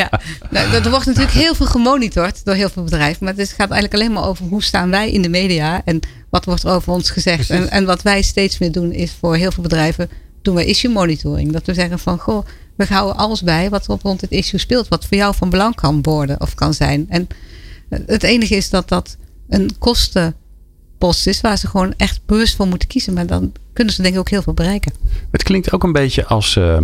ja, 0.00 0.10
nou, 0.50 0.72
er 0.72 0.90
wordt 0.90 1.06
natuurlijk 1.06 1.34
heel 1.34 1.54
veel 1.54 1.66
gemonitord 1.66 2.44
door 2.44 2.54
heel 2.54 2.68
veel 2.68 2.82
bedrijven. 2.82 3.24
Maar 3.24 3.34
het 3.36 3.48
gaat 3.48 3.70
eigenlijk 3.70 3.94
alleen 3.94 4.12
maar 4.12 4.28
over 4.28 4.46
hoe 4.46 4.62
staan 4.62 4.90
wij 4.90 5.10
in 5.10 5.22
de 5.22 5.28
media. 5.28 5.82
En 5.84 6.00
wat 6.30 6.44
wordt 6.44 6.62
er 6.62 6.70
over 6.70 6.92
ons 6.92 7.10
gezegd. 7.10 7.50
En, 7.50 7.70
en, 7.70 7.84
wat 7.84 8.02
wij 8.02 8.22
steeds 8.22 8.58
meer 8.58 8.72
doen 8.72 8.92
is 8.92 9.12
voor 9.20 9.36
heel 9.36 9.52
veel 9.52 9.62
bedrijven 9.62 10.10
doen 10.42 10.54
we 10.54 10.64
issue 10.64 10.90
monitoring. 10.90 11.52
Dat 11.52 11.66
we 11.66 11.74
zeggen 11.74 11.98
van, 11.98 12.18
goh, 12.18 12.46
we 12.76 12.84
houden 12.84 13.16
alles 13.16 13.42
bij 13.42 13.70
wat 13.70 13.88
er 13.88 13.98
rond 14.02 14.20
het 14.20 14.30
issue 14.30 14.60
speelt. 14.60 14.88
Wat 14.88 15.06
voor 15.06 15.16
jou 15.16 15.34
van 15.34 15.50
belang 15.50 15.74
kan 15.74 16.02
worden 16.02 16.40
of 16.40 16.54
kan 16.54 16.74
zijn. 16.74 17.06
En 17.08 17.26
het 17.88 18.22
enige 18.22 18.54
is 18.56 18.70
dat 18.70 18.88
dat 18.88 19.16
een 19.48 19.70
kostenpost 19.78 21.26
is 21.26 21.40
waar 21.40 21.58
ze 21.58 21.66
gewoon 21.66 21.94
echt 21.96 22.20
bewust 22.26 22.56
voor 22.56 22.66
moeten 22.66 22.88
kiezen. 22.88 23.12
Maar 23.12 23.26
dan 23.26 23.52
kunnen 23.72 23.94
ze 23.94 24.02
denk 24.02 24.14
ik 24.14 24.20
ook 24.20 24.30
heel 24.30 24.42
veel 24.42 24.54
bereiken. 24.54 24.92
Het 25.30 25.42
klinkt 25.42 25.72
ook 25.72 25.82
een 25.82 25.92
beetje 25.92 26.26
als, 26.26 26.56
uh, 26.56 26.76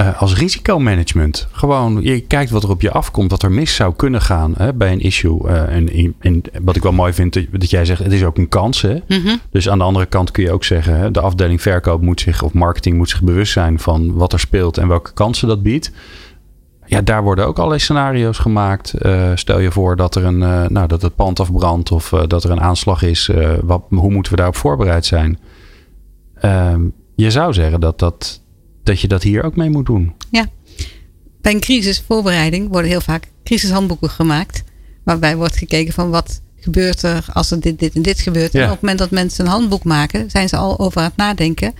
uh, 0.00 0.20
als 0.20 0.34
risicomanagement. 0.34 1.48
Gewoon, 1.52 2.02
je 2.02 2.20
kijkt 2.20 2.50
wat 2.50 2.62
er 2.62 2.70
op 2.70 2.80
je 2.80 2.90
afkomt, 2.90 3.30
wat 3.30 3.42
er 3.42 3.52
mis 3.52 3.74
zou 3.74 3.94
kunnen 3.94 4.20
gaan 4.20 4.54
hè, 4.56 4.74
bij 4.74 4.92
een 4.92 5.00
issue. 5.00 5.40
Uh, 5.44 5.74
en, 5.74 6.14
en, 6.18 6.42
wat 6.62 6.76
ik 6.76 6.82
wel 6.82 6.92
mooi 6.92 7.12
vind, 7.12 7.46
dat 7.50 7.70
jij 7.70 7.84
zegt, 7.84 8.02
het 8.02 8.12
is 8.12 8.24
ook 8.24 8.38
een 8.38 8.48
kans. 8.48 8.82
Hè? 8.82 8.98
Mhm. 9.08 9.36
Dus 9.50 9.68
aan 9.68 9.78
de 9.78 9.84
andere 9.84 10.06
kant 10.06 10.30
kun 10.30 10.42
je 10.42 10.52
ook 10.52 10.64
zeggen, 10.64 10.96
hè, 10.96 11.10
de 11.10 11.20
afdeling 11.20 11.62
verkoop 11.62 12.02
moet 12.02 12.20
zich, 12.20 12.42
of 12.42 12.52
marketing 12.52 12.96
moet 12.96 13.08
zich 13.08 13.22
bewust 13.22 13.52
zijn 13.52 13.78
van 13.78 14.14
wat 14.14 14.32
er 14.32 14.40
speelt 14.40 14.78
en 14.78 14.88
welke 14.88 15.12
kansen 15.12 15.48
dat 15.48 15.62
biedt. 15.62 15.92
Ja, 16.86 17.00
daar 17.00 17.22
worden 17.22 17.46
ook 17.46 17.56
allerlei 17.56 17.80
scenario's 17.80 18.38
gemaakt. 18.38 18.94
Uh, 19.02 19.30
stel 19.34 19.58
je 19.58 19.70
voor 19.70 19.96
dat, 19.96 20.14
er 20.14 20.24
een, 20.24 20.40
uh, 20.40 20.66
nou, 20.66 20.86
dat 20.86 21.02
het 21.02 21.14
pand 21.14 21.40
afbrandt 21.40 21.92
of 21.92 22.12
uh, 22.12 22.20
dat 22.26 22.44
er 22.44 22.50
een 22.50 22.60
aanslag 22.60 23.02
is. 23.02 23.30
wat, 23.62 23.82
hoe 23.88 24.10
moeten 24.10 24.32
we 24.32 24.38
daarop 24.38 24.56
voorbereid 24.56 25.06
zijn? 25.06 25.38
Ehm, 26.42 26.82
je 27.14 27.30
zou 27.30 27.52
zeggen 27.52 27.80
dat, 27.80 27.98
dat, 27.98 28.42
dat 28.82 29.00
je 29.00 29.08
dat 29.08 29.22
hier 29.22 29.42
ook 29.42 29.56
mee 29.56 29.70
moet 29.70 29.86
doen. 29.86 30.12
Ja, 30.30 30.46
bij 31.40 31.52
een 31.52 31.60
crisisvoorbereiding 31.60 32.68
worden 32.68 32.90
heel 32.90 33.00
vaak 33.00 33.28
crisishandboeken 33.44 34.10
gemaakt. 34.10 34.64
Waarbij 35.04 35.36
wordt 35.36 35.56
gekeken 35.56 35.92
van 35.92 36.10
wat 36.10 36.40
gebeurt 36.56 37.02
er 37.02 37.26
als 37.32 37.50
er 37.50 37.60
dit, 37.60 37.78
dit 37.78 37.94
en 37.94 38.02
dit 38.02 38.20
gebeurt. 38.20 38.52
Ja. 38.52 38.58
En 38.58 38.64
op 38.66 38.72
het 38.72 38.80
moment 38.80 38.98
dat 38.98 39.10
mensen 39.10 39.44
een 39.44 39.50
handboek 39.50 39.84
maken, 39.84 40.30
zijn 40.30 40.48
ze 40.48 40.56
al 40.56 40.78
over 40.78 40.98
aan 41.00 41.06
het 41.06 41.16
nadenken. 41.16 41.72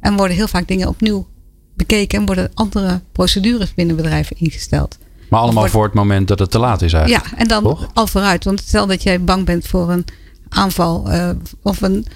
En 0.00 0.16
worden 0.16 0.36
heel 0.36 0.48
vaak 0.48 0.68
dingen 0.68 0.88
opnieuw 0.88 1.26
bekeken 1.74 2.18
en 2.18 2.26
worden 2.26 2.50
andere 2.54 3.00
procedures 3.12 3.74
binnen 3.74 3.96
bedrijven 3.96 4.36
ingesteld. 4.38 4.98
Maar 5.28 5.40
allemaal 5.40 5.58
wordt- 5.58 5.72
voor 5.72 5.84
het 5.84 5.94
moment 5.94 6.28
dat 6.28 6.38
het 6.38 6.50
te 6.50 6.58
laat 6.58 6.82
is 6.82 6.92
eigenlijk. 6.92 7.26
Ja, 7.30 7.36
en 7.36 7.48
dan 7.48 7.62
Toch? 7.62 7.90
al 7.94 8.06
vooruit. 8.06 8.44
Want 8.44 8.60
stel 8.60 8.86
dat 8.86 9.02
jij 9.02 9.24
bang 9.24 9.44
bent 9.44 9.66
voor 9.66 9.90
een 9.90 10.04
aanval 10.48 11.10
eh, 11.10 11.30
of 11.62 11.82
een, 11.82 12.06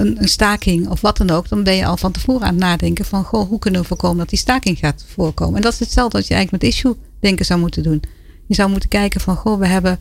een, 0.00 0.22
een 0.22 0.28
staking 0.28 0.88
of 0.88 1.00
wat 1.00 1.16
dan 1.16 1.30
ook. 1.30 1.48
Dan 1.48 1.62
ben 1.62 1.74
je 1.74 1.86
al 1.86 1.96
van 1.96 2.12
tevoren 2.12 2.46
aan 2.46 2.54
het 2.54 2.62
nadenken 2.62 3.04
van 3.04 3.24
goh, 3.24 3.48
hoe 3.48 3.58
kunnen 3.58 3.80
we 3.80 3.86
voorkomen 3.86 4.18
dat 4.18 4.28
die 4.28 4.38
staking 4.38 4.78
gaat 4.78 5.04
voorkomen. 5.08 5.56
En 5.56 5.62
dat 5.62 5.72
is 5.72 5.78
hetzelfde 5.78 6.18
wat 6.18 6.26
je 6.26 6.34
eigenlijk 6.34 6.62
met 6.62 6.72
issue 6.72 6.96
denken 7.20 7.44
zou 7.44 7.60
moeten 7.60 7.82
doen. 7.82 8.02
Je 8.46 8.54
zou 8.54 8.70
moeten 8.70 8.88
kijken 8.88 9.20
van 9.20 9.36
goh, 9.36 9.58
we 9.58 9.66
hebben 9.66 9.98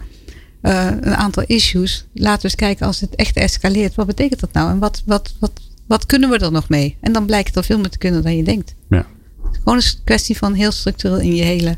eh, 0.62 0.86
een 0.86 1.16
aantal 1.16 1.44
issues. 1.48 2.08
Laten 2.14 2.42
we 2.42 2.48
eens 2.48 2.56
kijken 2.56 2.86
als 2.86 3.00
het 3.00 3.16
echt 3.16 3.36
escaleert. 3.36 3.96
Wat 3.96 4.08
betekent 4.08 4.40
dat 4.40 4.54
nou? 4.54 4.70
En 4.70 4.80
wat, 4.80 5.04
wat, 5.06 5.36
wat, 5.40 5.52
wat 5.88 6.06
kunnen 6.06 6.30
we 6.30 6.38
er 6.38 6.52
nog 6.52 6.70
mee? 6.70 6.98
En 7.02 7.12
dan 7.12 7.26
blijkt 7.26 7.56
er 7.56 7.64
veel 7.64 7.80
meer 7.80 7.90
te 7.90 7.98
kunnen 7.98 8.24
dan 8.24 8.36
je 8.36 8.44
denkt. 8.44 8.76
Ja. 8.90 9.06
Gewoon 9.52 9.78
een 9.78 10.04
kwestie 10.04 10.38
van 10.38 10.54
heel 10.54 10.72
structureel 10.72 11.20
in 11.20 11.36
je 11.36 11.44
hele 11.44 11.78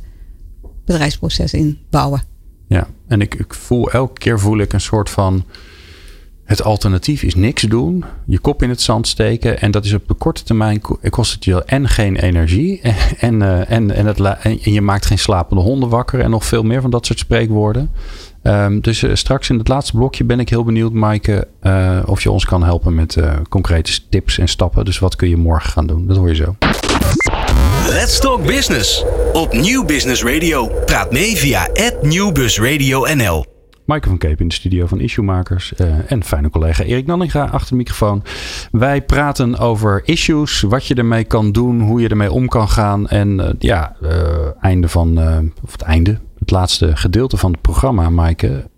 bedrijfsproces 0.86 1.54
inbouwen. 1.54 2.24
Ja, 2.68 2.88
en 3.08 3.22
ik, 3.22 3.36
ik 3.36 3.54
voel 3.54 3.92
elke 3.92 4.20
keer 4.20 4.40
voel 4.40 4.60
ik 4.60 4.74
een 4.74 4.82
soort 4.82 5.10
van. 5.10 5.46
Het 6.44 6.64
alternatief 6.64 7.24
is 7.24 7.36
niks 7.36 7.62
doen, 7.62 8.04
je 8.26 8.40
kop 8.40 8.64
in 8.64 8.70
het 8.70 8.82
zand 8.82 9.08
steken. 9.08 9.60
En 9.62 9.72
dat 9.72 9.86
is 9.86 9.94
op 9.94 10.08
de 10.08 10.14
korte 10.14 10.44
termijn 10.44 10.82
ko- 10.82 11.00
kost 11.10 11.34
het 11.34 11.46
je 11.46 11.64
en 11.64 11.88
geen 11.88 12.16
energie. 12.16 12.82
En, 13.20 13.42
eh, 13.42 13.72
en, 13.72 13.92
en, 13.92 14.16
en 14.44 14.60
je 14.74 14.82
maakt 14.82 15.06
geen 15.06 15.20
slapende 15.20 15.62
honden 15.64 15.90
wakker. 15.90 16.20
En 16.20 16.30
nog 16.30 16.46
veel 16.46 16.64
meer 16.64 16.82
van 16.82 16.90
dat 16.90 17.06
soort 17.06 17.20
spreekwoorden. 17.20 17.92
Ehm, 18.44 18.80
dus 18.80 19.04
eh, 19.04 19.12
straks 19.14 19.50
in 19.50 19.58
het 19.58 19.68
laatste 19.68 19.98
blokje 19.98 20.24
ben 20.24 20.40
ik 20.40 20.50
heel 20.50 20.64
benieuwd, 20.64 20.94
Maaike, 20.94 21.48
eh, 21.60 22.00
of 22.06 22.24
je 22.24 22.32
ons 22.32 22.46
kan 22.46 22.64
helpen 22.64 22.96
met 22.96 23.18
concrete 23.50 24.00
tips 24.10 24.38
en 24.38 24.48
stappen. 24.48 24.86
Dus 24.86 25.00
wat 25.00 25.16
kun 25.16 25.30
je 25.30 25.38
morgen 25.38 25.72
gaan 25.72 25.88
doen? 25.88 26.08
Dat 26.08 26.18
hoor 26.18 26.28
je 26.28 26.36
zo. 26.36 26.56
Let's 27.88 28.20
Talk 28.20 28.46
Business. 28.46 29.04
Op 29.34 29.54
Nieuw 29.54 29.86
Business 29.86 30.24
Radio. 30.24 30.68
Praat 30.86 31.12
mee 31.12 31.38
via 31.38 31.70
@nieuwbusradio_nl. 32.02 33.51
Maaike 33.92 34.10
van 34.10 34.18
Keep 34.18 34.42
in 34.42 34.48
de 34.48 34.54
studio 34.54 34.86
van 34.86 35.00
Issuemakers. 35.00 35.74
eh 35.76 36.12
en 36.12 36.24
fijne 36.24 36.50
collega 36.50 36.84
Erik 36.84 37.06
Nanninga 37.06 37.46
achter 37.46 37.70
de 37.70 37.76
microfoon. 37.76 38.24
Wij 38.72 39.02
praten 39.02 39.58
over 39.58 40.02
issues, 40.06 40.62
wat 40.62 40.86
je 40.86 40.96
ermee 40.96 41.24
kan 41.24 41.52
doen, 41.52 41.82
hoe 41.82 42.02
je 42.02 42.08
ermee 42.08 42.32
om 42.32 42.48
kan 42.48 42.70
gaan. 42.70 43.08
En 43.08 43.40
eh, 43.40 43.54
ja, 43.60 43.96
eh, 44.02 44.64
einde 44.64 44.88
van, 44.88 45.18
of 45.64 45.72
het 45.72 45.82
einde, 45.82 46.20
het 46.40 46.52
laatste 46.52 46.96
gedeelte 46.96 47.38
van 47.38 47.52
het 47.52 47.62
programma, 47.62 48.10
Maaike. 48.10 48.70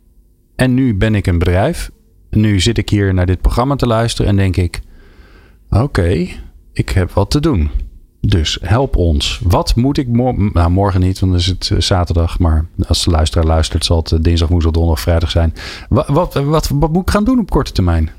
En 0.56 0.74
nu 0.74 0.96
ben 0.96 1.16
ik 1.16 1.28
een 1.28 1.40
bedrijf. 1.40 1.92
Nu 2.30 2.60
zit 2.60 2.78
ik 2.78 2.90
hier 2.90 3.14
naar 3.14 3.26
dit 3.26 3.42
programma 3.42 3.76
te 3.76 3.88
luisteren 3.88 4.32
en 4.32 4.38
denk 4.38 4.58
ik: 4.58 4.82
oké, 5.70 6.28
ik 6.74 6.90
heb 6.90 7.12
wat 7.12 7.32
te 7.32 7.40
doen. 7.40 7.70
Dus 8.28 8.58
help 8.62 8.96
ons. 8.96 9.40
Wat 9.44 9.76
moet 9.76 9.98
ik 9.98 10.08
morgen? 10.08 10.50
Nou, 10.54 10.70
morgen 10.72 11.00
niet, 11.00 11.20
want 11.20 11.32
dan 11.32 11.42
is 11.42 11.48
het 11.48 11.70
eh, 11.72 11.80
zaterdag. 11.80 12.40
Maar 12.40 12.66
als 12.88 13.04
de 13.04 13.12
luisteraar 13.12 13.46
luistert, 13.46 13.86
zal 13.86 13.98
het 13.98 14.12
eh, 14.12 14.20
dinsdag, 14.22 14.50
woensdag, 14.50 14.72
donderdag, 14.72 15.04
vrijdag 15.04 15.32
zijn. 15.32 15.54
Wat, 15.90 16.08
wat, 16.08 16.34
wat, 16.34 16.68
wat 16.68 16.92
moet 16.92 17.02
ik 17.02 17.10
gaan 17.10 17.24
doen 17.24 17.40
op 17.40 17.50
korte 17.50 17.72
termijn? 17.72 18.10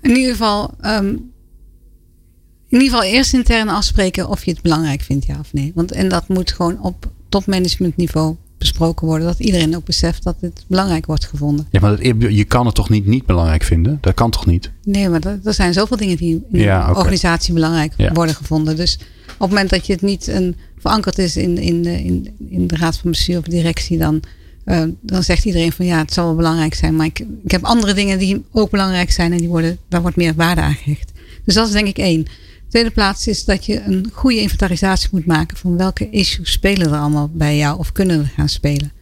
In 0.00 0.16
ieder 0.16 0.30
geval, 0.30 0.70
ehm, 0.80 1.06
in 1.06 2.78
ieder 2.80 2.88
geval 2.88 3.02
eerst 3.02 3.34
intern 3.34 3.68
afspreken 3.68 4.28
of 4.28 4.44
je 4.44 4.50
het 4.50 4.62
belangrijk 4.62 5.00
vindt, 5.00 5.26
ja 5.26 5.38
of 5.38 5.52
nee. 5.52 5.72
Want, 5.74 5.92
en 5.92 6.08
dat 6.08 6.28
moet 6.28 6.52
gewoon 6.52 6.82
op 6.82 7.10
topmanagementniveau 7.28 8.36
besproken 8.60 9.06
worden. 9.06 9.26
Dat 9.26 9.38
iedereen 9.38 9.76
ook 9.76 9.84
beseft 9.84 10.22
dat 10.24 10.36
het 10.40 10.64
belangrijk 10.66 11.06
wordt 11.06 11.24
gevonden. 11.26 11.66
Ja, 11.70 11.80
maar 11.80 11.90
dat, 11.96 12.34
je 12.34 12.44
kan 12.44 12.66
het 12.66 12.74
toch 12.74 12.88
niet 12.90 13.06
niet 13.06 13.26
belangrijk 13.26 13.62
vinden? 13.62 13.98
Dat 14.00 14.14
kan 14.14 14.30
toch 14.30 14.46
niet? 14.46 14.70
Nee, 14.84 15.08
maar 15.08 15.20
er, 15.20 15.40
er 15.44 15.54
zijn 15.54 15.72
zoveel 15.72 15.96
dingen 15.96 16.16
die 16.16 16.42
in 16.52 16.58
Ja, 16.60 16.92
organisatie 16.94 17.54
belangrijk 17.54 17.92
Ja. 17.96 18.12
worden 18.12 18.34
gevonden. 18.34 18.76
Dus 18.76 18.94
op 19.26 19.38
het 19.38 19.48
moment 19.48 19.70
dat 19.70 19.86
je 19.86 19.92
het 19.92 20.02
niet 20.02 20.26
een, 20.26 20.56
verankerd 20.78 21.18
is 21.18 21.36
in, 21.36 21.58
in, 21.58 21.82
de- 21.82 22.04
in, 22.04 22.28
in 22.48 22.66
de 22.66 22.76
raad 22.76 22.96
van 22.98 23.10
bestuur 23.10 23.38
of 23.38 23.44
directie, 23.44 23.98
dan, 23.98 24.20
eh, 24.64 24.82
dan 25.00 25.22
zegt 25.22 25.44
iedereen 25.44 25.72
van 25.72 25.86
ja, 25.86 25.98
het 25.98 26.12
zal 26.12 26.24
wel 26.26 26.34
belangrijk 26.34 26.74
zijn. 26.74 26.96
Maar 26.96 27.06
ik, 27.06 27.18
ik 27.44 27.50
heb 27.50 27.64
andere 27.64 27.94
dingen 27.94 28.18
die 28.18 28.44
ook 28.52 28.70
belangrijk 28.70 29.10
zijn 29.10 29.32
en 29.32 29.38
die 29.38 29.48
worden, 29.48 29.78
daar 29.88 30.00
wordt 30.02 30.16
meer 30.16 30.34
waarde 30.34 30.60
aan 30.60 30.74
gehecht. 30.74 31.12
Dus 31.44 31.54
dat 31.54 31.66
is 31.66 31.72
denk 31.72 31.86
ik 31.88 31.98
één. 31.98 32.26
Tweede 32.70 32.90
plaats 32.90 33.26
is 33.26 33.44
dat 33.44 33.66
je 33.66 33.82
een 33.82 34.10
goede 34.12 34.40
inventarisatie 34.40 35.08
moet 35.12 35.26
maken 35.26 35.56
van 35.56 35.76
welke 35.76 36.10
issues 36.10 36.52
spelen 36.52 36.86
er 36.92 36.98
allemaal 36.98 37.30
bij 37.32 37.56
jou 37.56 37.78
of 37.78 37.92
kunnen 37.92 38.20
er 38.20 38.32
gaan 38.36 38.48
spelen. 38.48 38.92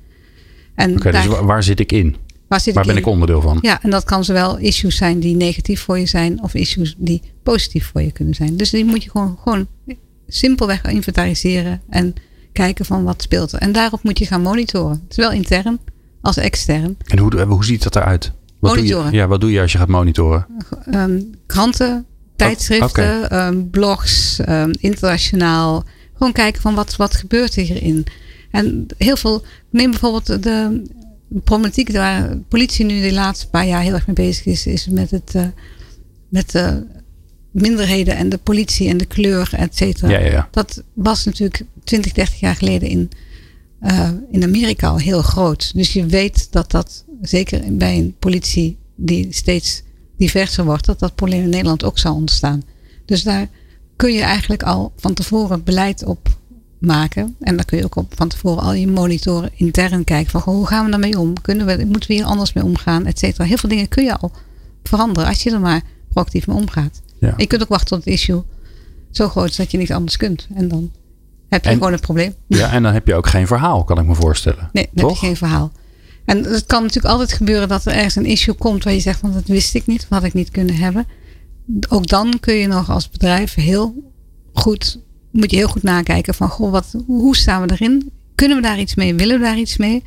En 0.75 0.97
Oké, 0.97 1.11
dus 1.11 1.27
waar, 1.27 1.47
waar 1.47 1.63
zit 1.63 1.81
ik 1.81 1.93
in? 1.93 2.17
waar 2.49 2.61
zit 2.61 2.75
Waar 2.75 2.83
ik 2.83 2.89
ben 2.89 2.99
in? 2.99 3.03
ik 3.07 3.09
onderdeel 3.13 3.41
van? 3.41 3.59
Ja, 3.63 3.83
en 3.83 3.91
dat 3.91 4.05
kan 4.05 4.25
zowel 4.25 4.57
issues 4.59 4.97
zijn 4.97 5.21
die 5.21 5.37
negatief 5.37 5.81
voor 5.81 5.99
je 5.99 6.07
zijn, 6.07 6.43
of 6.43 6.55
issues 6.55 6.95
die 6.99 7.23
positief 7.43 7.91
voor 7.93 8.03
je 8.03 8.13
kunnen 8.13 8.35
zijn. 8.35 8.57
Dus 8.57 8.71
die 8.71 8.85
moet 8.85 9.03
je 9.05 9.11
gewoon, 9.11 9.39
gewoon 9.43 9.67
simpelweg 10.29 10.83
inventariseren 10.83 11.81
en 11.89 12.15
kijken 12.53 12.85
van 12.85 13.05
wat 13.05 13.23
speelt 13.23 13.53
er. 13.53 13.59
En 13.59 13.73
daarop 13.73 14.03
moet 14.03 14.19
je 14.19 14.27
gaan 14.27 14.43
monitoren. 14.43 15.03
Zowel 15.09 15.33
intern 15.33 15.79
als 16.21 16.37
extern. 16.37 16.97
En 17.05 17.19
hoe, 17.19 17.43
hoe 17.43 17.65
ziet 17.65 17.83
dat 17.83 17.97
eruit? 17.97 18.33
Wat 18.59 18.75
doe, 18.75 18.83
je, 18.87 18.91
Monitoren. 18.93 19.19
ja, 19.19 19.27
wat 19.27 19.41
doe 19.41 19.51
je 19.51 19.61
als 19.61 19.73
je 19.73 19.79
gaat 19.79 19.89
monitoren? 19.89 20.47
Ehm, 20.91 21.21
kranten, 21.47 22.07
tijdschriften, 22.39 23.31
ehm, 23.31 23.69
blogs, 23.71 24.39
ehm, 24.39 24.73
internationaal. 24.81 25.85
Gewoon 26.13 26.33
kijken 26.33 26.63
van 26.63 26.75
wat, 26.75 26.97
wat 26.97 27.15
gebeurt 27.15 27.57
er 27.57 27.63
hierin. 27.63 28.07
En 28.51 28.87
heel 28.99 29.17
veel, 29.17 29.45
neem 29.71 29.91
bijvoorbeeld 29.91 30.43
de, 30.43 30.83
problematiek 31.29 31.93
waar 31.93 32.31
de 32.31 32.41
politie 32.49 32.85
nu 32.85 33.01
de 33.01 33.13
laatste 33.13 33.49
paar 33.49 33.67
jaar 33.67 33.83
heel 33.83 33.95
erg 33.95 34.07
mee 34.07 34.17
bezig 34.17 34.47
is, 34.47 34.67
is 34.67 34.87
met 34.87 35.11
het 35.11 35.35
eh, 35.35 35.47
met 36.29 36.51
de 36.51 36.87
minderheden 37.51 38.17
en 38.17 38.29
de 38.29 38.39
politie 38.39 38.89
en 38.89 38.97
de 38.97 39.07
kleur, 39.07 39.51
et 39.53 39.77
cetera. 39.77 40.11
Ja, 40.11 40.19
ja, 40.19 40.31
ja. 40.31 40.49
Dat 40.51 40.83
was 40.93 41.25
natuurlijk 41.25 41.63
20, 41.85 42.13
30 42.13 42.41
jaar 42.41 42.57
geleden 42.57 42.89
in, 42.89 43.11
eh, 43.81 44.11
in 44.31 44.43
Amerika 44.43 44.89
al 44.89 44.99
heel 44.99 45.23
groot. 45.23 45.75
Dus 45.75 45.93
je 45.93 46.07
weet 46.07 46.53
dat 46.53 46.71
dat, 46.71 47.05
zeker 47.23 47.77
bij 47.77 47.97
een 47.97 48.15
politie 48.19 48.77
die 48.95 49.27
steeds 49.31 49.83
diverser 50.19 50.65
wordt, 50.65 50.87
dat 50.87 50.99
dat 50.99 51.15
probleem 51.15 51.43
in 51.43 51.49
Nederland 51.49 51.85
ook 51.85 51.99
zal 51.99 52.15
ontstaan. 52.15 52.63
Dus 53.05 53.23
daar 53.23 53.47
kun 53.97 54.13
je 54.13 54.23
eigenlijk 54.23 54.63
al 54.63 54.93
van 54.97 55.15
tevoren 55.15 55.65
beleid 55.65 56.05
op 56.05 56.37
maken. 56.79 57.37
En 57.41 57.57
daar 57.57 57.65
kun 57.65 57.79
je 57.79 57.85
ook 57.85 57.97
op 57.97 58.13
van 58.17 58.29
tevoren 58.29 58.63
al 58.63 58.73
je 58.73 58.89
monitoren 58.89 59.51
intern 59.55 60.05
kijken 60.05 60.31
van 60.31 60.41
goh, 60.41 60.55
hoe 60.55 60.67
gaan 60.67 60.85
we 60.85 60.91
daarmee 60.91 61.19
om? 61.19 61.41
Kunnen 61.41 61.67
we, 61.67 61.85
moeten 61.85 62.09
we 62.09 62.15
hier 62.15 62.25
anders 62.25 62.53
mee 62.53 62.65
omgaan, 62.65 63.07
et 63.07 63.19
cetera. 63.19 63.45
Heel 63.45 63.57
veel 63.57 63.69
dingen 63.69 63.89
kun 63.89 64.05
je 64.05 64.17
al 64.19 64.33
veranderen 64.83 65.29
als 65.29 65.43
je 65.43 65.51
er 65.51 65.61
maar 65.61 65.83
proactief 66.09 66.47
mee 66.47 66.57
omgaat. 66.57 67.01
Ja. 67.19 67.35
Je 67.37 67.47
kunt 67.47 67.63
ook 67.63 67.69
wachten 67.69 67.89
tot 67.89 68.05
het 68.05 68.15
issue 68.15 68.43
zo 69.11 69.29
groot 69.29 69.49
is 69.49 69.57
dat 69.57 69.71
je 69.71 69.79
niks 69.79 69.91
anders 69.91 70.17
kunt. 70.17 70.47
En 70.55 70.69
dan 70.69 70.91
heb 71.49 71.65
je 71.65 71.71
En- 71.71 71.77
gewoon 71.77 71.93
een 71.93 72.01
probleem. 72.01 72.35
ja, 72.47 72.73
en 72.73 72.83
dan 72.83 72.93
heb 72.93 73.07
je 73.07 73.15
ook 73.15 73.27
geen 73.27 73.47
verhaal, 73.47 73.85
kan 73.85 73.99
ik 73.99 74.07
me 74.07 74.15
voorstellen. 74.15 74.69
Nee, 74.73 74.89
dan 74.93 75.05
heb 75.07 75.15
je 75.15 75.27
geen 75.27 75.37
verhaal. 75.37 75.73
En 76.29 76.45
het 76.45 76.67
kan 76.67 76.83
natuurlijk 76.83 77.15
altijd 77.15 77.33
gebeuren 77.33 77.69
dat 77.69 77.87
er 77.87 77.93
ergens 77.93 78.17
een 78.17 78.27
issue 78.27 78.55
komt 78.55 78.85
waar 78.85 78.93
je 78.93 79.01
zegt 79.01 79.21
van 79.21 79.33
dat 79.33 79.47
wist 79.47 79.75
ik 79.75 79.87
niet, 79.87 80.03
of 80.03 80.09
had 80.09 80.25
ik 80.25 80.35
niet 80.35 80.51
kunnen 80.51 80.75
hebben. 80.75 81.07
ook 81.89 82.07
dan 82.07 82.35
kun 82.41 82.55
je 82.55 82.67
nog 82.67 82.91
als 82.91 83.09
bedrijf 83.09 83.55
heel 83.55 84.13
goed, 84.53 85.01
moet 85.31 85.51
je 85.51 85.57
heel 85.57 85.69
goed 85.69 85.83
nakijken 85.83 86.35
van, 86.35 86.49
goh, 86.49 86.71
wat, 86.71 86.95
hoe 87.07 87.37
staan 87.37 87.63
we 87.63 87.73
erin? 87.73 88.11
Kunnen 88.35 88.57
we 88.57 88.63
daar 88.63 88.79
iets 88.79 88.95
mee? 88.95 89.15
Willen 89.15 89.39
we 89.39 89.45
daar 89.45 89.59
iets 89.59 89.77
mee? 89.77 90.03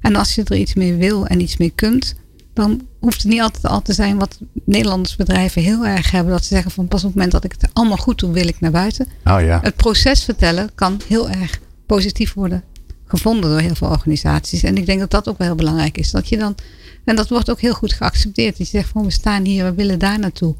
En 0.00 0.16
als 0.16 0.34
je 0.34 0.44
er 0.44 0.56
iets 0.56 0.74
mee 0.74 0.94
wil 0.94 1.26
en 1.26 1.40
iets 1.40 1.56
mee 1.56 1.72
kunt, 1.74 2.14
dan 2.52 2.86
hoeft 3.00 3.22
het 3.22 3.32
niet 3.32 3.40
altijd 3.40 3.66
al 3.66 3.82
te 3.82 3.92
zijn 3.92 4.18
wat 4.18 4.38
Nederlandse 4.64 5.16
bedrijven 5.16 5.62
heel 5.62 5.86
erg 5.86 6.10
hebben. 6.10 6.32
Dat 6.32 6.42
ze 6.44 6.54
zeggen 6.54 6.70
van 6.70 6.88
pas 6.88 7.00
op 7.00 7.06
het 7.06 7.14
moment 7.14 7.32
dat 7.32 7.44
ik 7.44 7.52
het 7.58 7.70
allemaal 7.72 7.96
goed 7.96 8.18
doe, 8.18 8.32
wil 8.32 8.48
ik 8.48 8.60
naar 8.60 8.70
buiten. 8.70 9.06
Oh 9.24 9.40
ja. 9.40 9.60
Het 9.62 9.76
proces 9.76 10.24
vertellen 10.24 10.70
kan 10.74 11.00
heel 11.08 11.30
erg 11.30 11.60
positief 11.86 12.34
worden 12.34 12.64
gevonden 13.08 13.50
door 13.50 13.60
heel 13.60 13.74
veel 13.74 13.88
organisaties. 13.88 14.62
En 14.62 14.76
ik 14.76 14.86
denk 14.86 15.00
dat 15.00 15.10
dat 15.10 15.28
ook 15.28 15.38
wel 15.38 15.46
heel 15.46 15.56
belangrijk 15.56 15.98
is. 15.98 16.10
Dat 16.10 16.28
je 16.28 16.38
dan, 16.38 16.54
en 17.04 17.16
dat 17.16 17.28
wordt 17.28 17.50
ook 17.50 17.60
heel 17.60 17.74
goed 17.74 17.92
geaccepteerd. 17.92 18.58
Dat 18.58 18.70
je 18.70 18.78
zegt 18.78 18.88
van 18.88 19.04
we 19.04 19.10
staan 19.10 19.44
hier, 19.44 19.64
we 19.64 19.74
willen 19.74 19.98
daar 19.98 20.18
naartoe. 20.18 20.54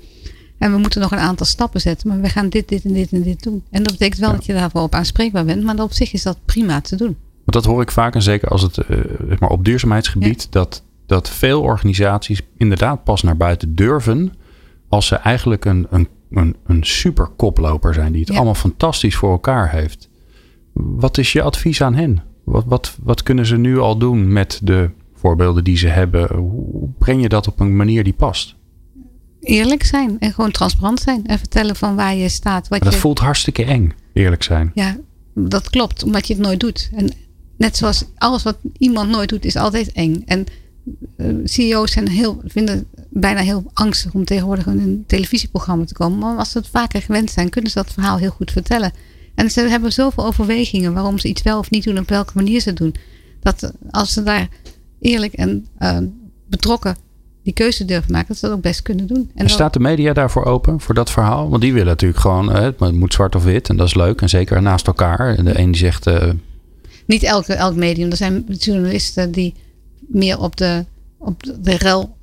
En 0.58 0.72
we 0.72 0.78
moeten 0.78 1.00
nog 1.00 1.10
een 1.12 1.18
aantal 1.18 1.46
stappen 1.46 1.80
zetten. 1.80 2.08
Maar 2.08 2.20
we 2.20 2.28
gaan 2.28 2.48
dit, 2.48 2.68
dit 2.68 2.84
en 2.84 2.92
dit 2.92 3.12
en 3.12 3.22
dit 3.22 3.42
doen. 3.42 3.64
En 3.70 3.82
dat 3.82 3.92
betekent 3.92 4.20
wel 4.20 4.32
dat 4.32 4.44
je 4.44 4.52
daarvoor 4.52 4.82
op 4.82 4.94
aanspreekbaar 4.94 5.44
bent. 5.44 5.62
Maar 5.62 5.78
op 5.78 5.92
zich 5.92 6.12
is 6.12 6.22
dat 6.22 6.38
prima 6.44 6.80
te 6.80 6.96
doen. 6.96 7.16
Want 7.44 7.52
dat 7.52 7.64
hoor 7.64 7.82
ik 7.82 7.90
vaak. 7.90 8.14
En 8.14 8.22
zeker 8.22 8.48
als 8.48 8.62
het 8.62 8.78
uh, 8.88 8.98
maar 9.38 9.50
op 9.50 9.64
duurzaamheidsgebied. 9.64 10.46
Dat, 10.50 10.82
dat 11.06 11.28
veel 11.28 11.60
organisaties 11.62 12.40
inderdaad 12.56 13.04
pas 13.04 13.22
naar 13.22 13.36
buiten 13.36 13.74
durven. 13.74 14.32
Als 14.88 15.06
ze 15.06 15.14
eigenlijk 15.14 15.64
een, 15.64 15.86
een, 15.90 16.08
een, 16.30 16.56
een 16.66 16.84
super 16.84 17.26
koploper 17.26 17.94
zijn. 17.94 18.12
Die 18.12 18.20
het 18.20 18.30
allemaal 18.30 18.54
fantastisch 18.54 19.16
voor 19.16 19.30
elkaar 19.30 19.70
heeft. 19.70 20.08
Wat 20.72 21.18
is 21.18 21.32
je 21.32 21.42
advies 21.42 21.82
aan 21.82 21.94
hen? 21.94 22.22
Wat, 22.50 22.64
wat, 22.66 22.96
wat 23.02 23.22
kunnen 23.22 23.46
ze 23.46 23.56
nu 23.56 23.78
al 23.78 23.98
doen 23.98 24.32
met 24.32 24.60
de 24.62 24.90
voorbeelden 25.14 25.64
die 25.64 25.76
ze 25.76 25.86
hebben? 25.86 26.36
Hoe 26.36 26.88
breng 26.98 27.22
je 27.22 27.28
dat 27.28 27.46
op 27.46 27.60
een 27.60 27.76
manier 27.76 28.04
die 28.04 28.12
past? 28.12 28.54
Eerlijk 29.40 29.84
zijn 29.84 30.16
en 30.18 30.32
gewoon 30.32 30.50
transparant 30.50 31.00
zijn 31.00 31.26
en 31.26 31.38
vertellen 31.38 31.76
van 31.76 31.96
waar 31.96 32.14
je 32.14 32.28
staat. 32.28 32.68
Wat 32.68 32.82
dat 32.82 32.92
je... 32.92 32.98
voelt 32.98 33.18
hartstikke 33.18 33.64
eng, 33.64 33.92
eerlijk 34.12 34.42
zijn. 34.42 34.70
Ja, 34.74 34.96
dat 35.34 35.70
klopt, 35.70 36.02
omdat 36.02 36.26
je 36.26 36.34
het 36.34 36.42
nooit 36.42 36.60
doet. 36.60 36.90
En 36.94 37.10
net 37.56 37.76
zoals 37.76 38.04
alles 38.16 38.42
wat 38.42 38.58
iemand 38.78 39.10
nooit 39.10 39.28
doet, 39.28 39.44
is 39.44 39.56
altijd 39.56 39.92
eng. 39.92 40.22
En 40.26 40.44
uh, 41.16 41.34
CEO's 41.44 41.92
zijn 41.92 42.08
heel, 42.08 42.40
vinden 42.44 42.86
bijna 43.10 43.40
heel 43.40 43.70
angstig 43.72 44.14
om 44.14 44.24
tegenwoordig 44.24 44.66
in 44.66 44.78
een 44.78 45.04
televisieprogramma 45.06 45.84
te 45.84 45.94
komen. 45.94 46.18
Maar 46.18 46.36
als 46.36 46.50
ze 46.50 46.58
het 46.58 46.68
vaker 46.68 47.02
gewend 47.02 47.30
zijn, 47.30 47.48
kunnen 47.48 47.70
ze 47.70 47.78
dat 47.78 47.92
verhaal 47.92 48.18
heel 48.18 48.30
goed 48.30 48.52
vertellen. 48.52 48.92
En 49.38 49.50
ze 49.50 49.60
hebben 49.60 49.92
zoveel 49.92 50.24
overwegingen 50.24 50.92
waarom 50.92 51.18
ze 51.18 51.28
iets 51.28 51.42
wel 51.42 51.58
of 51.58 51.70
niet 51.70 51.84
doen, 51.84 51.98
op 51.98 52.08
welke 52.08 52.32
manier 52.34 52.60
ze 52.60 52.68
het 52.68 52.78
doen. 52.78 52.94
Dat 53.40 53.72
als 53.90 54.12
ze 54.12 54.22
daar 54.22 54.48
eerlijk 55.00 55.32
en 55.32 55.66
uh, 55.78 55.98
betrokken 56.48 56.96
die 57.42 57.52
keuze 57.52 57.84
durven 57.84 58.12
maken, 58.12 58.28
dat 58.28 58.36
ze 58.36 58.46
dat 58.46 58.54
ook 58.54 58.62
best 58.62 58.82
kunnen 58.82 59.06
doen. 59.06 59.30
En, 59.34 59.48
staat 59.48 59.72
de 59.72 59.80
media 59.80 60.12
daarvoor 60.12 60.44
open, 60.44 60.80
voor 60.80 60.94
dat 60.94 61.10
verhaal? 61.10 61.48
Want 61.48 61.62
die 61.62 61.72
willen 61.72 61.88
natuurlijk 61.88 62.20
gewoon, 62.20 62.56
uh, 62.56 62.60
het 62.60 62.92
moet 62.92 63.12
zwart 63.12 63.34
of 63.34 63.44
wit 63.44 63.68
en 63.68 63.76
dat 63.76 63.86
is 63.86 63.94
leuk. 63.94 64.20
En 64.20 64.28
zeker 64.28 64.62
naast 64.62 64.86
elkaar. 64.86 65.36
En 65.36 65.44
de 65.44 65.58
een 65.58 65.70
die 65.70 65.80
zegt... 65.80 66.06
Uh, 66.06 66.30
niet 67.06 67.22
elke, 67.22 67.54
elk 67.54 67.74
medium. 67.74 68.10
Er 68.10 68.16
zijn 68.16 68.44
journalisten 68.48 69.32
die 69.32 69.54
meer 69.98 70.38
op 70.38 70.56
de, 70.56 70.84
op 71.18 71.42
de 71.60 71.76
rel 71.76 72.16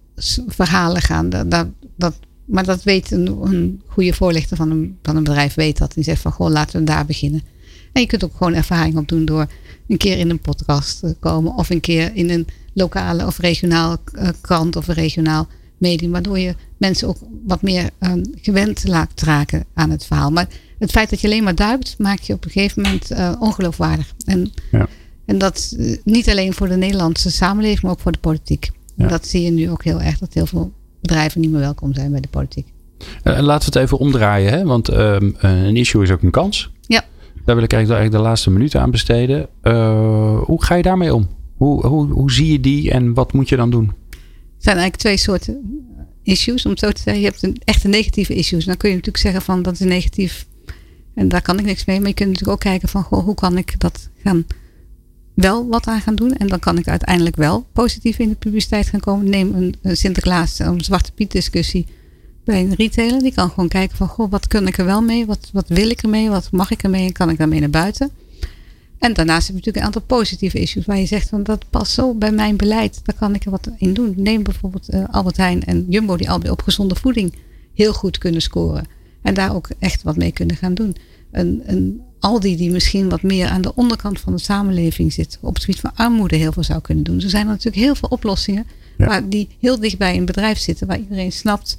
verhalen 0.48 1.02
gaan. 1.02 1.30
Dat, 1.30 1.68
dat, 1.96 2.16
maar 2.46 2.64
dat 2.64 2.84
weet 2.84 3.12
een, 3.12 3.28
een 3.28 3.82
goede 3.88 4.14
voorlichter 4.14 4.58
van 4.58 4.72
een, 4.72 4.98
van 5.02 5.16
een 5.16 5.24
bedrijf 5.24 5.54
weet 5.54 5.78
dat. 5.78 5.94
Die 5.94 6.04
zegt 6.04 6.22
van, 6.22 6.32
goh, 6.32 6.50
laten 6.50 6.80
we 6.80 6.86
daar 6.86 7.06
beginnen. 7.06 7.44
En 7.92 8.02
je 8.02 8.08
kunt 8.08 8.24
ook 8.24 8.36
gewoon 8.38 8.54
ervaring 8.54 8.98
opdoen 8.98 9.26
door 9.26 9.48
een 9.88 9.98
keer 9.98 10.18
in 10.18 10.30
een 10.30 10.40
podcast 10.40 11.00
te 11.00 11.16
komen. 11.20 11.56
Of 11.56 11.70
een 11.70 11.80
keer 11.80 12.16
in 12.16 12.30
een 12.30 12.48
lokale 12.74 13.26
of 13.26 13.38
regionaal 13.38 13.98
uh, 14.14 14.30
krant 14.42 14.76
of 14.76 14.88
een 14.88 14.94
regionaal 14.94 15.48
medium. 15.78 16.12
Waardoor 16.12 16.40
je 16.40 16.56
mensen 16.78 17.08
ook 17.08 17.18
wat 17.46 17.62
meer 17.62 17.90
um, 18.00 18.22
gewend 18.42 18.88
laat 18.88 19.22
raken 19.22 19.66
aan 19.74 19.90
het 19.90 20.06
verhaal. 20.06 20.32
Maar 20.32 20.48
het 20.80 20.92
feit 20.92 21.10
dat 21.10 21.22
je 21.22 21.28
alleen 21.28 21.44
maar 21.44 21.56
duikt, 21.56 21.96
maakt 21.98 22.26
je 22.26 22.34
op 22.34 22.46
een 22.46 22.52
gegeven 22.52 22.82
moment 22.82 23.12
uh, 23.12 23.36
ongeloofwaardig. 23.40 24.14
En, 24.26 24.52
ja. 24.72 24.88
en 25.26 25.38
dat 25.38 25.76
uh, 25.78 25.98
niet 26.04 26.30
alleen 26.30 26.54
voor 26.54 26.68
de 26.68 26.78
Nederlandse 26.78 27.32
samenleving, 27.32 27.82
maar 27.82 27.92
ook 27.92 28.00
voor 28.00 28.12
de 28.12 28.20
politiek. 28.20 28.72
Ja. 28.96 29.08
Dat 29.08 29.28
zie 29.28 29.42
je 29.42 29.52
nu 29.52 29.70
ook 29.70 29.84
heel 29.84 30.02
erg, 30.02 30.18
dat 30.18 30.34
heel 30.34 30.46
veel 30.46 30.74
bedrijven 31.08 31.42
niet 31.42 31.52
meer 31.52 31.60
welkom 31.60 31.94
zijn 31.94 32.12
bij 32.12 32.22
de 32.22 32.28
politiek. 32.28 32.74
Uh, 33.24 33.40
laten 33.40 33.72
we 33.72 33.80
het 33.80 33.86
even 33.88 33.98
omdraaien, 33.98 34.52
hè? 34.52 34.64
want 34.64 34.94
um, 34.94 35.36
een 35.40 35.76
issue 35.76 36.04
is 36.04 36.12
ook 36.12 36.22
een 36.22 36.32
kans. 36.32 36.72
Ja. 36.82 37.04
Daar 37.46 37.56
wil 37.56 37.64
ik 37.64 37.74
eigenlijk 37.74 38.12
de 38.12 38.20
laatste 38.20 38.52
minuten 38.52 38.82
aan 38.82 38.92
besteden. 38.92 39.48
Uh, 39.64 40.40
hoe 40.42 40.64
ga 40.64 40.76
je 40.76 40.84
daarmee 40.84 41.14
om? 41.14 41.28
Hoe, 41.56 41.86
hoe, 41.86 42.12
hoe 42.12 42.32
zie 42.32 42.52
je 42.52 42.60
die 42.60 42.92
en 42.92 43.14
wat 43.14 43.34
moet 43.34 43.50
je 43.50 43.56
dan 43.56 43.70
doen? 43.70 43.86
Er 44.10 44.72
zijn 44.72 44.78
eigenlijk 44.78 44.96
twee 44.96 45.18
soorten 45.18 45.84
issues, 46.24 46.66
om 46.66 46.72
het 46.72 46.80
zo 46.80 46.92
te 46.92 47.02
zeggen. 47.02 47.24
Je 47.24 47.30
hebt 47.30 47.44
een 47.44 47.58
echte 47.64 47.88
negatieve 47.88 48.36
issues. 48.36 48.66
Dan 48.66 48.78
kun 48.78 48.90
je 48.90 48.96
natuurlijk 48.96 49.24
zeggen 49.24 49.42
van 49.42 49.62
dat 49.62 49.74
is 49.74 49.80
negatief 49.80 50.46
en 51.16 51.28
daar 51.28 51.42
kan 51.42 51.60
ik 51.60 51.66
niks 51.66 51.86
mee. 51.86 52.00
Maar 52.00 52.08
je 52.08 52.14
kunt 52.14 52.30
natuurlijk 52.30 52.58
ook 52.58 52.72
kijken 52.72 52.90
van 52.90 53.04
goh, 53.04 53.24
hoe 53.24 53.36
kan 53.36 53.58
ik 53.58 53.80
dat 53.80 54.10
gaan 54.24 54.46
wel 55.36 55.68
wat 55.68 55.88
aan 55.88 56.02
gaan 56.02 56.16
doen. 56.16 56.34
En 56.34 56.48
dan 56.48 56.60
kan 56.60 56.78
ik 56.78 56.88
uiteindelijk 56.88 57.36
wel 57.36 57.66
positief 57.74 58.20
in 58.20 58.30
de 58.30 58.36
publiciteit 58.36 58.88
gaan 58.88 59.00
komen. 59.00 59.30
Neem 59.30 59.54
een, 59.54 59.98
Sinterklaas, 59.98 60.60
een 60.60 60.84
Zwarte 60.84 61.12
Piet 61.12 61.32
discussie 61.32 61.86
bij 62.44 62.62
een 62.62 62.74
retailer. 62.74 63.20
Die 63.20 63.34
kan 63.34 63.50
gewoon 63.50 63.70
kijken 63.70 63.98
van, 63.98 64.08
goh, 64.08 64.32
wat 64.32 64.48
kun 64.48 64.68
ik 64.68 64.78
er 64.78 64.86
wel 64.86 65.02
mee? 65.02 65.26
Wat, 65.26 65.50
wat 65.54 65.68
wil 65.68 65.90
ik 65.90 66.04
ermee? 66.04 66.30
Wat 66.30 66.52
mag 66.52 66.72
ik 66.72 66.84
ermee? 66.84 67.06
En 67.06 67.12
kan 67.12 67.30
ik 67.30 67.38
daarmee 67.38 67.60
naar 67.60 67.70
buiten? 67.70 68.10
En 69.00 69.14
daarnaast 69.14 69.48
heb 69.48 69.56
je 69.58 69.66
natuurlijk 69.66 69.78
een 69.78 69.84
aantal 69.84 70.18
positieve 70.18 70.60
issues 70.60 70.86
waar 70.86 70.98
je 70.98 71.06
zegt 71.06 71.30
van 71.30 71.44
dat 71.44 71.66
past 71.70 71.92
zo 71.92 72.14
bij 72.14 72.32
mijn 72.32 72.58
beleid. 72.58 73.00
Daar 73.04 73.16
kan 73.16 73.36
ik 73.36 73.46
er 73.46 73.52
wat 73.52 73.70
in 73.78 73.94
doen. 73.94 74.14
Neem 74.18 74.44
bijvoorbeeld 74.44 74.94
uh, 74.94 75.04
Albert 75.12 75.38
Heijn 75.38 75.64
en 75.64 75.86
Jumbo 75.90 76.18
die 76.18 76.30
al 76.30 76.40
op 76.50 76.62
gezonde 76.62 76.96
voeding 76.96 77.34
heel 77.74 77.94
goed 77.94 78.18
kunnen 78.18 78.42
scoren. 78.42 78.88
En 79.22 79.34
daar 79.34 79.56
ook 79.56 79.70
echt 79.80 80.04
wat 80.04 80.16
mee 80.16 80.32
kunnen 80.32 80.56
gaan 80.56 80.74
doen. 80.74 80.96
Een, 81.32 81.62
een 81.66 82.02
Aldi 82.26 82.56
die 82.56 82.72
misschien 82.72 83.10
wat 83.10 83.22
meer 83.22 83.48
aan 83.48 83.62
de 83.62 83.76
onderkant 83.76 84.20
van 84.20 84.34
de 84.34 84.42
samenleving 84.42 85.14
zit. 85.14 85.38
Op 85.42 85.54
het 85.54 85.64
gebied 85.64 85.80
van 85.80 85.92
armoede 85.96 86.36
heel 86.36 86.52
veel 86.52 86.64
zou 86.64 86.82
kunnen 86.82 87.04
doen. 87.04 87.22
Er 87.22 87.30
zijn 87.30 87.46
natuurlijk 87.46 87.76
heel 87.76 87.96
veel 87.96 88.10
oplossingen. 88.10 88.66
Ja. 88.98 89.06
Maar 89.06 89.30
die 89.30 89.50
heel 89.60 89.80
dicht 89.80 89.98
bij 89.98 90.18
een 90.18 90.26
bedrijf 90.26 90.58
zitten. 90.58 90.88
Waar 90.88 91.00
iedereen 91.00 91.32
snapt 91.32 91.78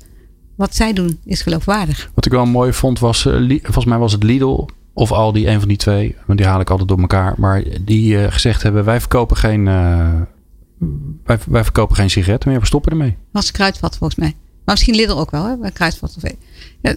wat 0.55 0.75
zij 0.75 0.93
doen 0.93 1.19
is 1.25 1.43
geloofwaardig. 1.43 2.11
Wat 2.15 2.27
ik 2.27 2.33
wel 2.33 2.47
mooi 2.47 2.73
vond 2.73 2.99
was, 2.99 3.25
uh, 3.25 3.59
volgens 3.63 3.85
mij 3.85 3.99
was 3.99 4.13
het 4.13 4.23
Lidl 4.23 4.67
of 4.93 5.13
Aldi, 5.13 5.49
een 5.49 5.59
van 5.59 5.69
die 5.69 5.77
twee. 5.77 6.17
Want 6.27 6.39
die 6.39 6.49
haal 6.49 6.61
ik 6.61 6.71
altijd 6.71 6.89
door 6.89 7.01
elkaar. 7.01 7.35
Maar 7.37 7.65
die 7.85 8.15
uh, 8.15 8.33
gezegd 8.33 8.63
hebben, 8.63 8.85
wij 8.85 9.01
verkopen 9.01 9.37
geen, 9.37 9.67
uh, 9.67 10.21
wij, 11.25 11.39
wij, 11.47 11.63
verkopen 11.63 11.97
geen 11.97 12.11
sigaretten 12.11 12.51
meer. 12.51 12.61
We 12.61 12.67
stoppen 12.67 12.91
ermee. 12.93 13.17
Was 13.31 13.51
kruidvat 13.51 13.97
volgens 13.97 14.21
mij. 14.21 14.35
Maar 14.65 14.75
misschien 14.75 14.95
Lidl 14.95 15.19
ook 15.19 15.31
wel, 15.31 15.59
hè? 15.63 15.71
Kruidvat 15.71 16.17
of 16.17 16.31
ja, 16.81 16.95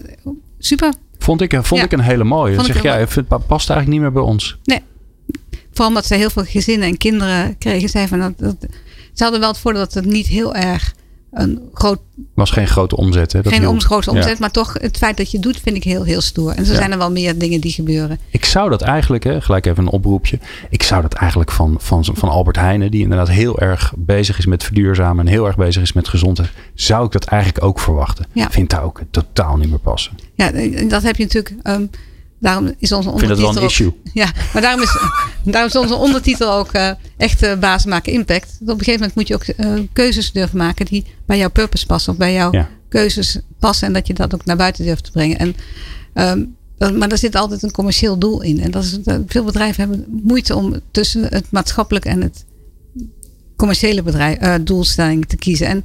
Super. 0.62 0.94
Vond 1.18 1.40
ik, 1.40 1.52
vond 1.52 1.80
ja. 1.80 1.86
ik 1.86 1.92
een 1.92 2.00
hele 2.00 2.24
mooie. 2.24 2.56
Dan 2.56 2.64
zeg 2.64 2.82
jij, 2.82 3.00
ja, 3.00 3.06
het 3.14 3.28
past 3.28 3.70
eigenlijk 3.70 3.88
niet 3.88 4.00
meer 4.00 4.12
bij 4.12 4.22
ons. 4.22 4.58
Nee. 4.64 4.80
Vooral 5.70 5.88
omdat 5.88 6.06
ze 6.06 6.14
heel 6.14 6.30
veel 6.30 6.44
gezinnen 6.44 6.88
en 6.88 6.96
kinderen 6.96 7.58
kregen. 7.58 7.88
Zij 7.88 8.08
van 8.08 8.18
dat, 8.18 8.38
dat, 8.38 8.56
ze 9.12 9.22
hadden 9.22 9.40
wel 9.40 9.50
het 9.50 9.58
voordeel 9.58 9.82
dat 9.82 9.94
het 9.94 10.04
niet 10.04 10.26
heel 10.26 10.54
erg 10.54 10.94
een 11.30 11.60
groot. 11.74 12.00
Was 12.34 12.50
geen 12.50 12.66
grote 12.66 12.96
omzet, 12.96 13.32
hè? 13.32 13.42
Dat 13.42 13.52
geen 13.52 13.68
om, 13.68 13.80
grote 13.80 14.10
omzet, 14.10 14.32
ja. 14.32 14.36
maar 14.38 14.50
toch 14.50 14.72
het 14.80 14.96
feit 14.96 15.16
dat 15.16 15.30
je 15.30 15.38
doet, 15.38 15.60
vind 15.60 15.76
ik 15.76 15.84
heel, 15.84 16.02
heel 16.02 16.20
stoer. 16.20 16.52
En 16.52 16.64
zo 16.64 16.72
ja. 16.72 16.78
zijn 16.78 16.92
er 16.92 16.98
wel 16.98 17.10
meer 17.10 17.38
dingen 17.38 17.60
die 17.60 17.72
gebeuren. 17.72 18.18
Ik 18.30 18.44
zou 18.44 18.70
dat 18.70 18.82
eigenlijk, 18.82 19.24
hè, 19.24 19.40
gelijk 19.40 19.66
even 19.66 19.82
een 19.82 19.90
oproepje. 19.90 20.38
Ik 20.70 20.82
zou 20.82 21.02
dat 21.02 21.12
eigenlijk 21.12 21.50
van, 21.50 21.76
van, 21.78 22.04
van 22.04 22.28
Albert 22.28 22.56
Heijnen, 22.56 22.90
die 22.90 23.02
inderdaad 23.02 23.28
heel 23.28 23.58
erg 23.58 23.92
bezig 23.96 24.38
is 24.38 24.46
met 24.46 24.64
verduurzamen 24.64 25.26
en 25.26 25.32
heel 25.32 25.46
erg 25.46 25.56
bezig 25.56 25.82
is 25.82 25.92
met 25.92 26.08
gezondheid, 26.08 26.50
zou 26.74 27.04
ik 27.04 27.12
dat 27.12 27.24
eigenlijk 27.24 27.64
ook 27.64 27.80
verwachten. 27.80 28.26
Ja. 28.32 28.50
Vind 28.50 28.70
daar 28.70 28.82
ook 28.82 29.00
totaal 29.10 29.56
niet 29.56 29.70
meer 29.70 29.78
passen. 29.78 30.12
Ja, 30.34 30.50
dat 30.88 31.02
heb 31.02 31.16
je 31.16 31.22
natuurlijk. 31.22 31.54
Um, 31.62 31.90
Daarom 32.40 32.74
is 32.78 32.92
onze 32.92 33.10
ondertitel. 33.10 33.48
Ik 33.48 33.52
vind 33.52 33.54
dat 33.54 33.54
wel 33.54 33.62
een 33.62 33.68
issue. 33.68 33.86
Ook, 33.86 34.14
ja, 34.22 34.32
maar 34.52 34.62
daarom 34.62 34.82
is, 34.82 34.96
daarom 35.52 35.70
is 35.70 35.76
onze 35.76 35.94
ondertitel 35.94 36.52
ook 36.52 36.74
uh, 36.74 36.90
echt 37.16 37.42
uh, 37.42 37.58
basis 37.58 37.90
maken 37.90 38.12
impact. 38.12 38.58
Op 38.60 38.68
een 38.68 38.78
gegeven 38.78 38.92
moment 38.92 39.14
moet 39.14 39.28
je 39.28 39.34
ook 39.34 39.44
uh, 39.56 39.86
keuzes 39.92 40.32
durven 40.32 40.58
maken 40.58 40.86
die 40.86 41.04
bij 41.26 41.38
jouw 41.38 41.50
purpose 41.50 41.86
passen. 41.86 42.12
Of 42.12 42.18
bij 42.18 42.32
jouw 42.32 42.52
ja. 42.52 42.68
keuzes 42.88 43.38
passen. 43.58 43.86
En 43.86 43.92
dat 43.92 44.06
je 44.06 44.14
dat 44.14 44.34
ook 44.34 44.44
naar 44.44 44.56
buiten 44.56 44.84
durft 44.84 45.04
te 45.04 45.10
brengen. 45.10 45.38
En, 45.38 45.54
um, 46.14 46.56
dat, 46.78 46.94
maar 46.96 47.08
er 47.08 47.18
zit 47.18 47.34
altijd 47.34 47.62
een 47.62 47.70
commercieel 47.70 48.18
doel 48.18 48.42
in. 48.42 48.60
En 48.60 48.70
dat 48.70 48.84
is, 48.84 48.98
veel 49.26 49.44
bedrijven 49.44 49.88
hebben 49.88 50.20
moeite 50.22 50.54
om 50.56 50.80
tussen 50.90 51.22
het 51.22 51.44
maatschappelijk 51.50 52.04
en 52.04 52.22
het 52.22 52.44
commerciële 53.56 54.02
bedrijf, 54.02 54.62
doelstelling 54.62 55.26
te 55.26 55.36
kiezen. 55.36 55.66
En 55.66 55.82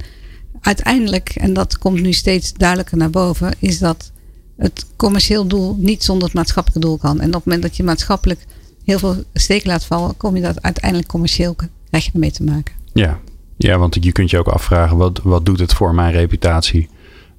uiteindelijk, 0.60 1.28
en 1.28 1.52
dat 1.52 1.78
komt 1.78 2.00
nu 2.00 2.12
steeds 2.12 2.52
duidelijker 2.52 2.96
naar 2.96 3.10
boven, 3.10 3.52
is 3.58 3.78
dat 3.78 4.10
het 4.56 4.86
commercieel 4.96 5.46
doel 5.46 5.76
niet 5.78 6.04
zonder 6.04 6.24
het 6.24 6.36
maatschappelijke 6.36 6.86
doel 6.86 6.98
kan. 6.98 7.20
En 7.20 7.26
op 7.26 7.34
het 7.34 7.44
moment 7.44 7.62
dat 7.62 7.76
je 7.76 7.82
maatschappelijk 7.82 8.46
heel 8.84 8.98
veel 8.98 9.16
steken 9.32 9.68
laat 9.68 9.84
vallen, 9.84 10.16
kom 10.16 10.36
je 10.36 10.42
dat 10.42 10.62
uiteindelijk 10.62 11.08
commercieel 11.08 11.56
krijg 11.88 12.04
je 12.04 12.10
ermee 12.12 12.30
te 12.30 12.42
maken. 12.42 12.74
Ja, 12.92 13.18
ja 13.56 13.78
want 13.78 14.04
je 14.04 14.12
kunt 14.12 14.30
je 14.30 14.38
ook 14.38 14.48
afvragen, 14.48 14.96
wat, 14.96 15.20
wat 15.22 15.46
doet 15.46 15.58
het 15.58 15.72
voor 15.72 15.94
mijn 15.94 16.12
reputatie 16.12 16.88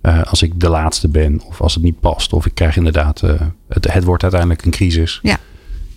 uh, 0.01 0.23
als 0.23 0.41
ik 0.41 0.59
de 0.59 0.69
laatste 0.69 1.07
ben? 1.07 1.41
Of 1.45 1.61
als 1.61 1.73
het 1.73 1.83
niet 1.83 1.99
past? 1.99 2.33
Of 2.33 2.45
ik 2.45 2.55
krijg 2.55 2.77
inderdaad, 2.77 3.21
uh, 3.21 3.41
het, 3.67 3.93
het 3.93 4.03
wordt 4.03 4.23
uiteindelijk 4.23 4.65
een 4.65 4.71
crisis. 4.71 5.19
Ja. 5.23 5.37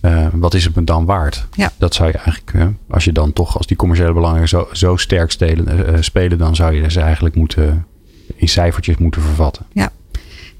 Uh, 0.01 0.27
wat 0.33 0.53
is 0.53 0.63
het 0.63 0.75
me 0.75 0.83
dan 0.83 1.05
waard? 1.05 1.47
Ja. 1.51 1.71
Dat 1.77 1.93
zou 1.93 2.11
je 2.11 2.17
eigenlijk, 2.17 2.73
als 2.89 3.03
je 3.03 3.11
dan 3.11 3.33
toch, 3.33 3.57
als 3.57 3.67
die 3.67 3.77
commerciële 3.77 4.13
belangen 4.13 4.47
zo, 4.47 4.67
zo 4.71 4.95
sterk 4.95 5.31
stelen, 5.31 6.03
spelen, 6.03 6.37
dan 6.37 6.55
zou 6.55 6.73
je 6.73 6.91
ze 6.91 6.99
eigenlijk 6.99 7.35
moeten 7.35 7.85
in 8.35 8.49
cijfertjes 8.49 8.97
moeten 8.97 9.21
vervatten. 9.21 9.65
Ja, 9.71 9.91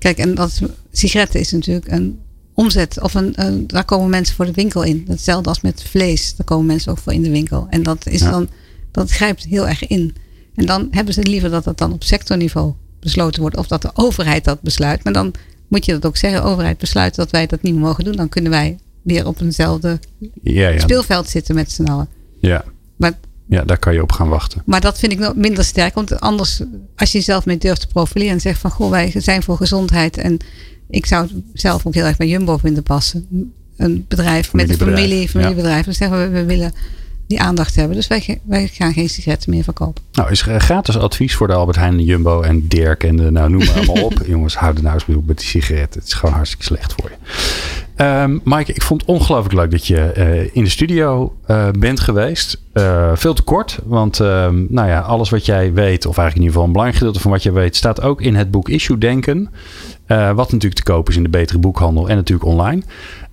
Kijk, 0.01 0.17
en 0.17 0.35
dat 0.35 0.61
sigaretten 0.91 1.39
is 1.39 1.51
natuurlijk 1.51 1.91
een 1.91 2.19
omzet. 2.53 3.01
Of 3.01 3.13
een, 3.13 3.63
daar 3.67 3.85
komen 3.85 4.09
mensen 4.09 4.35
voor 4.35 4.45
de 4.45 4.51
winkel 4.51 4.83
in. 4.83 5.05
Hetzelfde 5.07 5.49
als 5.49 5.61
met 5.61 5.83
vlees. 5.83 6.35
Daar 6.35 6.45
komen 6.45 6.65
mensen 6.65 6.91
ook 6.91 6.97
voor 6.97 7.13
in 7.13 7.21
de 7.21 7.29
winkel. 7.29 7.67
En 7.69 7.83
dat 7.83 8.07
is 8.07 8.19
dan, 8.19 8.49
dat 8.91 9.11
grijpt 9.11 9.45
heel 9.45 9.67
erg 9.67 9.87
in. 9.87 10.15
En 10.55 10.65
dan 10.65 10.87
hebben 10.91 11.13
ze 11.13 11.23
liever 11.23 11.49
dat 11.49 11.63
dat 11.63 11.77
dan 11.77 11.93
op 11.93 12.03
sectorniveau 12.03 12.73
besloten 12.99 13.41
wordt. 13.41 13.57
Of 13.57 13.67
dat 13.67 13.81
de 13.81 13.91
overheid 13.93 14.43
dat 14.43 14.61
besluit. 14.61 15.03
Maar 15.03 15.13
dan 15.13 15.33
moet 15.67 15.85
je 15.85 15.91
dat 15.91 16.05
ook 16.05 16.17
zeggen. 16.17 16.41
De 16.41 16.47
overheid 16.47 16.77
besluit 16.77 17.15
dat 17.15 17.31
wij 17.31 17.47
dat 17.47 17.61
niet 17.61 17.73
meer 17.73 17.83
mogen 17.83 18.03
doen. 18.03 18.15
Dan 18.15 18.29
kunnen 18.29 18.51
wij 18.51 18.77
weer 19.01 19.27
op 19.27 19.41
eenzelfde 19.41 19.99
ja, 20.41 20.69
ja. 20.69 20.79
speelveld 20.79 21.29
zitten 21.29 21.55
met 21.55 21.71
z'n 21.71 21.83
allen. 21.83 22.07
Ja. 22.39 22.63
Maar, 22.95 23.13
ja, 23.51 23.63
daar 23.63 23.77
kan 23.77 23.93
je 23.93 24.01
op 24.01 24.11
gaan 24.11 24.29
wachten. 24.29 24.61
Maar 24.65 24.81
dat 24.81 24.99
vind 24.99 25.11
ik 25.11 25.19
nog 25.19 25.35
minder 25.35 25.63
sterk. 25.63 25.93
Want 25.93 26.19
anders, 26.19 26.61
als 26.95 27.11
je 27.11 27.17
jezelf 27.17 27.45
mee 27.45 27.57
durft 27.57 27.81
te 27.81 27.87
profileren 27.87 28.33
en 28.33 28.41
zegt 28.41 28.59
van 28.59 28.71
goh, 28.71 28.89
wij 28.89 29.13
zijn 29.15 29.43
voor 29.43 29.57
gezondheid. 29.57 30.17
En 30.17 30.37
ik 30.89 31.05
zou 31.05 31.43
zelf 31.53 31.85
ook 31.85 31.93
heel 31.93 32.05
erg 32.05 32.17
bij 32.17 32.27
Jumbo 32.27 32.57
vinden 32.57 32.83
passen. 32.83 33.51
Een 33.77 34.05
bedrijf 34.07 34.53
met 34.53 34.69
een 34.69 34.77
familie, 34.77 35.29
familiebedrijf. 35.29 35.85
Dan 35.85 35.93
zeggen 35.93 36.19
we, 36.19 36.29
we 36.29 36.45
willen 36.45 36.73
die 37.27 37.41
aandacht 37.41 37.75
hebben. 37.75 37.95
Dus 37.95 38.07
wij, 38.07 38.39
wij 38.43 38.67
gaan 38.67 38.93
geen 38.93 39.09
sigaretten 39.09 39.49
meer 39.49 39.63
verkopen. 39.63 40.03
Nou, 40.11 40.31
is 40.31 40.41
gratis 40.41 40.97
advies 40.97 41.35
voor 41.35 41.47
de 41.47 41.53
Albert 41.53 41.77
Heijn, 41.77 41.99
Jumbo 41.99 42.41
en 42.41 42.67
Dirk 42.67 43.03
en 43.03 43.15
de, 43.15 43.31
nou 43.31 43.49
noem 43.49 43.65
maar 43.65 43.75
allemaal 43.75 44.03
op. 44.03 44.21
Jongens, 44.27 44.55
hou 44.55 44.75
de 44.75 44.81
nou 44.81 44.93
eens 44.93 45.15
op 45.15 45.27
met 45.27 45.37
die 45.37 45.47
sigaretten. 45.47 45.99
Het 45.99 46.09
is 46.09 46.15
gewoon 46.15 46.35
hartstikke 46.35 46.65
slecht 46.65 46.93
voor 46.93 47.09
je. 47.09 47.15
Um, 48.01 48.41
Mike, 48.43 48.73
ik 48.73 48.81
vond 48.81 49.01
het 49.01 49.09
ongelooflijk 49.09 49.53
leuk 49.55 49.71
dat 49.71 49.87
je 49.87 50.13
uh, 50.17 50.55
in 50.55 50.63
de 50.63 50.69
studio 50.69 51.35
uh, 51.47 51.67
bent 51.79 51.99
geweest. 51.99 52.63
Uh, 52.73 53.11
veel 53.13 53.33
te 53.33 53.41
kort, 53.41 53.79
want 53.83 54.19
ehm, 54.19 54.65
nou 54.69 54.87
ja, 54.87 54.99
alles 54.99 55.29
wat 55.29 55.45
jij 55.45 55.73
weet, 55.73 56.05
of 56.05 56.17
eigenlijk 56.17 56.35
in 56.35 56.41
ieder 56.41 56.51
geval 56.51 56.63
een 56.63 56.71
belangrijk 56.71 56.97
gedeelte 56.97 57.19
van 57.19 57.31
wat 57.31 57.43
je 57.43 57.51
weet, 57.51 57.75
staat 57.75 58.01
ook 58.01 58.21
in 58.21 58.35
het 58.35 58.51
boek 58.51 58.69
Issue 58.69 58.97
Denken. 58.97 59.49
wat 60.07 60.51
natuurlijk 60.51 60.73
te 60.73 60.83
koop 60.83 61.09
is 61.09 61.15
in 61.15 61.23
de 61.23 61.29
betere 61.29 61.59
boekhandel 61.59 62.09
en 62.09 62.15
natuurlijk 62.15 62.49
online. 62.49 62.83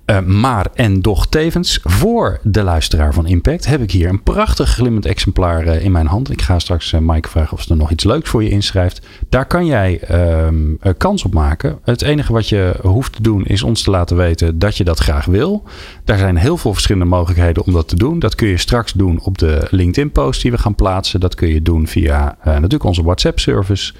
Uh, 0.09 0.19
maar 0.19 0.67
en 0.73 1.01
doch 1.01 1.27
tevens 1.27 1.79
voor 1.83 2.39
de 2.43 2.63
luisteraar 2.63 3.13
van 3.13 3.27
Impact 3.27 3.65
heb 3.65 3.81
ik 3.81 3.91
hier 3.91 4.09
een 4.09 4.23
prachtig 4.23 4.69
glimmend 4.69 5.05
exemplaar 5.05 5.65
uh, 5.65 5.83
in 5.83 5.91
mijn 5.91 6.07
hand. 6.07 6.31
Ik 6.31 6.41
ga 6.41 6.59
straks 6.59 6.91
uh, 6.91 6.99
Mike 6.99 7.29
vragen 7.29 7.53
of 7.53 7.61
ze 7.61 7.69
er 7.69 7.77
nog 7.77 7.91
iets 7.91 8.03
leuks 8.03 8.29
voor 8.29 8.43
je 8.43 8.49
inschrijft. 8.49 9.07
Daar 9.29 9.45
kan 9.45 9.65
jij 9.65 9.99
ehm, 9.99 10.95
kans 10.97 11.23
op 11.23 11.33
maken. 11.33 11.79
Het 11.83 12.01
enige 12.01 12.33
wat 12.33 12.49
je 12.49 12.75
hoeft 12.81 13.13
te 13.13 13.21
doen 13.21 13.45
is 13.45 13.63
ons 13.63 13.81
te 13.81 13.89
laten 13.89 14.17
weten 14.17 14.59
dat 14.59 14.77
je 14.77 14.83
dat 14.83 14.99
graag 14.99 15.25
wil. 15.25 15.63
Daar 16.03 16.17
zijn 16.17 16.37
heel 16.37 16.57
veel 16.57 16.73
verschillende 16.73 17.09
mogelijkheden 17.09 17.65
om 17.65 17.73
dat 17.73 17.87
te 17.87 17.95
doen. 17.95 18.19
Dat 18.19 18.35
kun 18.35 18.47
je 18.47 18.57
straks 18.57 18.93
doen 18.93 19.19
op 19.23 19.37
de 19.37 19.67
LinkedIn-post 19.69 20.41
die 20.41 20.51
we 20.51 20.57
gaan 20.57 20.75
plaatsen. 20.75 21.19
Dat 21.19 21.35
kun 21.35 21.47
je 21.47 21.61
doen 21.61 21.87
via 21.87 22.37
natuurlijk 22.43 22.83
onze 22.83 23.03
WhatsApp-service. 23.03 23.93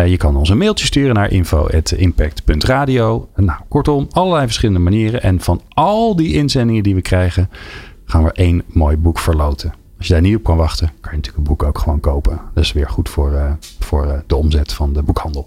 Uh, 0.00 0.06
je 0.06 0.16
kan 0.16 0.36
ons 0.36 0.48
een 0.48 0.58
mailtje 0.58 0.86
sturen 0.86 1.14
naar 1.14 1.30
info.impact.radio. 1.30 3.28
Nou, 3.36 3.60
kortom, 3.68 4.06
allerlei 4.10 4.44
verschillende 4.44 4.80
manieren. 4.80 5.22
En 5.22 5.40
van 5.40 5.60
al 5.68 6.16
die 6.16 6.32
inzendingen 6.32 6.82
die 6.82 6.94
we 6.94 7.02
krijgen, 7.02 7.50
gaan 8.04 8.24
we 8.24 8.32
één 8.32 8.62
mooi 8.66 8.96
boek 8.96 9.18
verloten. 9.18 9.74
Als 9.98 10.06
je 10.06 10.12
daar 10.12 10.22
niet 10.22 10.36
op 10.36 10.42
kan 10.42 10.56
wachten, 10.56 10.86
kan 10.86 11.10
je 11.10 11.16
natuurlijk 11.16 11.36
een 11.36 11.54
boek 11.54 11.62
ook 11.62 11.78
gewoon 11.78 12.00
kopen. 12.00 12.40
Dat 12.54 12.64
is 12.64 12.72
weer 12.72 12.88
goed 12.88 13.08
voor, 13.08 13.32
uh, 13.32 13.52
voor 13.78 14.06
uh, 14.06 14.12
de 14.26 14.36
omzet 14.36 14.72
van 14.72 14.92
de 14.92 15.02
boekhandel. 15.02 15.46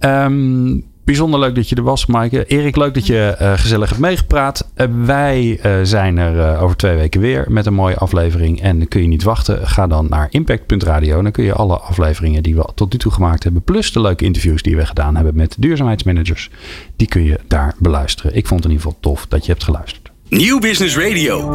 Um, 0.00 0.84
Bijzonder 1.06 1.40
leuk 1.40 1.54
dat 1.54 1.68
je 1.68 1.76
er 1.76 1.82
was, 1.82 2.06
Maaike. 2.06 2.46
Erik, 2.46 2.76
leuk 2.76 2.94
dat 2.94 3.06
je 3.06 3.36
uh, 3.40 3.52
gezellig 3.52 3.88
hebt 3.88 4.00
meegepraat. 4.00 4.70
Uh, 4.76 4.86
wij 5.04 5.60
uh, 5.66 5.72
zijn 5.82 6.16
er 6.16 6.58
over 6.58 6.76
twee 6.76 6.96
weken 6.96 7.20
weer 7.20 7.44
met 7.48 7.66
een 7.66 7.74
mooie 7.74 7.96
aflevering. 7.96 8.60
En 8.62 8.88
kun 8.88 9.02
je 9.02 9.08
niet 9.08 9.22
wachten, 9.22 9.68
ga 9.68 9.86
dan 9.86 10.06
naar 10.08 10.26
impact.radio. 10.30 11.22
Dan 11.22 11.32
kun 11.32 11.44
je 11.44 11.52
alle 11.52 11.78
afleveringen 11.78 12.42
die 12.42 12.56
we 12.56 12.68
tot 12.74 12.92
nu 12.92 12.98
toe 12.98 13.12
gemaakt 13.12 13.42
hebben, 13.42 13.62
plus 13.62 13.92
de 13.92 14.00
leuke 14.00 14.24
interviews 14.24 14.62
die 14.62 14.76
we 14.76 14.86
gedaan 14.86 15.14
hebben 15.16 15.36
met 15.36 15.56
duurzaamheidsmanagers, 15.58 16.50
die 16.96 17.08
kun 17.08 17.24
je 17.24 17.40
daar 17.48 17.74
beluisteren. 17.78 18.36
Ik 18.36 18.46
vond 18.46 18.62
het 18.62 18.72
in 18.72 18.76
ieder 18.76 18.92
geval 18.92 19.12
tof 19.12 19.26
dat 19.26 19.46
je 19.46 19.52
hebt 19.52 19.64
geluisterd. 19.64 20.10
Nieuw 20.28 20.58
Business 20.58 20.96
Radio. 20.96 21.50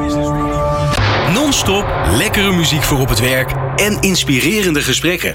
Non-stop 1.33 1.85
lekkere 2.17 2.51
muziek 2.51 2.83
voor 2.83 2.99
op 2.99 3.09
het 3.09 3.19
werk 3.19 3.51
en 3.75 4.01
inspirerende 4.01 4.81
gesprekken. 4.81 5.29